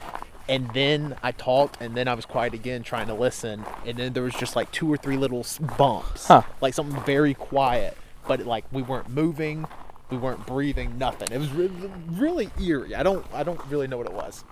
And 0.50 0.74
then 0.74 1.18
I 1.22 1.34
talked, 1.34 1.82
and 1.82 1.96
then 1.96 2.08
I 2.08 2.14
was 2.14 2.26
quiet 2.26 2.54
again, 2.54 2.82
trying 2.82 3.08
to 3.08 3.14
listen. 3.14 3.66
And 3.86 3.98
then 3.98 4.14
there 4.14 4.24
was 4.24 4.34
just 4.34 4.56
like 4.56 4.72
two 4.72 4.90
or 4.92 4.96
three 4.96 5.18
little 5.18 5.46
bumps, 5.78 6.28
Huh. 6.28 6.44
like 6.62 6.74
something 6.74 7.02
very 7.04 7.34
quiet. 7.34 7.98
But 8.30 8.46
like 8.46 8.64
we 8.72 8.82
weren't 8.82 9.10
moving, 9.10 9.68
we 10.10 10.16
weren't 10.18 10.46
breathing, 10.48 10.98
nothing. 10.98 11.28
It 11.34 11.38
was 11.38 11.52
re- 11.52 11.70
really 12.12 12.50
eerie. 12.62 12.96
I 12.96 13.04
don't, 13.04 13.26
I 13.34 13.44
don't 13.44 13.60
really 13.66 13.88
know 13.88 13.98
what 13.98 14.08
it 14.08 14.14
was. 14.14 14.46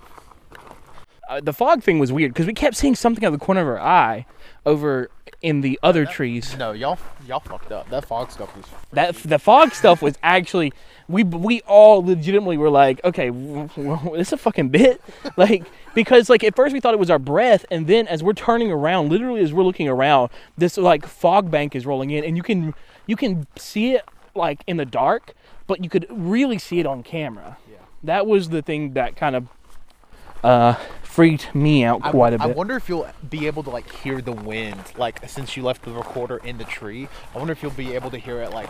Uh, 1.27 1.41
the 1.41 1.53
fog 1.53 1.81
thing 1.81 1.99
was 1.99 2.11
weird 2.11 2.33
because 2.33 2.45
we 2.45 2.53
kept 2.53 2.75
seeing 2.75 2.95
something 2.95 3.23
out 3.25 3.33
of 3.33 3.39
the 3.39 3.43
corner 3.43 3.61
of 3.61 3.67
our 3.67 3.79
eye 3.79 4.25
over 4.65 5.09
in 5.41 5.61
the 5.61 5.79
other 5.81 6.05
trees. 6.05 6.55
No, 6.57 6.71
y'all 6.71 6.99
y'all 7.27 7.39
fucked 7.39 7.71
up. 7.71 7.89
That 7.89 8.05
fog 8.05 8.31
stuff 8.31 8.55
was 8.55 8.65
That 8.93 9.15
the 9.15 9.39
fog 9.39 9.73
stuff 9.73 10.01
was 10.01 10.15
actually 10.21 10.71
we 11.07 11.23
we 11.23 11.61
all 11.61 12.03
legitimately 12.03 12.57
were 12.57 12.69
like, 12.69 13.03
okay, 13.03 13.27
w- 13.27 13.67
w- 13.75 14.17
this 14.17 14.29
is 14.29 14.33
a 14.33 14.37
fucking 14.37 14.69
bit, 14.69 15.01
like 15.37 15.65
because 15.93 16.29
like 16.29 16.43
at 16.43 16.55
first 16.55 16.73
we 16.73 16.79
thought 16.79 16.93
it 16.93 16.99
was 16.99 17.09
our 17.09 17.19
breath, 17.19 17.65
and 17.71 17.87
then 17.87 18.07
as 18.07 18.23
we're 18.23 18.33
turning 18.33 18.71
around, 18.71 19.09
literally 19.09 19.41
as 19.41 19.53
we're 19.53 19.63
looking 19.63 19.87
around, 19.87 20.29
this 20.57 20.77
like 20.77 21.05
fog 21.05 21.49
bank 21.51 21.75
is 21.75 21.85
rolling 21.85 22.11
in, 22.11 22.23
and 22.23 22.37
you 22.37 22.43
can 22.43 22.73
you 23.07 23.15
can 23.15 23.47
see 23.57 23.93
it 23.93 24.03
like 24.35 24.63
in 24.67 24.77
the 24.77 24.85
dark, 24.85 25.33
but 25.67 25.83
you 25.83 25.89
could 25.89 26.05
really 26.09 26.57
see 26.57 26.79
it 26.79 26.85
on 26.85 27.03
camera. 27.03 27.57
Yeah. 27.69 27.77
That 28.03 28.27
was 28.27 28.49
the 28.49 28.61
thing 28.61 28.93
that 28.93 29.15
kind 29.15 29.35
of 29.35 29.47
uh, 30.43 30.75
freaked 31.15 31.55
me 31.55 31.83
out 31.83 32.01
I- 32.03 32.11
quite 32.11 32.33
a 32.33 32.37
bit. 32.37 32.43
I 32.43 32.47
wonder 32.47 32.75
if 32.75 32.89
you'll 32.89 33.07
be 33.29 33.47
able 33.47 33.63
to 33.63 33.69
like 33.69 33.89
hear 33.91 34.21
the 34.21 34.33
wind, 34.33 34.81
like 34.97 35.27
since 35.29 35.55
you 35.55 35.63
left 35.63 35.83
the 35.83 35.91
recorder 35.91 36.37
in 36.37 36.57
the 36.57 36.65
tree. 36.65 37.07
I 37.33 37.37
wonder 37.37 37.53
if 37.53 37.63
you'll 37.63 37.71
be 37.71 37.95
able 37.95 38.11
to 38.11 38.17
hear 38.17 38.41
it 38.41 38.51
like 38.51 38.69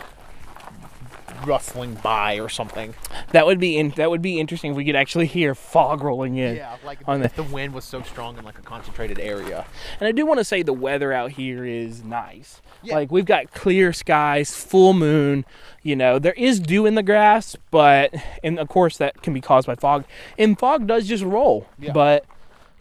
rustling 1.44 1.94
by 1.96 2.36
or 2.36 2.48
something. 2.48 2.94
that 3.32 3.46
would 3.46 3.58
be 3.58 3.76
in, 3.76 3.90
that 3.90 4.10
would 4.10 4.22
be 4.22 4.40
interesting 4.40 4.70
if 4.70 4.76
we 4.76 4.84
could 4.84 4.96
actually 4.96 5.26
hear 5.26 5.54
fog 5.54 6.02
rolling 6.02 6.36
in. 6.36 6.56
Yeah, 6.56 6.76
like 6.84 7.00
on 7.06 7.22
if 7.22 7.34
the 7.34 7.42
wind 7.42 7.74
was 7.74 7.84
so 7.84 8.02
strong 8.02 8.38
in 8.38 8.44
like 8.44 8.58
a 8.58 8.62
concentrated 8.62 9.18
area. 9.18 9.66
And 10.00 10.08
I 10.08 10.12
do 10.12 10.24
want 10.24 10.38
to 10.38 10.44
say 10.44 10.62
the 10.62 10.72
weather 10.72 11.12
out 11.12 11.32
here 11.32 11.64
is 11.64 12.04
nice. 12.04 12.62
Yeah. 12.82 12.94
Like 12.94 13.10
we've 13.10 13.24
got 13.26 13.52
clear 13.52 13.92
skies, 13.92 14.54
full 14.54 14.94
moon. 14.94 15.44
You 15.82 15.96
know, 15.96 16.18
there 16.18 16.32
is 16.34 16.60
dew 16.60 16.86
in 16.86 16.94
the 16.94 17.02
grass, 17.02 17.56
but 17.70 18.14
and 18.42 18.58
of 18.58 18.68
course 18.68 18.96
that 18.98 19.22
can 19.22 19.34
be 19.34 19.40
caused 19.40 19.66
by 19.66 19.74
fog. 19.74 20.04
And 20.38 20.58
fog 20.58 20.86
does 20.86 21.06
just 21.06 21.24
roll. 21.24 21.66
Yeah. 21.78 21.92
But 21.92 22.24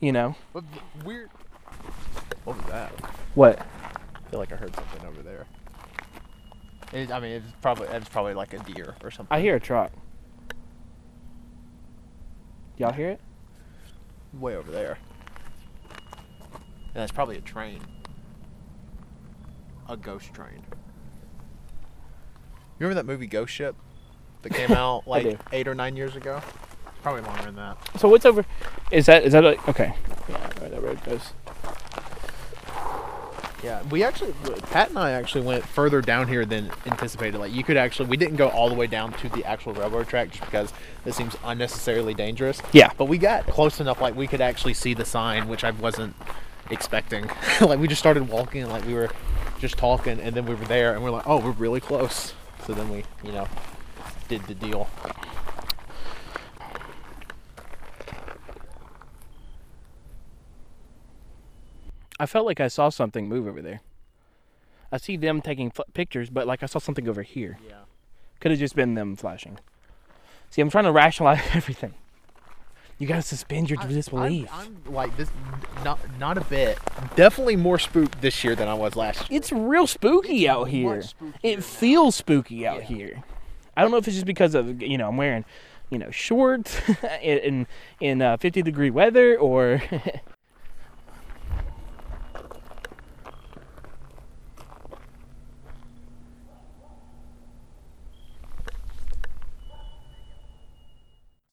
you 0.05 0.11
know 0.11 0.35
But 0.53 0.63
weird. 1.03 1.31
What 2.43 2.57
was 2.57 2.65
that? 2.67 2.91
what? 3.33 3.59
I 3.59 4.29
feel 4.29 4.39
like 4.39 4.53
I 4.53 4.55
heard 4.55 4.75
something 4.75 5.03
over 5.07 5.23
there. 5.23 5.47
It, 6.93 7.11
I 7.11 7.19
mean, 7.19 7.31
it's 7.31 7.45
probably 7.59 7.87
it's 7.87 8.07
probably 8.07 8.35
like 8.35 8.53
a 8.53 8.59
deer 8.59 8.95
or 9.03 9.09
something. 9.09 9.35
I 9.35 9.41
hear 9.41 9.55
a 9.55 9.59
truck. 9.59 9.91
Y'all 12.77 12.93
hear 12.93 13.09
it? 13.09 13.19
way 14.33 14.55
over 14.55 14.69
there. 14.69 14.99
And 15.81 17.01
that's 17.01 17.11
probably 17.11 17.37
a 17.37 17.41
train. 17.41 17.79
A 19.89 19.97
ghost 19.97 20.33
train. 20.33 20.61
You 22.77 22.85
remember 22.85 22.95
that 22.95 23.05
movie 23.05 23.27
Ghost 23.27 23.53
Ship 23.53 23.75
that 24.41 24.53
came 24.53 24.71
out 24.73 25.07
like 25.07 25.39
eight 25.51 25.67
or 25.67 25.73
nine 25.73 25.95
years 25.95 26.15
ago? 26.15 26.41
Probably 27.05 27.21
longer 27.21 27.43
than 27.43 27.55
that. 27.57 27.77
So 27.99 28.09
what's 28.09 28.25
over? 28.25 28.43
Is 28.89 29.05
that 29.05 29.25
is 29.25 29.33
that 29.33 29.45
a, 29.45 29.69
okay? 29.69 29.93
Yeah, 30.27 30.43
right, 30.59 30.71
that 30.71 30.81
road 30.81 31.03
goes. 31.03 31.33
Yeah, 33.63 33.83
we 33.91 34.03
actually, 34.03 34.33
Pat 34.71 34.89
and 34.89 34.97
I 34.97 35.11
actually 35.11 35.45
went 35.45 35.63
further 35.63 36.01
down 36.01 36.27
here 36.27 36.47
than 36.47 36.71
anticipated. 36.87 37.37
Like, 37.37 37.53
you 37.53 37.63
could 37.63 37.77
actually, 37.77 38.09
we 38.09 38.17
didn't 38.17 38.37
go 38.37 38.47
all 38.47 38.69
the 38.69 38.75
way 38.75 38.87
down 38.87 39.13
to 39.13 39.29
the 39.29 39.45
actual 39.45 39.73
railroad 39.73 40.07
track 40.07 40.31
just 40.31 40.43
because 40.45 40.73
this 41.03 41.15
seems 41.15 41.37
unnecessarily 41.43 42.15
dangerous. 42.15 42.59
Yeah. 42.73 42.89
But 42.97 43.05
we 43.05 43.19
got 43.19 43.45
close 43.45 43.79
enough, 43.79 44.01
like, 44.01 44.15
we 44.15 44.25
could 44.25 44.41
actually 44.41 44.73
see 44.73 44.95
the 44.95 45.05
sign, 45.05 45.47
which 45.47 45.63
I 45.63 45.69
wasn't 45.69 46.15
expecting. 46.71 47.29
like, 47.61 47.77
we 47.77 47.87
just 47.87 48.01
started 48.01 48.27
walking, 48.29 48.63
and, 48.63 48.71
like, 48.71 48.83
we 48.83 48.95
were 48.95 49.11
just 49.59 49.77
talking, 49.77 50.19
and 50.19 50.35
then 50.35 50.47
we 50.47 50.55
were 50.55 50.65
there, 50.65 50.95
and 50.95 51.03
we're 51.03 51.11
like, 51.11 51.27
oh, 51.27 51.37
we're 51.37 51.51
really 51.51 51.81
close. 51.81 52.33
So 52.65 52.73
then 52.73 52.89
we, 52.89 53.03
you 53.23 53.31
know, 53.31 53.47
did 54.27 54.41
the 54.47 54.55
deal. 54.55 54.89
I 62.19 62.25
felt 62.25 62.45
like 62.45 62.59
I 62.59 62.67
saw 62.67 62.89
something 62.89 63.27
move 63.27 63.47
over 63.47 63.61
there. 63.61 63.81
I 64.91 64.97
see 64.97 65.17
them 65.17 65.41
taking 65.41 65.67
f- 65.67 65.85
pictures, 65.93 66.29
but 66.29 66.47
like 66.47 66.63
I 66.63 66.67
saw 66.67 66.79
something 66.79 67.07
over 67.09 67.23
here. 67.23 67.57
Yeah. 67.67 67.75
Could 68.39 68.51
have 68.51 68.59
just 68.59 68.75
been 68.75 68.93
them 68.93 69.15
flashing. 69.15 69.59
See, 70.49 70.61
I'm 70.61 70.69
trying 70.69 70.83
to 70.85 70.91
rationalize 70.91 71.41
everything. 71.53 71.93
You 72.97 73.07
gotta 73.07 73.23
suspend 73.23 73.69
your 73.69 73.77
disbelief. 73.85 74.47
I'm, 74.53 74.77
I'm 74.87 74.93
like 74.93 75.17
this, 75.17 75.29
not 75.83 75.99
not 76.17 76.37
a 76.37 76.41
bit. 76.45 76.79
Definitely 77.17 77.57
more 77.57 77.77
spooked 77.77 78.21
this 78.21 78.41
year 78.41 78.55
than 78.55 78.69
I 78.69 78.73
was 78.73 78.95
last 78.95 79.29
year. 79.29 79.37
it's 79.37 79.51
real 79.51 79.85
spooky 79.85 80.47
out 80.47 80.69
here. 80.69 81.03
It 81.43 81.57
now. 81.57 81.61
feels 81.61 82.15
spooky 82.15 82.65
out 82.65 82.81
Yeah. 82.89 82.95
here. 82.97 83.23
I 83.75 83.81
don't 83.81 83.91
know 83.91 83.97
if 83.97 84.07
it's 84.07 84.15
just 84.15 84.25
because 84.25 84.55
of 84.55 84.81
you 84.81 84.97
know 84.97 85.09
I'm 85.09 85.17
wearing, 85.17 85.43
you 85.89 85.99
know, 85.99 86.09
shorts 86.09 86.79
in 87.21 87.37
in, 87.39 87.67
in 87.99 88.21
uh, 88.21 88.37
50 88.37 88.61
degree 88.61 88.91
weather 88.91 89.37
or. 89.37 89.81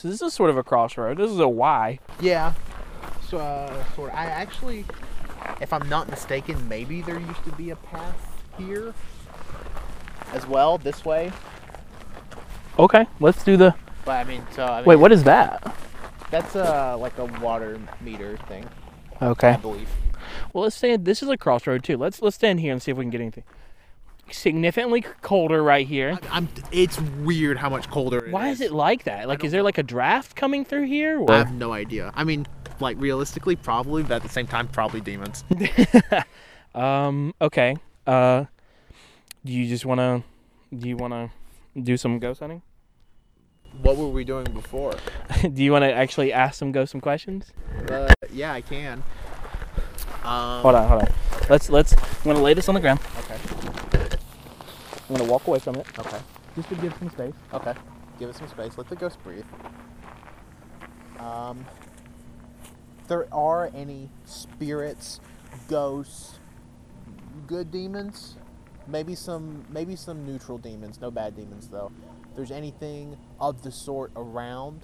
So 0.02 0.08
this 0.08 0.20
is 0.20 0.34
sort 0.34 0.50
of 0.50 0.56
a 0.56 0.64
crossroad. 0.64 1.16
This 1.16 1.30
is 1.30 1.38
a 1.38 1.46
Y. 1.46 2.00
Yeah. 2.20 2.54
So, 3.28 3.38
uh, 3.38 3.84
sort 3.94 4.10
of. 4.10 4.16
I 4.16 4.24
actually, 4.24 4.84
if 5.60 5.72
I'm 5.72 5.88
not 5.88 6.10
mistaken, 6.10 6.68
maybe 6.68 7.02
there 7.02 7.20
used 7.20 7.44
to 7.44 7.52
be 7.52 7.70
a 7.70 7.76
path 7.76 8.16
here 8.58 8.94
as 10.32 10.44
well, 10.44 10.76
this 10.76 11.04
way. 11.04 11.30
Okay, 12.80 13.06
let's 13.20 13.44
do 13.44 13.56
the. 13.56 13.76
But 14.04 14.26
I 14.26 14.28
mean, 14.28 14.44
so 14.56 14.64
I 14.64 14.78
mean, 14.78 14.86
Wait, 14.86 14.96
what 14.96 15.12
is 15.12 15.22
that? 15.22 15.72
That's 16.32 16.56
uh 16.56 16.96
like 16.98 17.16
a 17.18 17.26
water 17.40 17.78
meter 18.00 18.38
thing, 18.48 18.68
Okay. 19.22 19.50
I 19.50 19.56
believe. 19.56 19.88
Well, 20.52 20.64
let's 20.64 20.74
stand. 20.74 21.04
This 21.04 21.22
is 21.22 21.28
a 21.28 21.36
crossroad 21.36 21.84
too. 21.84 21.96
Let's 21.96 22.20
let's 22.20 22.34
stand 22.34 22.58
here 22.58 22.72
and 22.72 22.82
see 22.82 22.90
if 22.90 22.96
we 22.96 23.04
can 23.04 23.10
get 23.10 23.20
anything. 23.20 23.44
Significantly 24.30 25.02
colder 25.20 25.62
right 25.62 25.86
here. 25.86 26.18
I'm. 26.30 26.48
It's 26.70 27.00
weird 27.00 27.58
how 27.58 27.68
much 27.68 27.90
colder. 27.90 28.26
Why 28.30 28.48
is 28.48 28.60
it 28.60 28.72
like 28.72 29.04
that? 29.04 29.28
Like, 29.28 29.44
is 29.44 29.52
there 29.52 29.62
like 29.62 29.78
a 29.78 29.82
draft 29.82 30.36
coming 30.36 30.64
through 30.64 30.86
here? 30.86 31.20
Or? 31.20 31.30
I 31.30 31.38
have 31.38 31.52
no 31.52 31.72
idea. 31.72 32.12
I 32.14 32.24
mean, 32.24 32.46
like 32.80 32.98
realistically, 33.00 33.56
probably, 33.56 34.02
but 34.02 34.12
at 34.12 34.22
the 34.22 34.28
same 34.28 34.46
time, 34.46 34.68
probably 34.68 35.00
demons. 35.00 35.44
um. 36.74 37.34
Okay. 37.40 37.76
Uh. 38.06 38.44
Do 39.44 39.52
you 39.52 39.68
just 39.68 39.84
wanna? 39.84 40.24
Do 40.76 40.88
you 40.88 40.96
wanna 40.96 41.30
do 41.80 41.96
some 41.96 42.18
ghost 42.18 42.40
hunting? 42.40 42.62
what 43.80 43.96
were 43.96 44.08
we 44.08 44.24
doing 44.24 44.44
before? 44.52 44.94
do 45.40 45.62
you 45.62 45.72
wanna 45.72 45.88
actually 45.88 46.32
ask 46.32 46.58
some 46.58 46.72
ghost 46.72 46.92
some 46.92 47.00
questions? 47.00 47.52
Uh, 47.88 48.12
yeah, 48.32 48.52
I 48.52 48.60
can. 48.60 49.02
Um, 50.24 50.62
Hold 50.62 50.74
on. 50.74 50.88
Hold 50.88 51.02
on. 51.02 51.12
Let's 51.48 51.70
let's. 51.70 51.94
I'm 51.94 52.24
gonna 52.24 52.42
lay 52.42 52.54
this 52.54 52.68
on 52.68 52.74
the 52.74 52.80
ground. 52.80 53.00
Okay. 53.20 53.36
I'm 55.12 55.18
gonna 55.18 55.30
walk 55.30 55.46
away 55.46 55.58
from 55.58 55.76
it. 55.76 55.86
Okay. 55.98 56.18
just 56.56 56.70
to 56.70 56.74
give 56.76 56.94
some 56.98 57.10
space. 57.10 57.34
Okay. 57.52 57.74
Give 58.18 58.30
it 58.30 58.36
some 58.36 58.48
space. 58.48 58.78
Let 58.78 58.88
the 58.88 58.96
ghost 58.96 59.22
breathe. 59.22 59.44
Um, 61.18 61.66
there 63.08 63.26
are 63.32 63.70
any 63.74 64.08
spirits, 64.24 65.20
ghosts, 65.68 66.38
good 67.46 67.70
demons, 67.70 68.36
maybe 68.86 69.14
some 69.14 69.66
maybe 69.68 69.96
some 69.96 70.24
neutral 70.24 70.56
demons, 70.56 70.98
no 70.98 71.10
bad 71.10 71.36
demons 71.36 71.68
though. 71.68 71.92
If 72.30 72.36
there's 72.36 72.50
anything 72.50 73.18
of 73.38 73.62
the 73.62 73.70
sort 73.70 74.12
around, 74.16 74.80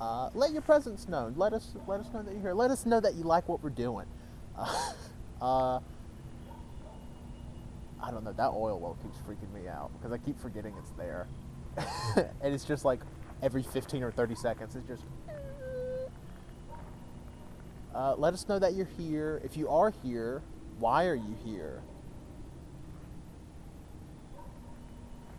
uh, 0.00 0.30
let 0.34 0.52
your 0.52 0.62
presence 0.62 1.08
known. 1.08 1.34
Let 1.36 1.52
us 1.52 1.72
let 1.88 1.98
us 1.98 2.06
know 2.12 2.22
that 2.22 2.32
you're 2.32 2.40
here. 2.40 2.54
Let 2.54 2.70
us 2.70 2.86
know 2.86 3.00
that 3.00 3.14
you 3.16 3.24
like 3.24 3.48
what 3.48 3.62
we're 3.64 3.70
doing. 3.70 4.06
Uh, 5.38 5.74
uh, 5.76 5.80
I 8.02 8.10
don't 8.10 8.24
know. 8.24 8.32
That 8.32 8.50
oil 8.50 8.78
well 8.78 8.96
keeps 9.02 9.18
freaking 9.18 9.52
me 9.54 9.68
out 9.68 9.90
because 9.98 10.12
I 10.12 10.18
keep 10.18 10.38
forgetting 10.40 10.74
it's 10.78 10.90
there, 10.90 11.26
and 12.42 12.54
it's 12.54 12.64
just 12.64 12.84
like 12.84 13.00
every 13.42 13.62
15 13.62 14.02
or 14.02 14.10
30 14.10 14.34
seconds. 14.34 14.76
It's 14.76 14.86
just. 14.86 15.02
Uh, 17.94 18.14
let 18.18 18.34
us 18.34 18.46
know 18.46 18.58
that 18.58 18.74
you're 18.74 18.88
here. 18.98 19.40
If 19.42 19.56
you 19.56 19.70
are 19.70 19.90
here, 20.02 20.42
why 20.78 21.06
are 21.06 21.14
you 21.14 21.34
here? 21.44 21.80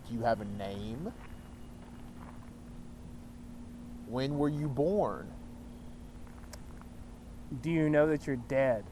Do 0.07 0.15
you 0.15 0.21
have 0.21 0.41
a 0.41 0.45
name? 0.45 1.13
When 4.07 4.37
were 4.39 4.49
you 4.49 4.67
born? 4.67 5.29
Do 7.61 7.69
you 7.69 7.89
know 7.89 8.07
that 8.07 8.25
you're 8.25 8.37
dead? 8.37 8.85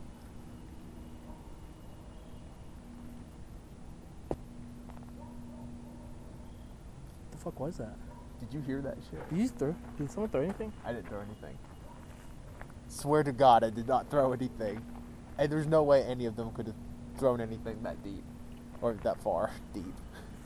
Fuck 7.46 7.60
was 7.60 7.78
that? 7.78 7.96
Did 8.40 8.54
you 8.54 8.62
hear 8.62 8.82
that 8.82 8.98
shit? 9.10 9.30
Did 9.30 9.40
you 9.40 9.48
throw? 9.48 9.76
Did 9.98 10.12
someone 10.12 10.30
throw 10.32 10.42
anything? 10.42 10.74
I 10.84 10.92
didn't 10.92 11.08
throw 11.08 11.20
anything. 11.20 11.58
Swear 12.90 13.24
to 13.24 13.32
God, 13.32 13.64
I 13.64 13.70
did 13.70 13.88
not 13.88 14.10
throw 14.10 14.34
anything. 14.34 14.82
And 15.38 15.52
there's 15.52 15.68
no 15.68 15.84
way 15.84 16.04
any 16.04 16.26
of 16.26 16.36
them 16.36 16.52
could 16.52 16.66
have 16.68 16.76
thrown 17.18 17.40
anything 17.40 17.82
that 17.84 18.04
deep 18.04 18.24
or 18.82 18.94
that 19.04 19.22
far 19.22 19.52
deep. 19.74 19.94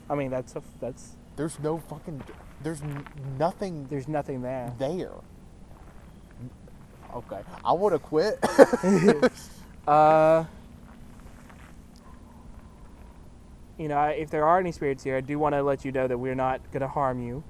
I 0.08 0.14
mean, 0.14 0.30
that's 0.30 0.54
a, 0.56 0.62
that's 0.80 1.16
There's 1.36 1.58
no 1.58 1.78
fucking. 1.78 2.22
There's 2.62 2.82
n- 2.82 3.04
nothing 3.38 3.86
there's 3.88 4.08
nothing 4.08 4.42
there. 4.42 4.72
there. 4.78 5.12
Okay, 7.14 7.40
I 7.64 7.72
would 7.72 7.92
have 7.92 8.02
quit. 8.02 8.38
Uh, 9.88 10.44
you 13.80 13.88
know, 13.88 13.98
if 14.04 14.28
there 14.28 14.46
are 14.46 14.58
any 14.58 14.72
spirits 14.72 15.02
here, 15.02 15.16
I 15.16 15.22
do 15.22 15.38
want 15.38 15.54
to 15.54 15.62
let 15.62 15.86
you 15.86 15.90
know 15.90 16.06
that 16.06 16.18
we're 16.18 16.34
not 16.34 16.60
going 16.70 16.82
to 16.82 16.88
harm 16.88 17.18
you. 17.26 17.42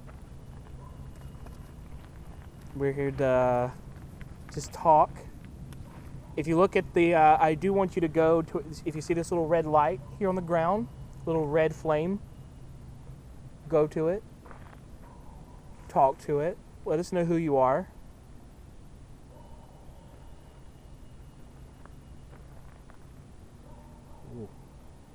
We're 2.77 2.93
here 2.93 3.11
to 3.11 3.73
just 4.55 4.73
talk. 4.73 5.11
If 6.37 6.47
you 6.47 6.57
look 6.57 6.77
at 6.77 6.95
the, 6.95 7.17
uh, 7.17 7.37
I 7.41 7.55
do 7.55 7.73
want 7.73 7.97
you 7.97 8.01
to 8.03 8.09
go 8.09 8.43
to, 8.43 8.65
if 8.85 8.95
you 8.95 9.01
see 9.01 9.13
this 9.13 9.33
little 9.33 9.49
red 9.49 9.67
light 9.67 10.01
here 10.21 10.29
on 10.29 10.37
the 10.37 10.41
ground, 10.41 10.87
little 11.27 11.49
red 11.49 11.75
flame, 11.75 12.21
go 13.69 13.89
to 13.89 14.07
it, 14.07 14.23
talk 15.89 16.17
to 16.27 16.39
it, 16.39 16.57
let 16.85 17.01
us 17.01 17.11
know 17.11 17.25
who 17.25 17.35
you 17.35 17.57
are. 17.57 17.90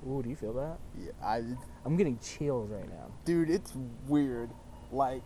Ooh, 0.08 0.22
do 0.22 0.28
you 0.30 0.36
feel 0.36 0.52
that? 0.52 0.78
yeah, 0.98 1.10
I, 1.22 1.42
I'm 1.84 1.96
getting 1.96 2.18
chills 2.18 2.70
right 2.70 2.88
now. 2.88 3.10
dude, 3.24 3.50
it's 3.50 3.72
weird. 4.06 4.50
Like, 4.92 5.22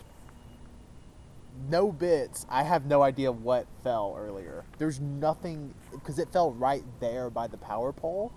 no 1.69 1.93
bits. 1.93 2.47
I 2.49 2.63
have 2.63 2.87
no 2.87 3.03
idea 3.03 3.31
what 3.31 3.67
fell 3.85 4.17
earlier. 4.19 4.65
There's 4.79 5.01
nothing 5.01 5.75
because 5.91 6.19
it 6.19 6.33
fell 6.33 6.53
right 6.53 6.83
there 7.01 7.29
by 7.29 7.47
the 7.47 7.59
power 7.59 7.93
pole. 7.93 8.33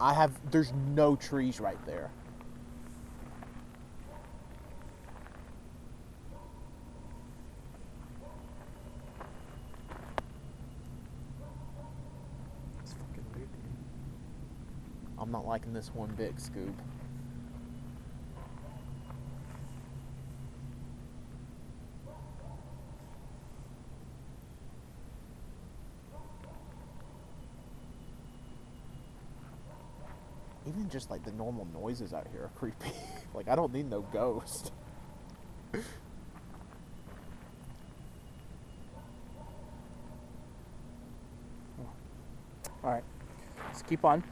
I 0.00 0.14
have. 0.14 0.32
There's 0.50 0.72
no 0.94 1.14
trees 1.14 1.60
right 1.60 1.78
there. 1.86 2.10
It's 12.82 12.92
fucking 12.92 13.24
weird. 13.34 13.48
dude. 13.52 15.13
I'm 15.24 15.32
not 15.32 15.46
liking 15.46 15.72
this 15.72 15.88
one 15.94 16.10
bit, 16.10 16.36
Scoob. 16.36 16.74
Even 30.66 30.90
just 30.90 31.10
like 31.10 31.24
the 31.24 31.32
normal 31.32 31.66
noises 31.72 32.12
out 32.12 32.26
here 32.30 32.42
are 32.42 32.50
creepy. 32.54 32.92
like 33.34 33.48
I 33.48 33.56
don't 33.56 33.72
need 33.72 33.88
no 33.88 34.02
ghost. 34.02 34.72
All 42.84 42.90
right, 42.90 43.04
let's 43.68 43.80
keep 43.80 44.04
on. 44.04 44.22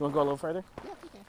You 0.00 0.04
want 0.04 0.14
to 0.14 0.14
go 0.14 0.20
a 0.20 0.24
little 0.24 0.36
further? 0.38 0.64
Yeah, 0.82 0.92
okay. 1.04 1.20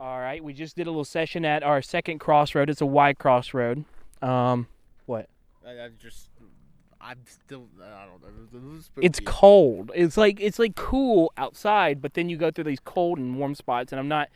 All 0.00 0.18
right, 0.18 0.42
we 0.42 0.52
just 0.52 0.74
did 0.74 0.88
a 0.88 0.90
little 0.90 1.04
session 1.04 1.44
at 1.44 1.62
our 1.62 1.80
second 1.80 2.18
crossroad. 2.18 2.68
It's 2.68 2.80
a 2.80 2.86
wide 2.86 3.18
crossroad. 3.20 3.84
Um, 4.20 4.66
what? 5.06 5.28
I, 5.64 5.70
I 5.84 5.88
just, 5.96 6.30
I'm 7.00 7.18
still, 7.26 7.68
I 7.80 8.06
don't 8.06 8.52
know. 8.52 8.80
It's 9.00 9.20
cold. 9.24 9.92
It's 9.94 10.16
like 10.16 10.40
it's 10.40 10.58
like 10.58 10.74
cool 10.74 11.32
outside, 11.36 12.02
but 12.02 12.14
then 12.14 12.28
you 12.28 12.36
go 12.36 12.50
through 12.50 12.64
these 12.64 12.80
cold 12.80 13.18
and 13.18 13.38
warm 13.38 13.54
spots, 13.54 13.92
and 13.92 14.00
I'm 14.00 14.08
not, 14.08 14.28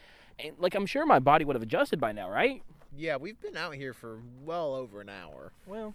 like 0.59 0.77
I'm 0.77 0.87
sure 0.87 1.05
my 1.05 1.19
body 1.19 1.45
would 1.45 1.57
have 1.57 1.65
adjusted 1.65 1.99
by 2.01 2.13
now, 2.13 2.31
right? 2.31 2.63
Yeah, 2.97 3.17
we've 3.17 3.41
been 3.41 3.57
out 3.57 3.75
here 3.75 3.93
for 3.93 4.21
well 4.45 4.75
over 4.77 5.01
an 5.01 5.09
hour. 5.09 5.51
Well, 5.67 5.95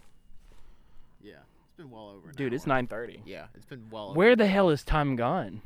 Yeah, 1.22 1.32
it's 1.66 1.76
been 1.78 1.90
well 1.90 2.08
over 2.10 2.30
dude, 2.32 2.52
hour. 2.52 2.56
it's 2.56 2.66
9:30. 2.66 3.20
Yeah, 3.24 3.46
it's 3.54 3.64
been 3.64 3.86
well. 3.90 4.08
Over. 4.10 4.18
Where 4.18 4.36
the 4.36 4.44
an 4.44 4.50
hell 4.50 4.68
is 4.68 4.82
time 4.84 5.16
gone? 5.16 5.62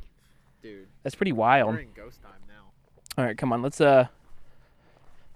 Dude? 0.63 0.87
That's 1.03 1.15
pretty 1.15 1.33
wild. 1.33 1.75
We're 1.75 1.81
in 1.81 1.89
ghost 1.95 2.23
time 2.23 2.33
now. 2.49 2.71
All 3.19 3.25
right, 3.25 3.37
come 3.37 3.53
on. 3.53 3.63
Let's 3.63 3.81
uh 3.81 4.07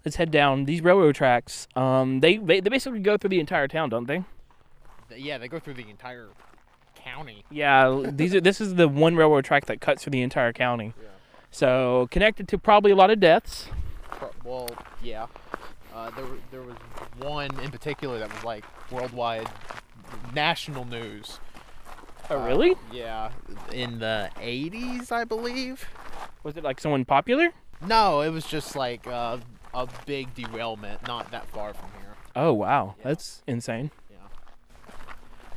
let's 0.04 0.16
head 0.16 0.30
down 0.30 0.64
these 0.64 0.80
railroad 0.82 1.14
tracks. 1.14 1.66
Um 1.76 2.20
they 2.20 2.36
they, 2.36 2.60
they 2.60 2.70
basically 2.70 3.00
go 3.00 3.16
through 3.16 3.30
the 3.30 3.40
entire 3.40 3.68
town, 3.68 3.88
don't 3.90 4.06
they? 4.06 4.24
Th- 5.08 5.20
Yeah, 5.20 5.38
they 5.38 5.48
go 5.48 5.58
through 5.58 5.74
the 5.74 5.88
entire 5.90 6.28
county. 6.94 7.44
Yeah, 7.50 8.04
these 8.12 8.34
are 8.34 8.40
this 8.40 8.60
is 8.60 8.74
the 8.76 8.88
one 8.88 9.16
railroad 9.16 9.44
track 9.44 9.66
that 9.66 9.80
cuts 9.80 10.02
through 10.04 10.12
the 10.12 10.22
entire 10.22 10.52
county. 10.52 10.92
Yeah. 11.00 11.08
So, 11.52 12.08
connected 12.10 12.48
to 12.48 12.58
probably 12.58 12.90
a 12.90 12.96
lot 12.96 13.08
of 13.10 13.18
deaths. 13.18 13.68
Well, 14.44 14.68
yeah. 15.02 15.26
Uh, 15.94 16.10
there, 16.10 16.26
there 16.50 16.60
was 16.60 16.76
one 17.18 17.48
in 17.60 17.70
particular 17.70 18.18
that 18.18 18.30
was 18.34 18.44
like 18.44 18.64
worldwide, 18.90 19.48
national 20.34 20.84
news. 20.84 21.40
Oh, 22.30 22.40
Uh, 22.40 22.46
really? 22.46 22.74
Yeah, 22.92 23.30
in 23.72 23.98
the 23.98 24.30
80s, 24.36 25.12
I 25.12 25.24
believe. 25.24 25.84
Was 26.42 26.56
it 26.56 26.64
like 26.64 26.80
someone 26.80 27.04
popular? 27.04 27.50
No, 27.86 28.20
it 28.22 28.30
was 28.30 28.44
just 28.46 28.74
like 28.74 29.06
uh, 29.06 29.38
a 29.74 29.86
big 30.06 30.34
derailment, 30.34 31.06
not 31.06 31.30
that 31.30 31.46
far 31.48 31.72
from 31.74 31.88
here. 32.00 32.14
Oh, 32.34 32.52
wow. 32.52 32.94
Yeah. 32.98 33.04
That's 33.04 33.42
insane. 33.46 33.90
Yeah. 34.10 34.16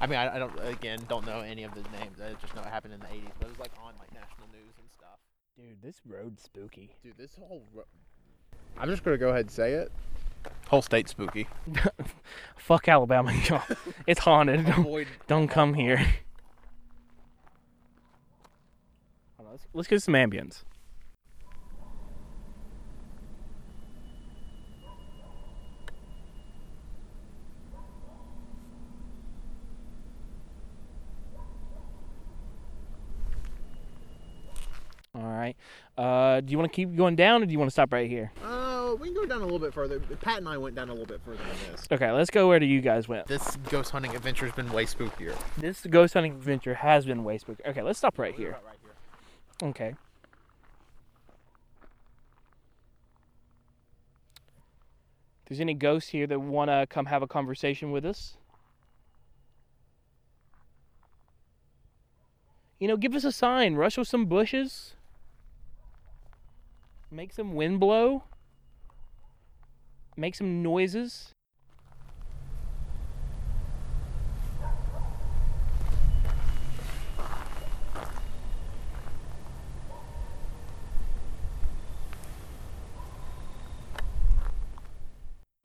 I 0.01 0.07
mean, 0.07 0.19
I, 0.19 0.35
I 0.35 0.39
don't 0.39 0.57
again 0.65 0.99
don't 1.09 1.25
know 1.25 1.39
any 1.41 1.63
of 1.63 1.73
the 1.73 1.81
names. 1.97 2.19
I 2.21 2.33
just 2.41 2.55
know 2.55 2.61
it 2.61 2.67
happened 2.67 2.93
in 2.93 2.99
the 2.99 3.05
80s, 3.07 3.31
but 3.39 3.47
it 3.47 3.49
was 3.51 3.59
like 3.59 3.71
on 3.83 3.93
like 3.99 4.13
national 4.13 4.47
news 4.51 4.73
and 4.79 4.89
stuff. 4.91 5.17
Dude, 5.57 5.81
this 5.81 6.01
road's 6.07 6.43
spooky. 6.43 6.91
Dude, 7.03 7.17
this 7.17 7.35
whole. 7.47 7.63
Ro- 7.73 7.83
I'm 8.77 8.89
just 8.89 9.03
gonna 9.03 9.17
go 9.17 9.29
ahead 9.29 9.41
and 9.41 9.51
say 9.51 9.73
it. 9.73 9.91
Whole 10.69 10.81
state 10.81 11.09
spooky. 11.09 11.47
Fuck 12.57 12.87
Alabama, 12.87 13.33
y'all. 13.49 13.61
It's 14.07 14.21
haunted. 14.21 14.65
Don't, 14.65 14.79
Avoid. 14.79 15.07
don't 15.27 15.47
come 15.49 15.73
here. 15.73 15.97
Hold 19.37 19.48
on, 19.48 19.48
Let's, 19.59 19.75
let's 19.75 19.87
get 19.87 20.01
some 20.01 20.13
ambience. 20.13 20.63
All 35.15 35.23
right. 35.23 35.55
Uh, 35.97 36.39
do 36.39 36.51
you 36.51 36.57
want 36.57 36.71
to 36.71 36.75
keep 36.75 36.95
going 36.95 37.15
down, 37.15 37.43
or 37.43 37.45
do 37.45 37.51
you 37.51 37.59
want 37.59 37.67
to 37.67 37.73
stop 37.73 37.91
right 37.91 38.09
here? 38.09 38.31
Uh, 38.43 38.95
we 38.99 39.07
can 39.07 39.15
go 39.15 39.25
down 39.25 39.41
a 39.41 39.43
little 39.43 39.59
bit 39.59 39.73
further. 39.73 39.99
Pat 39.99 40.37
and 40.37 40.47
I 40.47 40.57
went 40.57 40.75
down 40.75 40.87
a 40.87 40.93
little 40.93 41.07
bit 41.07 41.19
further 41.25 41.37
than 41.37 41.71
this. 41.73 41.87
Okay, 41.91 42.09
let's 42.11 42.29
go 42.29 42.47
where 42.47 42.59
do 42.59 42.65
you 42.65 42.79
guys 42.79 43.09
went. 43.09 43.27
This 43.27 43.57
ghost 43.69 43.91
hunting 43.91 44.15
adventure 44.15 44.45
has 44.45 44.55
been 44.55 44.71
way 44.71 44.85
spookier. 44.85 45.35
This 45.57 45.85
ghost 45.85 46.13
hunting 46.13 46.33
adventure 46.33 46.75
has 46.75 47.05
been 47.05 47.23
way 47.23 47.37
spooky. 47.37 47.63
Okay, 47.65 47.81
let's 47.81 47.97
stop 47.97 48.17
right 48.17 48.33
here. 48.33 48.57
Okay. 49.61 49.93
If 55.43 55.49
there's 55.49 55.59
any 55.59 55.73
ghosts 55.73 56.09
here 56.09 56.27
that 56.27 56.39
want 56.39 56.69
to 56.69 56.87
come 56.89 57.07
have 57.07 57.21
a 57.21 57.27
conversation 57.27 57.91
with 57.91 58.05
us, 58.05 58.37
you 62.79 62.87
know, 62.87 62.95
give 62.95 63.15
us 63.15 63.25
a 63.25 63.31
sign. 63.31 63.75
Rush 63.75 63.97
with 63.97 64.07
some 64.07 64.25
bushes. 64.25 64.95
Make 67.11 67.33
some 67.33 67.55
wind 67.55 67.79
blow. 67.79 68.23
Make 70.15 70.35
some 70.35 70.63
noises. 70.63 71.33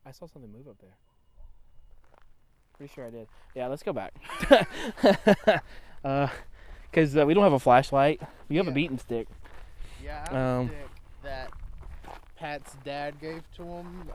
I 0.07 0.11
saw 0.13 0.27
something 0.27 0.51
move 0.53 0.69
up 0.69 0.77
there. 0.81 0.97
Pretty 2.77 2.93
sure 2.93 3.07
I 3.07 3.11
did. 3.11 3.29
Yeah, 3.55 3.69
let's 3.69 3.83
go 3.83 3.93
back. 3.93 4.15
uh, 6.05 6.29
because 6.91 7.17
uh, 7.17 7.25
we 7.27 7.35
don't 7.35 7.45
have 7.45 7.53
a 7.53 7.59
flashlight. 7.59 8.21
We 8.49 8.57
have 8.57 8.67
a 8.67 8.71
Yeah. 8.71 8.75
beating 8.75 8.99
stick. 8.99 9.27
Yeah, 10.03 10.25
I 10.29 10.33
have 10.33 10.37
a 10.37 10.39
Um, 10.61 10.71
that 11.23 11.51
Pat's 12.37 12.77
dad 12.85 13.21
gave 13.21 13.43
to 13.57 13.63
him 13.65 14.11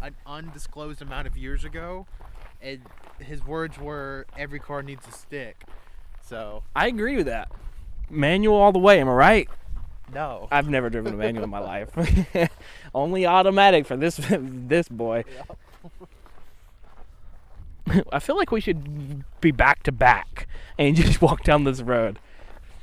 an 0.00 0.14
undisclosed 0.26 1.02
amount 1.02 1.26
of 1.26 1.36
years 1.36 1.64
ago, 1.64 2.06
and 2.62 2.80
his 3.18 3.44
words 3.44 3.78
were, 3.78 4.26
"Every 4.36 4.58
car 4.58 4.82
needs 4.82 5.06
a 5.06 5.12
stick." 5.12 5.62
So 6.22 6.62
I 6.74 6.86
agree 6.86 7.16
with 7.16 7.26
that. 7.26 7.50
Manual 8.08 8.56
all 8.56 8.72
the 8.72 8.78
way. 8.78 9.00
Am 9.00 9.08
I 9.08 9.12
right? 9.12 9.48
no. 10.14 10.48
I've 10.50 10.68
never 10.70 10.88
driven 10.88 11.12
a 11.12 11.16
manual 11.16 11.44
in 11.44 11.50
my 11.50 11.58
life. 11.74 11.90
Only 12.94 13.26
automatic 13.26 13.86
for 13.86 13.96
this 13.96 14.16
this 14.30 14.88
boy. 14.88 15.24
I 18.12 18.18
feel 18.18 18.36
like 18.36 18.50
we 18.50 18.60
should 18.60 19.24
be 19.40 19.50
back 19.50 19.82
to 19.84 19.92
back 19.92 20.46
and 20.78 20.96
just 20.96 21.22
walk 21.22 21.42
down 21.42 21.64
this 21.64 21.80
road. 21.80 22.18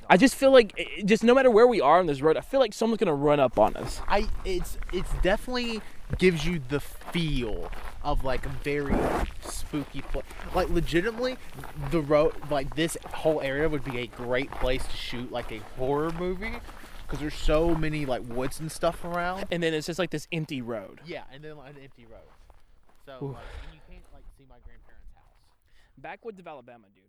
I 0.08 0.18
just 0.18 0.36
feel 0.36 0.52
like 0.52 0.74
eh, 0.78 1.02
just 1.04 1.24
no 1.24 1.34
matter 1.34 1.50
where 1.50 1.66
we 1.68 1.82
are 1.82 2.00
on 2.00 2.06
this 2.06 2.22
road, 2.22 2.38
I 2.38 2.42
feel 2.42 2.60
like 2.60 2.74
someone's 2.74 3.00
gonna 3.00 3.16
run 3.16 3.40
up 3.40 3.58
on 3.58 3.76
us. 3.76 4.02
I 4.08 4.28
it's 4.44 4.78
it's 4.94 5.12
definitely 5.24 5.82
gives 6.20 6.46
you 6.46 6.62
the 6.70 6.80
feel 6.80 7.72
of 8.04 8.24
like 8.24 8.46
a 8.46 8.50
very 8.50 8.96
spooky 9.42 10.02
place. 10.02 10.26
Like 10.54 10.70
legitimately, 10.70 11.38
the 11.90 12.02
road 12.02 12.36
like 12.52 12.76
this 12.76 12.98
whole 13.14 13.42
area 13.42 13.68
would 13.68 13.84
be 13.84 13.98
a 14.00 14.08
great 14.08 14.52
place 14.52 14.86
to 14.86 14.96
shoot 14.96 15.32
like 15.32 15.52
a 15.52 15.60
horror 15.78 16.12
movie 16.12 16.58
because 17.06 17.20
there's 17.20 17.36
so 17.36 17.76
many 17.76 18.06
like 18.06 18.22
woods 18.28 18.60
and 18.60 18.72
stuff 18.72 19.04
around. 19.04 19.46
And 19.52 19.62
then 19.62 19.74
it's 19.74 19.88
just 19.88 20.00
like 20.00 20.10
this 20.10 20.28
empty 20.32 20.62
road. 20.62 21.02
Yeah, 21.06 21.24
and 21.32 21.44
then 21.44 21.58
like, 21.58 21.72
an 21.72 21.78
empty 21.84 22.06
road. 22.06 22.22
So 23.06 23.12
like, 23.12 23.22
and 23.22 23.74
you 23.74 23.80
can't 23.90 24.04
like 24.14 24.24
see 24.38 24.46
my 24.50 24.56
grandparents' 24.66 25.14
house. 25.14 25.24
Backwoods 25.98 26.40
of 26.40 26.48
Alabama, 26.48 26.86
dude. 26.94 27.04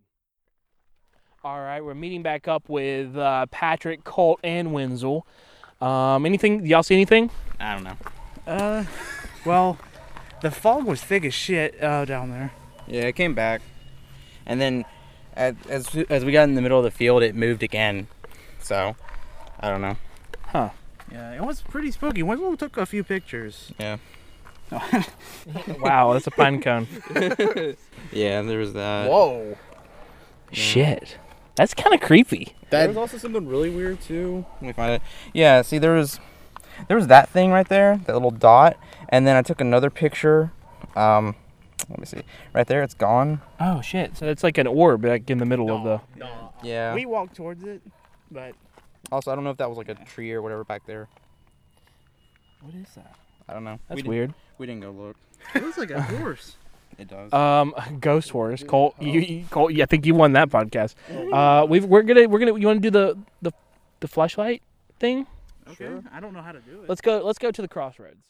All 1.45 1.61
right, 1.61 1.83
we're 1.83 1.95
meeting 1.95 2.23
back 2.23 2.49
up 2.49 2.69
with 2.69 3.17
uh, 3.17 3.47
Patrick, 3.51 4.05
Colt, 4.05 4.41
and 4.43 4.73
Wenzel. 4.73 5.27
Um, 5.81 6.27
anything? 6.27 6.67
Y'all 6.67 6.83
see 6.83 6.95
anything? 6.95 7.31
I 7.61 7.75
don't 7.75 7.85
know. 7.85 7.97
Uh, 8.47 8.85
well, 9.45 9.79
the 10.43 10.51
fog 10.51 10.85
was 10.85 11.03
thick 11.03 11.25
as 11.25 11.35
shit 11.35 11.83
uh, 11.83 12.05
down 12.05 12.31
there. 12.31 12.53
Yeah, 12.87 13.03
it 13.03 13.13
came 13.15 13.35
back, 13.35 13.63
and 14.45 14.61
then 14.61 14.85
as 15.35 15.55
as, 15.69 15.95
as 16.09 16.25
we 16.25 16.33
got 16.33 16.45
in 16.45 16.55
the 16.55 16.63
middle 16.63 16.79
of 16.79 16.85
the 16.85 16.91
field, 16.91 17.23
it 17.23 17.35
moved 17.35 17.63
again. 17.63 18.09
So 18.59 18.97
I 19.61 19.71
don't 19.71 19.81
know. 19.81 19.97
Huh. 20.49 20.71
Yeah, 21.11 21.33
it 21.35 21.43
was 21.45 21.63
pretty 21.63 21.91
spooky. 21.91 22.23
We 22.23 22.57
took 22.57 22.77
a 22.77 22.87
few 22.87 23.05
pictures. 23.05 23.73
Yeah. 23.79 23.99
wow, 25.81 26.13
that's 26.13 26.27
a 26.27 26.31
pine 26.31 26.61
cone. 26.61 26.87
Yeah, 28.13 28.43
there 28.43 28.59
was 28.59 28.73
that. 28.75 29.11
Whoa. 29.11 29.57
Shit, 30.53 31.19
that's 31.57 31.75
kind 31.75 31.93
of 31.95 32.01
creepy. 32.01 32.55
there 32.71 32.87
was 32.87 32.97
also 32.97 33.19
something 33.19 33.47
really 33.49 33.69
weird 33.69 34.01
too. 34.01 34.47
Let 34.55 34.63
me 34.63 34.73
find 34.73 34.93
it. 34.93 35.03
Yeah, 35.35 35.63
see, 35.63 35.79
there 35.79 35.95
was 35.95 36.21
there 36.89 36.97
was 36.97 37.09
that 37.09 37.29
thing 37.29 37.51
right 37.51 37.69
there, 37.69 37.97
that 38.07 38.13
little 38.13 38.31
dot, 38.31 38.77
and 39.09 39.27
then 39.27 39.37
I 39.37 39.43
took 39.43 39.61
another 39.61 39.91
picture. 39.91 40.53
Um, 40.95 41.35
let 41.89 41.99
me 41.99 42.07
see. 42.07 42.23
Right 42.53 42.67
there, 42.67 42.83
it's 42.83 42.95
gone. 42.95 43.41
Oh 43.59 43.81
shit! 43.81 44.17
So 44.17 44.27
it's 44.27 44.45
like 44.45 44.57
an 44.57 44.67
orb 44.69 45.05
like 45.05 45.29
in 45.29 45.39
the 45.39 45.47
middle 45.47 45.71
of 45.71 45.83
the. 45.83 46.01
No. 46.17 46.53
Yeah. 46.63 46.95
We 46.95 47.07
walked 47.07 47.35
towards 47.35 47.65
it, 47.65 47.83
but 48.31 48.55
Also, 49.13 49.31
I 49.31 49.35
don't 49.35 49.45
know 49.45 49.51
if 49.51 49.57
that 49.59 49.69
was 49.69 49.79
like 49.79 49.89
a 49.89 49.95
tree 49.95 50.33
or 50.33 50.43
whatever 50.43 50.65
back 50.65 50.87
there. 50.87 51.09
What 52.61 52.75
is 52.75 52.89
that? 52.95 53.15
I 53.49 53.53
don't 53.53 53.65
know. 53.65 53.79
That's 53.89 54.03
we 54.03 54.09
weird. 54.09 54.29
Didn't, 54.29 54.37
we 54.59 54.67
didn't 54.67 54.81
go 54.83 54.91
look. 54.91 55.17
it 55.55 55.63
looks 55.63 55.79
like 55.79 55.91
a 55.91 56.03
horse. 56.19 56.57
It 56.99 57.09
does. 57.09 57.33
Um, 57.33 57.75
Ghost 58.01 58.31
Horse, 58.31 58.63
Colt. 58.63 58.95
You, 59.01 59.21
you 59.21 59.45
Colt. 59.51 59.73
Yeah, 59.73 59.85
I 59.85 59.87
think 59.87 60.07
you 60.07 60.15
won 60.15 60.33
that 60.33 60.49
podcast. 60.49 60.95
Uh, 61.11 61.67
we've 61.67 61.85
we're 61.85 62.03
gonna 62.03 62.27
we're 62.27 62.39
gonna. 62.39 62.59
You 62.59 62.67
want 62.67 62.83
to 62.83 62.91
do 62.91 62.91
the 62.91 63.19
the 63.43 63.53
the 64.01 64.09
flashlight 64.09 64.63
thing? 64.99 65.27
Okay. 65.69 65.91
I 66.13 66.21
don't 66.21 66.33
know 66.33 66.43
how 66.43 66.53
to 66.53 66.61
do 66.61 66.83
it. 66.83 66.89
Let's 66.89 67.01
go. 67.01 67.23
Let's 67.23 67.39
go 67.39 67.51
to 67.51 67.63
the 67.63 67.69
crossroads. 67.69 68.23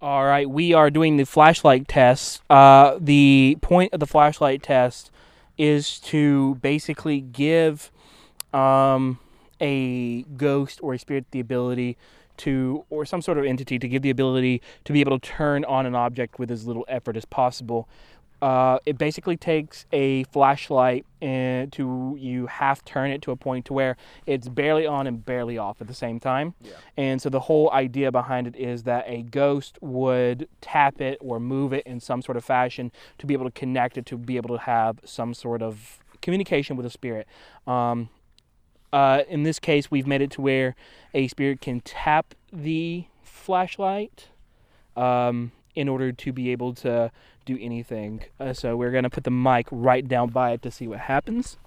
All 0.00 0.24
right, 0.24 0.48
we 0.48 0.74
are 0.74 0.90
doing 0.90 1.16
the 1.16 1.24
flashlight 1.24 1.88
test. 1.88 2.42
Uh, 2.50 2.98
the 3.00 3.56
point 3.62 3.92
of 3.92 4.00
the 4.00 4.06
flashlight 4.06 4.62
test 4.62 5.10
is 5.56 5.98
to 6.00 6.56
basically 6.56 7.20
give 7.20 7.90
um, 8.52 9.18
a 9.60 10.22
ghost 10.36 10.80
or 10.82 10.94
a 10.94 10.98
spirit 10.98 11.26
the 11.30 11.40
ability 11.40 11.96
to, 12.38 12.84
or 12.90 13.04
some 13.04 13.22
sort 13.22 13.38
of 13.38 13.44
entity 13.44 13.78
to 13.78 13.88
give 13.88 14.02
the 14.02 14.10
ability 14.10 14.60
to 14.84 14.92
be 14.92 15.00
able 15.00 15.18
to 15.18 15.28
turn 15.28 15.64
on 15.64 15.86
an 15.86 15.94
object 15.94 16.38
with 16.38 16.50
as 16.50 16.66
little 16.66 16.84
effort 16.88 17.16
as 17.16 17.24
possible. 17.24 17.88
Uh, 18.42 18.78
it 18.84 18.98
basically 18.98 19.38
takes 19.38 19.86
a 19.90 20.24
flashlight 20.24 21.06
and 21.22 21.72
to 21.72 22.14
you 22.18 22.46
half 22.46 22.84
turn 22.84 23.10
it 23.10 23.22
to 23.22 23.30
a 23.30 23.36
point 23.36 23.64
to 23.64 23.72
where 23.72 23.96
it's 24.26 24.48
barely 24.48 24.86
on 24.86 25.06
and 25.06 25.24
barely 25.24 25.56
off 25.56 25.80
at 25.80 25.86
the 25.86 25.94
same 25.94 26.20
time. 26.20 26.52
And 26.96 27.22
so 27.22 27.30
the 27.30 27.40
whole 27.40 27.70
idea 27.70 28.12
behind 28.12 28.46
it 28.46 28.54
is 28.54 28.82
that 28.82 29.04
a 29.06 29.22
ghost 29.22 29.78
would 29.80 30.46
tap 30.60 31.00
it 31.00 31.16
or 31.22 31.40
move 31.40 31.72
it 31.72 31.86
in 31.86 32.00
some 32.00 32.20
sort 32.20 32.36
of 32.36 32.44
fashion 32.44 32.92
to 33.18 33.26
be 33.26 33.32
able 33.32 33.46
to 33.46 33.52
connect 33.52 33.96
it 33.96 34.04
to 34.06 34.18
be 34.18 34.36
able 34.36 34.54
to 34.54 34.62
have 34.62 34.98
some 35.04 35.32
sort 35.32 35.62
of 35.62 35.98
communication 36.20 36.76
with 36.76 36.84
a 36.84 36.90
spirit. 36.90 37.26
Um, 37.66 38.10
uh, 38.94 39.24
in 39.28 39.42
this 39.42 39.58
case, 39.58 39.90
we've 39.90 40.06
made 40.06 40.22
it 40.22 40.30
to 40.30 40.40
where 40.40 40.76
a 41.12 41.26
spirit 41.26 41.60
can 41.60 41.80
tap 41.80 42.32
the 42.52 43.06
flashlight 43.24 44.28
um, 44.96 45.50
in 45.74 45.88
order 45.88 46.12
to 46.12 46.32
be 46.32 46.52
able 46.52 46.72
to 46.72 47.10
do 47.44 47.58
anything. 47.60 48.22
Uh, 48.38 48.52
so 48.52 48.76
we're 48.76 48.92
gonna 48.92 49.10
put 49.10 49.24
the 49.24 49.32
mic 49.32 49.66
right 49.72 50.06
down 50.06 50.30
by 50.30 50.52
it 50.52 50.62
to 50.62 50.70
see 50.70 50.86
what 50.86 51.00
happens. 51.00 51.58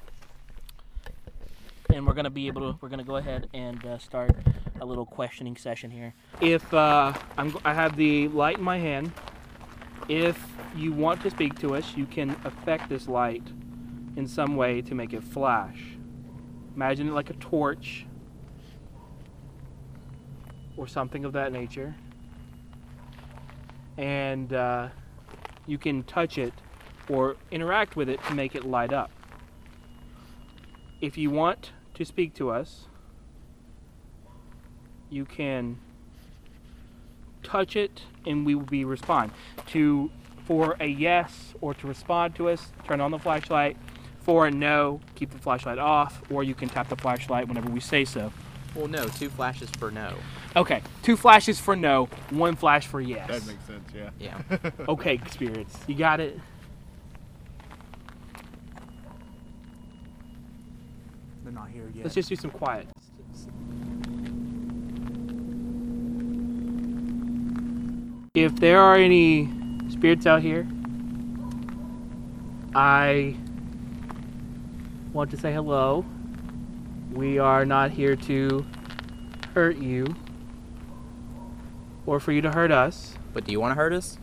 And 1.93 2.07
we're 2.07 2.13
gonna 2.13 2.29
be 2.29 2.47
able 2.47 2.61
to. 2.61 2.79
We're 2.79 2.87
gonna 2.87 3.03
go 3.03 3.17
ahead 3.17 3.49
and 3.53 3.85
uh, 3.85 3.97
start 3.97 4.31
a 4.79 4.85
little 4.85 5.05
questioning 5.05 5.57
session 5.57 5.91
here. 5.91 6.13
If 6.39 6.73
uh, 6.73 7.11
I'm, 7.37 7.57
I 7.65 7.73
have 7.73 7.97
the 7.97 8.29
light 8.29 8.57
in 8.57 8.63
my 8.63 8.77
hand. 8.77 9.11
If 10.07 10.41
you 10.77 10.93
want 10.93 11.21
to 11.23 11.29
speak 11.29 11.59
to 11.59 11.75
us, 11.75 11.97
you 11.97 12.05
can 12.05 12.37
affect 12.45 12.87
this 12.87 13.09
light 13.09 13.43
in 14.15 14.27
some 14.29 14.55
way 14.55 14.81
to 14.83 14.95
make 14.95 15.11
it 15.11 15.21
flash. 15.21 15.96
Imagine 16.77 17.07
it 17.07 17.13
like 17.13 17.31
a 17.31 17.33
torch 17.33 18.05
or 20.77 20.87
something 20.87 21.25
of 21.25 21.33
that 21.33 21.51
nature. 21.51 21.95
And 23.97 24.53
uh, 24.53 24.89
you 25.65 25.79
can 25.79 26.03
touch 26.03 26.37
it 26.37 26.53
or 27.09 27.35
interact 27.49 27.95
with 27.95 28.09
it 28.09 28.23
to 28.25 28.35
make 28.35 28.53
it 28.53 28.63
light 28.63 28.93
up. 28.93 29.09
If 31.01 31.17
you 31.17 31.31
want 31.31 31.71
to 31.95 32.05
speak 32.05 32.35
to 32.35 32.51
us, 32.51 32.85
you 35.09 35.25
can 35.25 35.79
touch 37.41 37.75
it 37.75 38.03
and 38.27 38.45
we 38.45 38.53
will 38.53 38.65
be 38.65 38.85
respond. 38.85 39.31
To 39.69 40.11
for 40.45 40.77
a 40.79 40.85
yes 40.85 41.55
or 41.59 41.73
to 41.73 41.87
respond 41.87 42.35
to 42.35 42.49
us, 42.49 42.71
turn 42.87 43.01
on 43.01 43.09
the 43.09 43.17
flashlight. 43.17 43.77
For 44.27 44.45
a 44.45 44.51
no, 44.51 44.99
keep 45.15 45.31
the 45.31 45.37
flashlight 45.37 45.77
off, 45.77 46.21
or 46.29 46.43
you 46.43 46.53
can 46.53 46.67
tap 46.67 46.89
the 46.89 46.97
flashlight 46.97 47.47
whenever 47.47 47.69
we 47.71 47.79
say 47.79 48.03
so. 48.03 48.33
well, 48.75 48.89
no, 48.89 49.05
two 49.05 49.29
flashes 49.29 49.69
for 49.69 49.89
no. 49.89 50.15
Okay, 50.53 50.81
two 51.01 51.15
flashes 51.15 51.61
for 51.61 51.77
no, 51.77 52.09
one 52.31 52.57
flash 52.57 52.87
for 52.87 52.99
yes. 52.99 53.25
That 53.29 53.47
makes 53.47 53.63
sense. 53.63 53.89
Yeah. 53.95 54.09
Yeah. 54.19 54.71
Okay, 54.89 55.21
spirits, 55.31 55.79
you 55.87 55.95
got 55.95 56.19
it. 56.19 56.37
They're 61.45 61.53
not 61.53 61.69
here 61.69 61.89
yet. 61.95 62.03
Let's 62.03 62.15
just 62.15 62.27
do 62.27 62.35
some 62.35 62.51
quiet. 62.51 62.89
If 68.35 68.57
there 68.57 68.81
are 68.81 68.97
any 68.97 69.49
spirits 69.89 70.25
out 70.27 70.41
here, 70.41 70.67
I 72.75 73.37
want 75.17 75.31
to 75.31 75.37
say 75.37 75.51
hello. 75.51 76.05
We 77.11 77.39
are 77.39 77.65
not 77.65 77.89
here 77.89 78.15
to 78.15 78.63
hurt 79.55 79.77
you. 79.77 80.15
or 82.05 82.19
for 82.19 82.31
you 82.31 82.41
to 82.41 82.51
hurt 82.51 82.71
us. 82.71 83.15
But 83.33 83.43
do 83.43 83.51
you 83.51 83.59
want 83.59 83.71
to 83.71 83.75
hurt 83.75 83.93
us? 83.93 84.19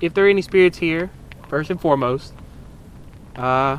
If 0.00 0.14
there 0.14 0.24
are 0.24 0.28
any 0.28 0.40
spirits 0.40 0.78
here, 0.78 1.10
first 1.48 1.68
and 1.68 1.78
foremost, 1.78 2.32
uh, 3.36 3.76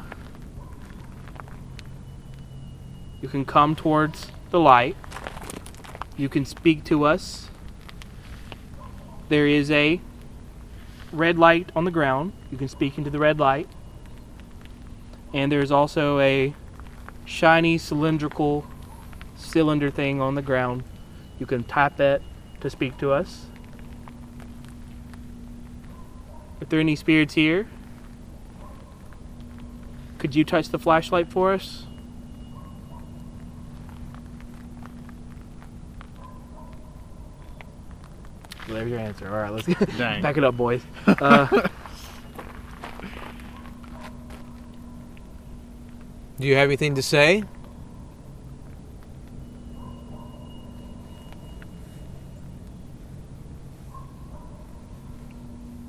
you 3.19 3.27
can 3.29 3.45
come 3.45 3.75
towards 3.75 4.27
the 4.51 4.59
light. 4.59 4.95
You 6.15 6.29
can 6.29 6.45
speak 6.45 6.83
to 6.83 7.03
us. 7.03 7.49
There 9.27 9.47
is 9.47 9.71
a 9.71 9.99
red 11.15 11.39
light 11.39 11.71
on 11.75 11.85
the 11.85 11.91
ground. 11.91 12.33
You 12.51 12.57
can 12.57 12.67
speak 12.67 12.97
into 12.97 13.09
the 13.09 13.19
red 13.19 13.39
light. 13.39 13.67
And 15.33 15.51
there's 15.51 15.71
also 15.71 16.19
a 16.19 16.53
shiny 17.25 17.77
cylindrical 17.77 18.65
cylinder 19.35 19.89
thing 19.89 20.21
on 20.21 20.35
the 20.35 20.41
ground. 20.41 20.83
You 21.39 21.45
can 21.45 21.63
tap 21.63 21.97
that 21.97 22.21
to 22.61 22.69
speak 22.69 22.97
to 22.99 23.11
us. 23.11 23.47
If 26.61 26.69
there 26.69 26.79
are 26.79 26.81
any 26.81 26.95
spirits 26.95 27.33
here, 27.33 27.67
could 30.17 30.35
you 30.35 30.43
touch 30.43 30.69
the 30.69 30.79
flashlight 30.79 31.31
for 31.31 31.53
us? 31.53 31.85
There's 38.75 38.89
your 38.89 38.99
answer. 38.99 39.27
All 39.27 39.37
right, 39.41 39.51
let's 39.51 39.65
Dang. 39.97 40.21
back 40.21 40.37
it 40.37 40.43
up, 40.43 40.55
boys. 40.57 40.81
Uh, 41.07 41.47
Do 46.37 46.47
you 46.47 46.55
have 46.55 46.67
anything 46.67 46.95
to 46.95 47.01
say? 47.01 47.43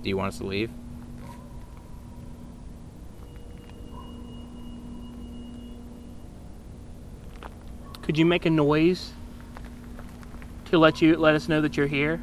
Do 0.02 0.08
you 0.08 0.16
want 0.16 0.28
us 0.28 0.38
to 0.38 0.46
leave? 0.46 0.70
could 8.06 8.16
you 8.16 8.24
make 8.24 8.46
a 8.46 8.50
noise 8.50 9.12
to 10.66 10.78
let 10.78 11.02
you 11.02 11.16
let 11.16 11.34
us 11.34 11.48
know 11.48 11.60
that 11.60 11.76
you're 11.76 11.88
here? 11.88 12.20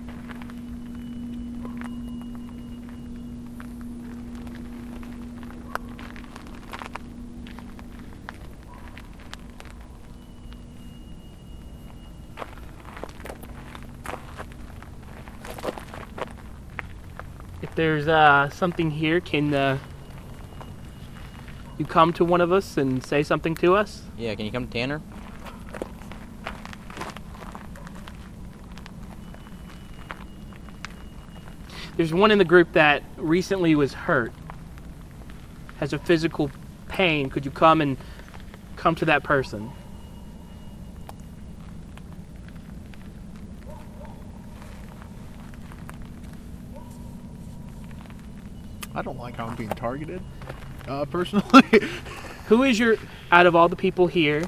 There's 17.76 18.08
uh, 18.08 18.50
something 18.50 18.92
here, 18.92 19.20
can 19.20 19.54
uh, 19.54 19.78
you 21.78 21.86
come 21.86 22.14
to 22.14 22.26
one 22.26 22.42
of 22.42 22.52
us 22.52 22.78
and 22.78 23.04
say 23.06 23.24
something 23.24 23.56
to 23.56 23.76
us? 23.76 24.04
Yeah, 24.18 24.36
can 24.36 24.46
you 24.46 24.52
come 24.52 24.68
to 24.68 24.72
Tanner? 24.72 25.02
There's 31.96 32.14
one 32.14 32.32
in 32.32 32.40
the 32.40 32.46
group 32.46 32.74
that 32.74 33.04
recently 33.18 33.76
was 33.76 33.94
hurt, 33.94 34.34
has 35.78 35.94
a 35.94 36.00
physical 36.00 36.50
pain. 36.88 37.30
Could 37.30 37.46
you 37.46 37.52
come 37.52 37.82
and 37.82 37.98
come 38.78 38.96
to 38.96 39.06
that 39.06 39.24
person? 39.24 39.72
I 48.96 49.02
don't 49.02 49.18
like 49.18 49.36
how 49.36 49.48
I'm 49.48 49.56
being 49.56 49.70
targeted. 49.70 50.22
Uh, 50.88 51.06
personally, 51.06 51.64
Who 52.48 52.64
is 52.64 52.78
your, 52.78 52.98
out 53.32 53.46
of 53.46 53.56
all 53.56 53.70
the 53.70 53.76
people 53.76 54.08
here, 54.08 54.44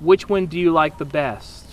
which 0.00 0.28
one 0.28 0.46
do 0.46 0.58
you 0.58 0.72
like 0.72 0.98
the 0.98 1.04
best? 1.04 1.64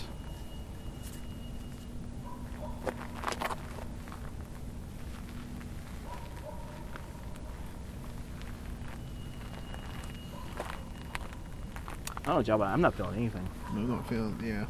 I 12.23 12.33
don't 12.35 12.47
know, 12.47 12.57
Jabba. 12.57 12.67
I'm 12.67 12.81
not 12.81 12.93
feeling 12.93 13.15
anything. 13.17 13.47
I'm 13.69 13.87
not 13.87 14.07
feeling. 14.07 14.39
Yeah, 14.43 14.65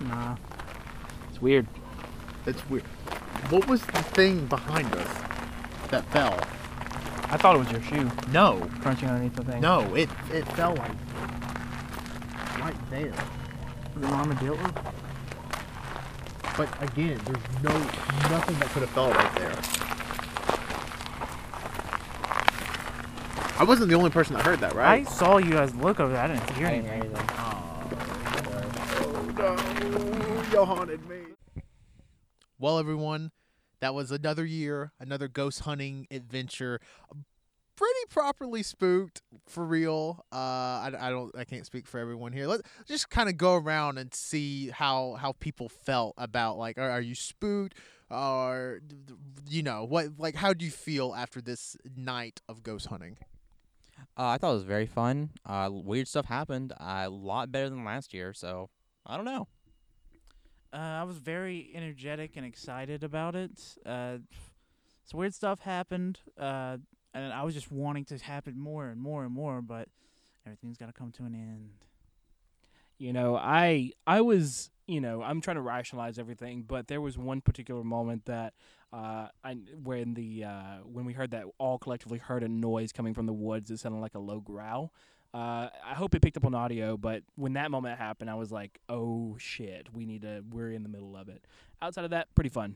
Nah. 0.00 0.36
It's 1.30 1.40
weird. 1.40 1.66
it's 2.46 2.68
weird. 2.68 2.84
What 3.50 3.68
was 3.68 3.80
the 3.82 4.02
thing 4.02 4.46
behind 4.46 4.92
us 4.94 5.08
that 5.90 6.04
fell? 6.12 6.34
I 7.28 7.36
thought 7.36 7.56
it 7.56 7.58
was 7.58 7.70
your 7.72 7.82
shoe 7.82 8.10
No, 8.32 8.68
crunching 8.80 9.08
underneath 9.08 9.34
the 9.36 9.44
thing. 9.44 9.60
no, 9.60 9.80
it 9.94 10.08
it 10.32 10.44
fell 10.52 10.74
like 10.74 10.90
right 12.60 12.90
there. 12.90 13.12
Was 13.94 14.02
it 14.02 14.08
an 14.08 14.14
armadillo? 14.14 14.58
But 16.56 16.68
again, 16.82 17.20
there's 17.24 17.62
no 17.62 17.72
nothing 18.30 18.58
that 18.58 18.68
could 18.70 18.82
have 18.82 18.90
fell 18.90 19.10
right 19.10 19.34
there. 19.36 19.52
I 23.58 23.64
wasn't 23.64 23.88
the 23.88 23.94
only 23.96 24.10
person 24.10 24.34
that 24.36 24.44
heard 24.44 24.60
that, 24.60 24.74
right? 24.74 24.86
I 24.86 24.96
right? 24.98 25.08
saw 25.08 25.38
you 25.38 25.52
guys 25.52 25.74
look 25.76 25.98
over 26.00 26.12
there. 26.12 26.22
I 26.22 26.28
didn't 26.28 26.50
hear 26.50 26.66
anything. 26.66 27.10
Oh, 27.38 27.88
oh 29.00 29.32
no, 29.38 30.50
you 30.52 30.64
haunted 30.64 31.08
me. 31.08 31.16
Well, 32.58 32.78
everyone, 32.78 33.32
that 33.80 33.94
was 33.94 34.10
another 34.10 34.44
year, 34.44 34.92
another 34.98 35.28
ghost 35.28 35.60
hunting 35.60 36.06
adventure. 36.10 36.80
Pretty 37.76 38.06
properly 38.08 38.62
spooked 38.62 39.20
for 39.46 39.66
real. 39.66 40.24
Uh, 40.32 40.36
I, 40.36 40.92
I 40.98 41.10
don't, 41.10 41.36
I 41.36 41.44
can't 41.44 41.66
speak 41.66 41.86
for 41.86 42.00
everyone 42.00 42.32
here. 42.32 42.46
Let's 42.46 42.62
just 42.86 43.10
kind 43.10 43.28
of 43.28 43.36
go 43.36 43.54
around 43.54 43.98
and 43.98 44.14
see 44.14 44.70
how 44.70 45.18
how 45.20 45.32
people 45.32 45.68
felt 45.68 46.14
about 46.16 46.56
like, 46.56 46.78
are, 46.78 46.90
are 46.90 47.02
you 47.02 47.14
spooked? 47.14 47.76
Or 48.10 48.80
you 49.46 49.62
know 49.62 49.84
what? 49.84 50.12
Like, 50.16 50.36
how 50.36 50.54
do 50.54 50.64
you 50.64 50.70
feel 50.70 51.14
after 51.14 51.42
this 51.42 51.76
night 51.94 52.40
of 52.48 52.62
ghost 52.62 52.86
hunting? 52.86 53.18
Uh, 54.16 54.28
I 54.28 54.38
thought 54.38 54.52
it 54.52 54.54
was 54.54 54.62
very 54.62 54.86
fun. 54.86 55.30
Uh, 55.44 55.68
weird 55.70 56.08
stuff 56.08 56.26
happened. 56.26 56.72
Uh, 56.80 57.04
a 57.06 57.10
lot 57.10 57.52
better 57.52 57.68
than 57.68 57.84
last 57.84 58.14
year. 58.14 58.32
So 58.32 58.70
I 59.04 59.16
don't 59.16 59.26
know. 59.26 59.48
Uh, 60.76 61.00
I 61.00 61.04
was 61.04 61.16
very 61.16 61.70
energetic 61.74 62.32
and 62.36 62.44
excited 62.44 63.02
about 63.02 63.34
it. 63.34 63.52
Uh, 63.86 64.18
some 65.04 65.20
weird 65.20 65.32
stuff 65.34 65.60
happened, 65.60 66.20
uh, 66.38 66.76
and 67.14 67.32
I 67.32 67.44
was 67.44 67.54
just 67.54 67.72
wanting 67.72 68.04
to 68.06 68.18
happen 68.18 68.58
more 68.58 68.88
and 68.88 69.00
more 69.00 69.24
and 69.24 69.32
more, 69.32 69.62
but 69.62 69.88
everything's 70.44 70.76
got 70.76 70.86
to 70.86 70.92
come 70.92 71.12
to 71.12 71.22
an 71.24 71.34
end. 71.34 71.70
you 72.98 73.12
know 73.12 73.36
i 73.36 73.90
i 74.06 74.20
was 74.20 74.70
you 74.86 75.00
know 75.00 75.22
i'm 75.22 75.40
trying 75.40 75.56
to 75.56 75.60
rationalize 75.60 76.18
everything 76.18 76.62
but 76.66 76.86
there 76.88 77.00
was 77.00 77.18
one 77.18 77.40
particular 77.40 77.84
moment 77.84 78.24
that 78.24 78.54
uh 78.92 79.28
i 79.44 79.52
when 79.82 80.14
the 80.14 80.44
uh 80.44 80.76
when 80.84 81.04
we 81.04 81.12
heard 81.12 81.30
that 81.32 81.44
all 81.58 81.78
collectively 81.78 82.18
heard 82.18 82.42
a 82.42 82.48
noise 82.48 82.92
coming 82.92 83.12
from 83.12 83.26
the 83.26 83.34
woods 83.34 83.70
it 83.70 83.78
sounded 83.78 84.00
like 84.00 84.14
a 84.14 84.18
low 84.18 84.40
growl 84.40 84.92
uh 85.34 85.68
i 85.84 85.94
hope 85.94 86.14
it 86.14 86.22
picked 86.22 86.36
up 86.36 86.44
on 86.44 86.54
audio 86.54 86.96
but 86.96 87.22
when 87.36 87.54
that 87.54 87.70
moment 87.70 87.98
happened 87.98 88.30
i 88.30 88.34
was 88.34 88.50
like 88.52 88.78
oh 88.88 89.36
shit 89.38 89.88
we 89.94 90.06
need 90.06 90.22
to 90.22 90.42
we're 90.50 90.70
in 90.72 90.82
the 90.82 90.88
middle 90.88 91.16
of 91.16 91.28
it 91.28 91.44
outside 91.82 92.04
of 92.04 92.10
that 92.10 92.32
pretty 92.34 92.50
fun 92.50 92.74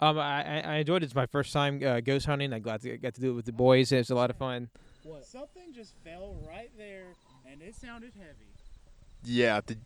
Um, 0.00 0.18
I, 0.18 0.42
I- 0.60 0.60
I 0.60 0.74
enjoyed 0.76 1.02
it. 1.02 1.06
It's 1.06 1.14
my 1.14 1.26
first 1.26 1.52
time 1.52 1.82
uh, 1.84 2.00
ghost 2.00 2.24
hunting. 2.24 2.54
I 2.54 2.58
glad 2.58 2.80
to 2.82 2.96
get 2.96 3.14
to 3.16 3.20
do 3.20 3.32
it 3.32 3.34
with 3.34 3.44
the 3.44 3.52
boys. 3.52 3.92
It 3.92 3.98
was 3.98 4.08
a 4.08 4.14
lot 4.14 4.30
of 4.30 4.36
fun. 4.36 4.70
What? 5.02 5.26
Something 5.26 5.74
just 5.74 5.92
fell 6.02 6.36
right 6.48 6.70
there, 6.78 7.04
and 7.50 7.60
it 7.60 7.74
sounded 7.74 8.12
heavy. 8.16 8.48
Yeah, 9.24 9.60
the, 9.66 9.76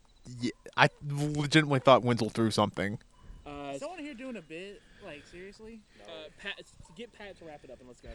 yeah 0.41 0.53
I 0.77 0.89
legitimately 1.05 1.81
thought 1.81 2.05
Wenzel 2.05 2.31
threw 2.31 2.53
something. 2.53 3.01
uh, 3.45 3.77
Someone 3.77 3.99
here 3.99 4.15
doing 4.15 4.37
a 4.37 4.43
bit, 4.43 4.81
like 5.05 5.25
seriously? 5.27 5.81
uh 6.07 6.29
pat 6.39 6.61
get 6.95 7.13
pat 7.13 7.37
to 7.39 7.45
wrap 7.45 7.65
it 7.65 7.71
up 7.73 7.81
and 7.81 7.89
let's 7.89 8.01
go 8.01 8.11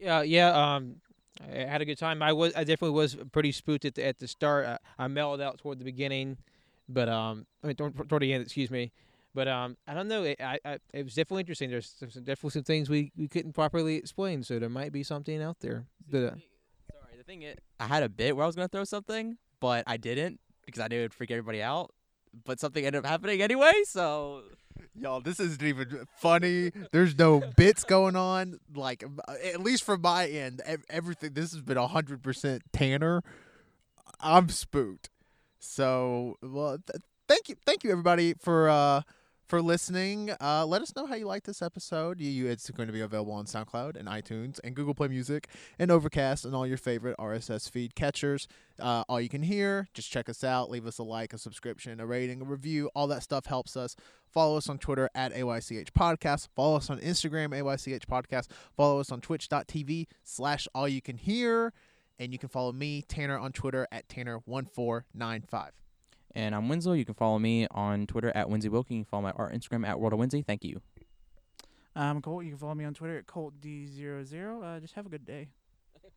Yeah, 0.00 0.22
yeah. 0.22 0.48
Um, 0.50 0.96
I 1.42 1.64
had 1.64 1.80
a 1.80 1.84
good 1.84 1.98
time. 1.98 2.22
I 2.22 2.32
was, 2.32 2.54
I 2.54 2.64
definitely 2.64 2.90
was 2.90 3.16
pretty 3.32 3.52
spooked 3.52 3.84
at 3.84 3.94
the, 3.94 4.06
at 4.06 4.18
the 4.18 4.28
start. 4.28 4.66
I, 4.66 4.78
I 4.98 5.08
mellowed 5.08 5.40
out 5.40 5.58
toward 5.58 5.78
the 5.78 5.84
beginning, 5.84 6.38
but 6.88 7.08
um, 7.08 7.46
I 7.62 7.68
mean 7.68 7.76
toward, 7.76 8.08
toward 8.08 8.22
the 8.22 8.32
end. 8.32 8.42
Excuse 8.44 8.70
me. 8.70 8.92
But 9.34 9.48
um, 9.48 9.76
I 9.88 9.94
don't 9.94 10.06
know. 10.06 10.22
It, 10.22 10.40
I, 10.40 10.58
I, 10.64 10.78
it 10.92 11.04
was 11.04 11.14
definitely 11.14 11.40
interesting. 11.40 11.68
There's, 11.68 11.96
there's 11.98 12.14
definitely 12.14 12.50
some 12.50 12.62
things 12.62 12.88
we, 12.88 13.10
we 13.16 13.26
couldn't 13.26 13.52
properly 13.52 13.96
explain, 13.96 14.44
so 14.44 14.60
there 14.60 14.68
might 14.68 14.92
be 14.92 15.02
something 15.02 15.42
out 15.42 15.58
there. 15.60 15.86
But 16.08 16.18
uh, 16.18 16.30
Sorry, 16.30 17.16
the 17.18 17.24
thing 17.24 17.42
is, 17.42 17.56
I 17.80 17.86
had 17.86 18.04
a 18.04 18.08
bit 18.08 18.36
where 18.36 18.44
I 18.44 18.46
was 18.46 18.54
gonna 18.54 18.68
throw 18.68 18.84
something, 18.84 19.36
but 19.58 19.82
I 19.88 19.96
didn't 19.96 20.38
because 20.64 20.80
I 20.80 20.86
knew 20.86 21.00
it 21.00 21.02
would 21.02 21.14
freak 21.14 21.32
everybody 21.32 21.62
out. 21.62 21.92
But 22.44 22.60
something 22.60 22.84
ended 22.84 23.04
up 23.04 23.10
happening 23.10 23.42
anyway, 23.42 23.72
so 23.84 24.42
Y'all, 24.96 25.20
this 25.20 25.40
isn't 25.40 25.62
even 25.62 26.06
funny. 26.18 26.70
There's 26.92 27.18
no 27.18 27.42
bits 27.56 27.82
going 27.84 28.14
on. 28.14 28.60
Like, 28.74 29.02
uh, 29.04 29.34
at 29.52 29.60
least 29.60 29.82
from 29.82 30.00
my 30.02 30.26
end, 30.26 30.62
everything. 30.88 31.32
This 31.34 31.52
has 31.52 31.62
been 31.62 31.76
hundred 31.76 32.22
percent 32.22 32.62
Tanner. 32.72 33.22
I'm 34.20 34.48
spooked. 34.48 35.10
So, 35.58 36.36
well, 36.42 36.78
th- 36.78 37.02
thank 37.26 37.48
you, 37.48 37.56
thank 37.66 37.82
you, 37.84 37.90
everybody, 37.90 38.34
for 38.34 38.68
uh 38.68 39.02
for 39.46 39.60
listening. 39.60 40.30
Uh, 40.40 40.64
let 40.66 40.82
us 40.82 40.94
know 40.96 41.06
how 41.06 41.14
you 41.14 41.26
like 41.26 41.44
this 41.44 41.62
episode. 41.62 42.20
You, 42.20 42.46
it's 42.46 42.70
going 42.70 42.86
to 42.86 42.92
be 42.92 43.00
available 43.00 43.32
on 43.32 43.44
SoundCloud 43.44 43.96
and 43.96 44.08
iTunes 44.08 44.58
and 44.64 44.74
Google 44.74 44.94
Play 44.94 45.08
Music 45.08 45.48
and 45.78 45.90
Overcast 45.90 46.44
and 46.44 46.54
all 46.54 46.66
your 46.66 46.78
favorite 46.78 47.16
RSS 47.18 47.70
feed 47.70 47.94
catchers. 47.94 48.48
Uh, 48.80 49.04
all 49.08 49.20
you 49.20 49.28
can 49.28 49.42
hear. 49.42 49.88
Just 49.94 50.10
check 50.10 50.28
us 50.28 50.42
out. 50.42 50.70
Leave 50.70 50.86
us 50.86 50.98
a 50.98 51.02
like, 51.02 51.32
a 51.32 51.38
subscription, 51.38 52.00
a 52.00 52.06
rating, 52.06 52.42
a 52.42 52.44
review. 52.44 52.90
All 52.94 53.06
that 53.08 53.22
stuff 53.22 53.46
helps 53.46 53.76
us. 53.76 53.96
Follow 54.32 54.56
us 54.56 54.68
on 54.68 54.78
Twitter 54.78 55.08
at 55.14 55.32
AYCH 55.32 55.90
Podcast. 55.92 56.48
Follow 56.56 56.76
us 56.76 56.90
on 56.90 56.98
Instagram, 57.00 57.50
AYCH 57.50 58.06
Podcast. 58.06 58.48
Follow 58.76 58.98
us 59.00 59.12
on 59.12 59.20
twitch.tv 59.20 60.06
slash 60.24 60.66
all 60.74 60.88
you 60.88 61.02
can 61.02 61.16
hear. 61.16 61.72
And 62.18 62.32
you 62.32 62.38
can 62.38 62.48
follow 62.48 62.72
me, 62.72 63.02
Tanner, 63.02 63.38
on 63.38 63.52
Twitter 63.52 63.86
at 63.92 64.08
Tanner1495. 64.08 65.83
And 66.34 66.54
I'm 66.54 66.68
Winslow. 66.68 66.94
You 66.94 67.04
can 67.04 67.14
follow 67.14 67.38
me 67.38 67.66
on 67.70 68.06
Twitter 68.06 68.32
at 68.34 68.48
Winsy 68.48 68.68
Wilkie. 68.68 68.94
You 68.94 69.04
can 69.04 69.10
follow 69.10 69.22
my 69.22 69.30
art 69.32 69.54
Instagram 69.54 69.86
at 69.86 70.00
World 70.00 70.12
of 70.12 70.18
Winsy. 70.18 70.44
Thank 70.44 70.64
you. 70.64 70.80
I'm 71.96 72.20
Colt. 72.20 72.44
You 72.44 72.50
can 72.50 72.58
follow 72.58 72.74
me 72.74 72.84
on 72.84 72.94
Twitter 72.94 73.18
at 73.18 73.26
ColtD00. 73.26 74.76
Uh, 74.76 74.80
just 74.80 74.94
have 74.94 75.06
a 75.06 75.08
good 75.10 75.24
day. 75.24 75.48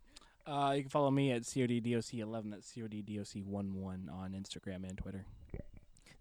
Uh, 0.47 0.71
you 0.71 0.81
can 0.81 0.89
follow 0.89 1.11
me 1.11 1.33
at 1.33 1.41
CODDOC11. 1.41 2.51
That's 2.51 2.71
CODDOC11 2.71 4.09
on 4.09 4.31
Instagram 4.31 4.87
and 4.87 4.97
Twitter. 4.97 5.25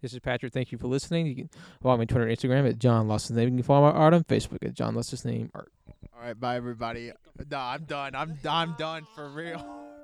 This 0.01 0.11
is 0.11 0.19
Patrick. 0.19 0.51
Thank 0.51 0.73
you 0.73 0.77
for 0.77 0.87
listening. 0.87 1.27
You 1.27 1.35
can 1.35 1.49
follow 1.81 1.95
me 1.95 2.01
on 2.01 2.07
Twitter 2.07 2.27
and 2.27 2.37
Instagram 2.37 2.69
at 2.69 2.77
John 2.77 3.07
Lost 3.07 3.29
His 3.29 3.37
Name. 3.37 3.47
You 3.47 3.55
can 3.55 3.63
follow 3.63 3.89
my 3.89 3.97
art 3.97 4.13
on 4.13 4.25
Facebook 4.25 4.65
at 4.67 4.73
John 4.73 4.95
Lost 4.95 5.11
His 5.11 5.23
Name 5.23 5.49
Art. 5.55 5.71
All 6.13 6.21
right, 6.21 6.37
bye, 6.37 6.57
everybody. 6.57 7.13
No, 7.49 7.57
I'm 7.57 7.85
done. 7.85 8.15
I'm, 8.15 8.37
I'm 8.47 8.75
done 8.77 9.07
for 9.15 9.29
real. 9.29 9.65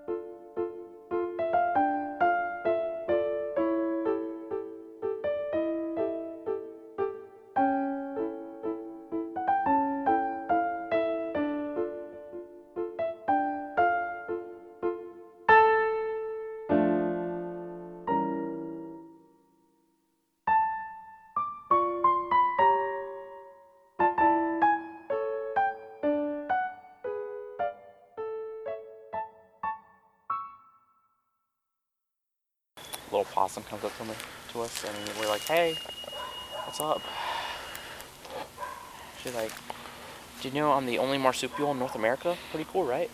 Possum 33.44 33.64
comes 33.64 33.84
up 33.84 33.98
to 33.98 34.06
me 34.06 34.14
to 34.54 34.62
us, 34.62 34.86
and 34.86 35.20
we're 35.20 35.28
like, 35.28 35.42
"Hey, 35.42 35.76
what's 36.64 36.80
up?" 36.80 37.02
She's 39.22 39.36
like, 39.36 39.52
"Do 40.40 40.48
you 40.48 40.54
know 40.54 40.72
I'm 40.72 40.86
the 40.86 40.98
only 40.98 41.18
marsupial 41.18 41.72
in 41.72 41.78
North 41.78 41.96
America? 41.96 42.38
Pretty 42.52 42.66
cool, 42.72 42.86
right?" 42.86 43.12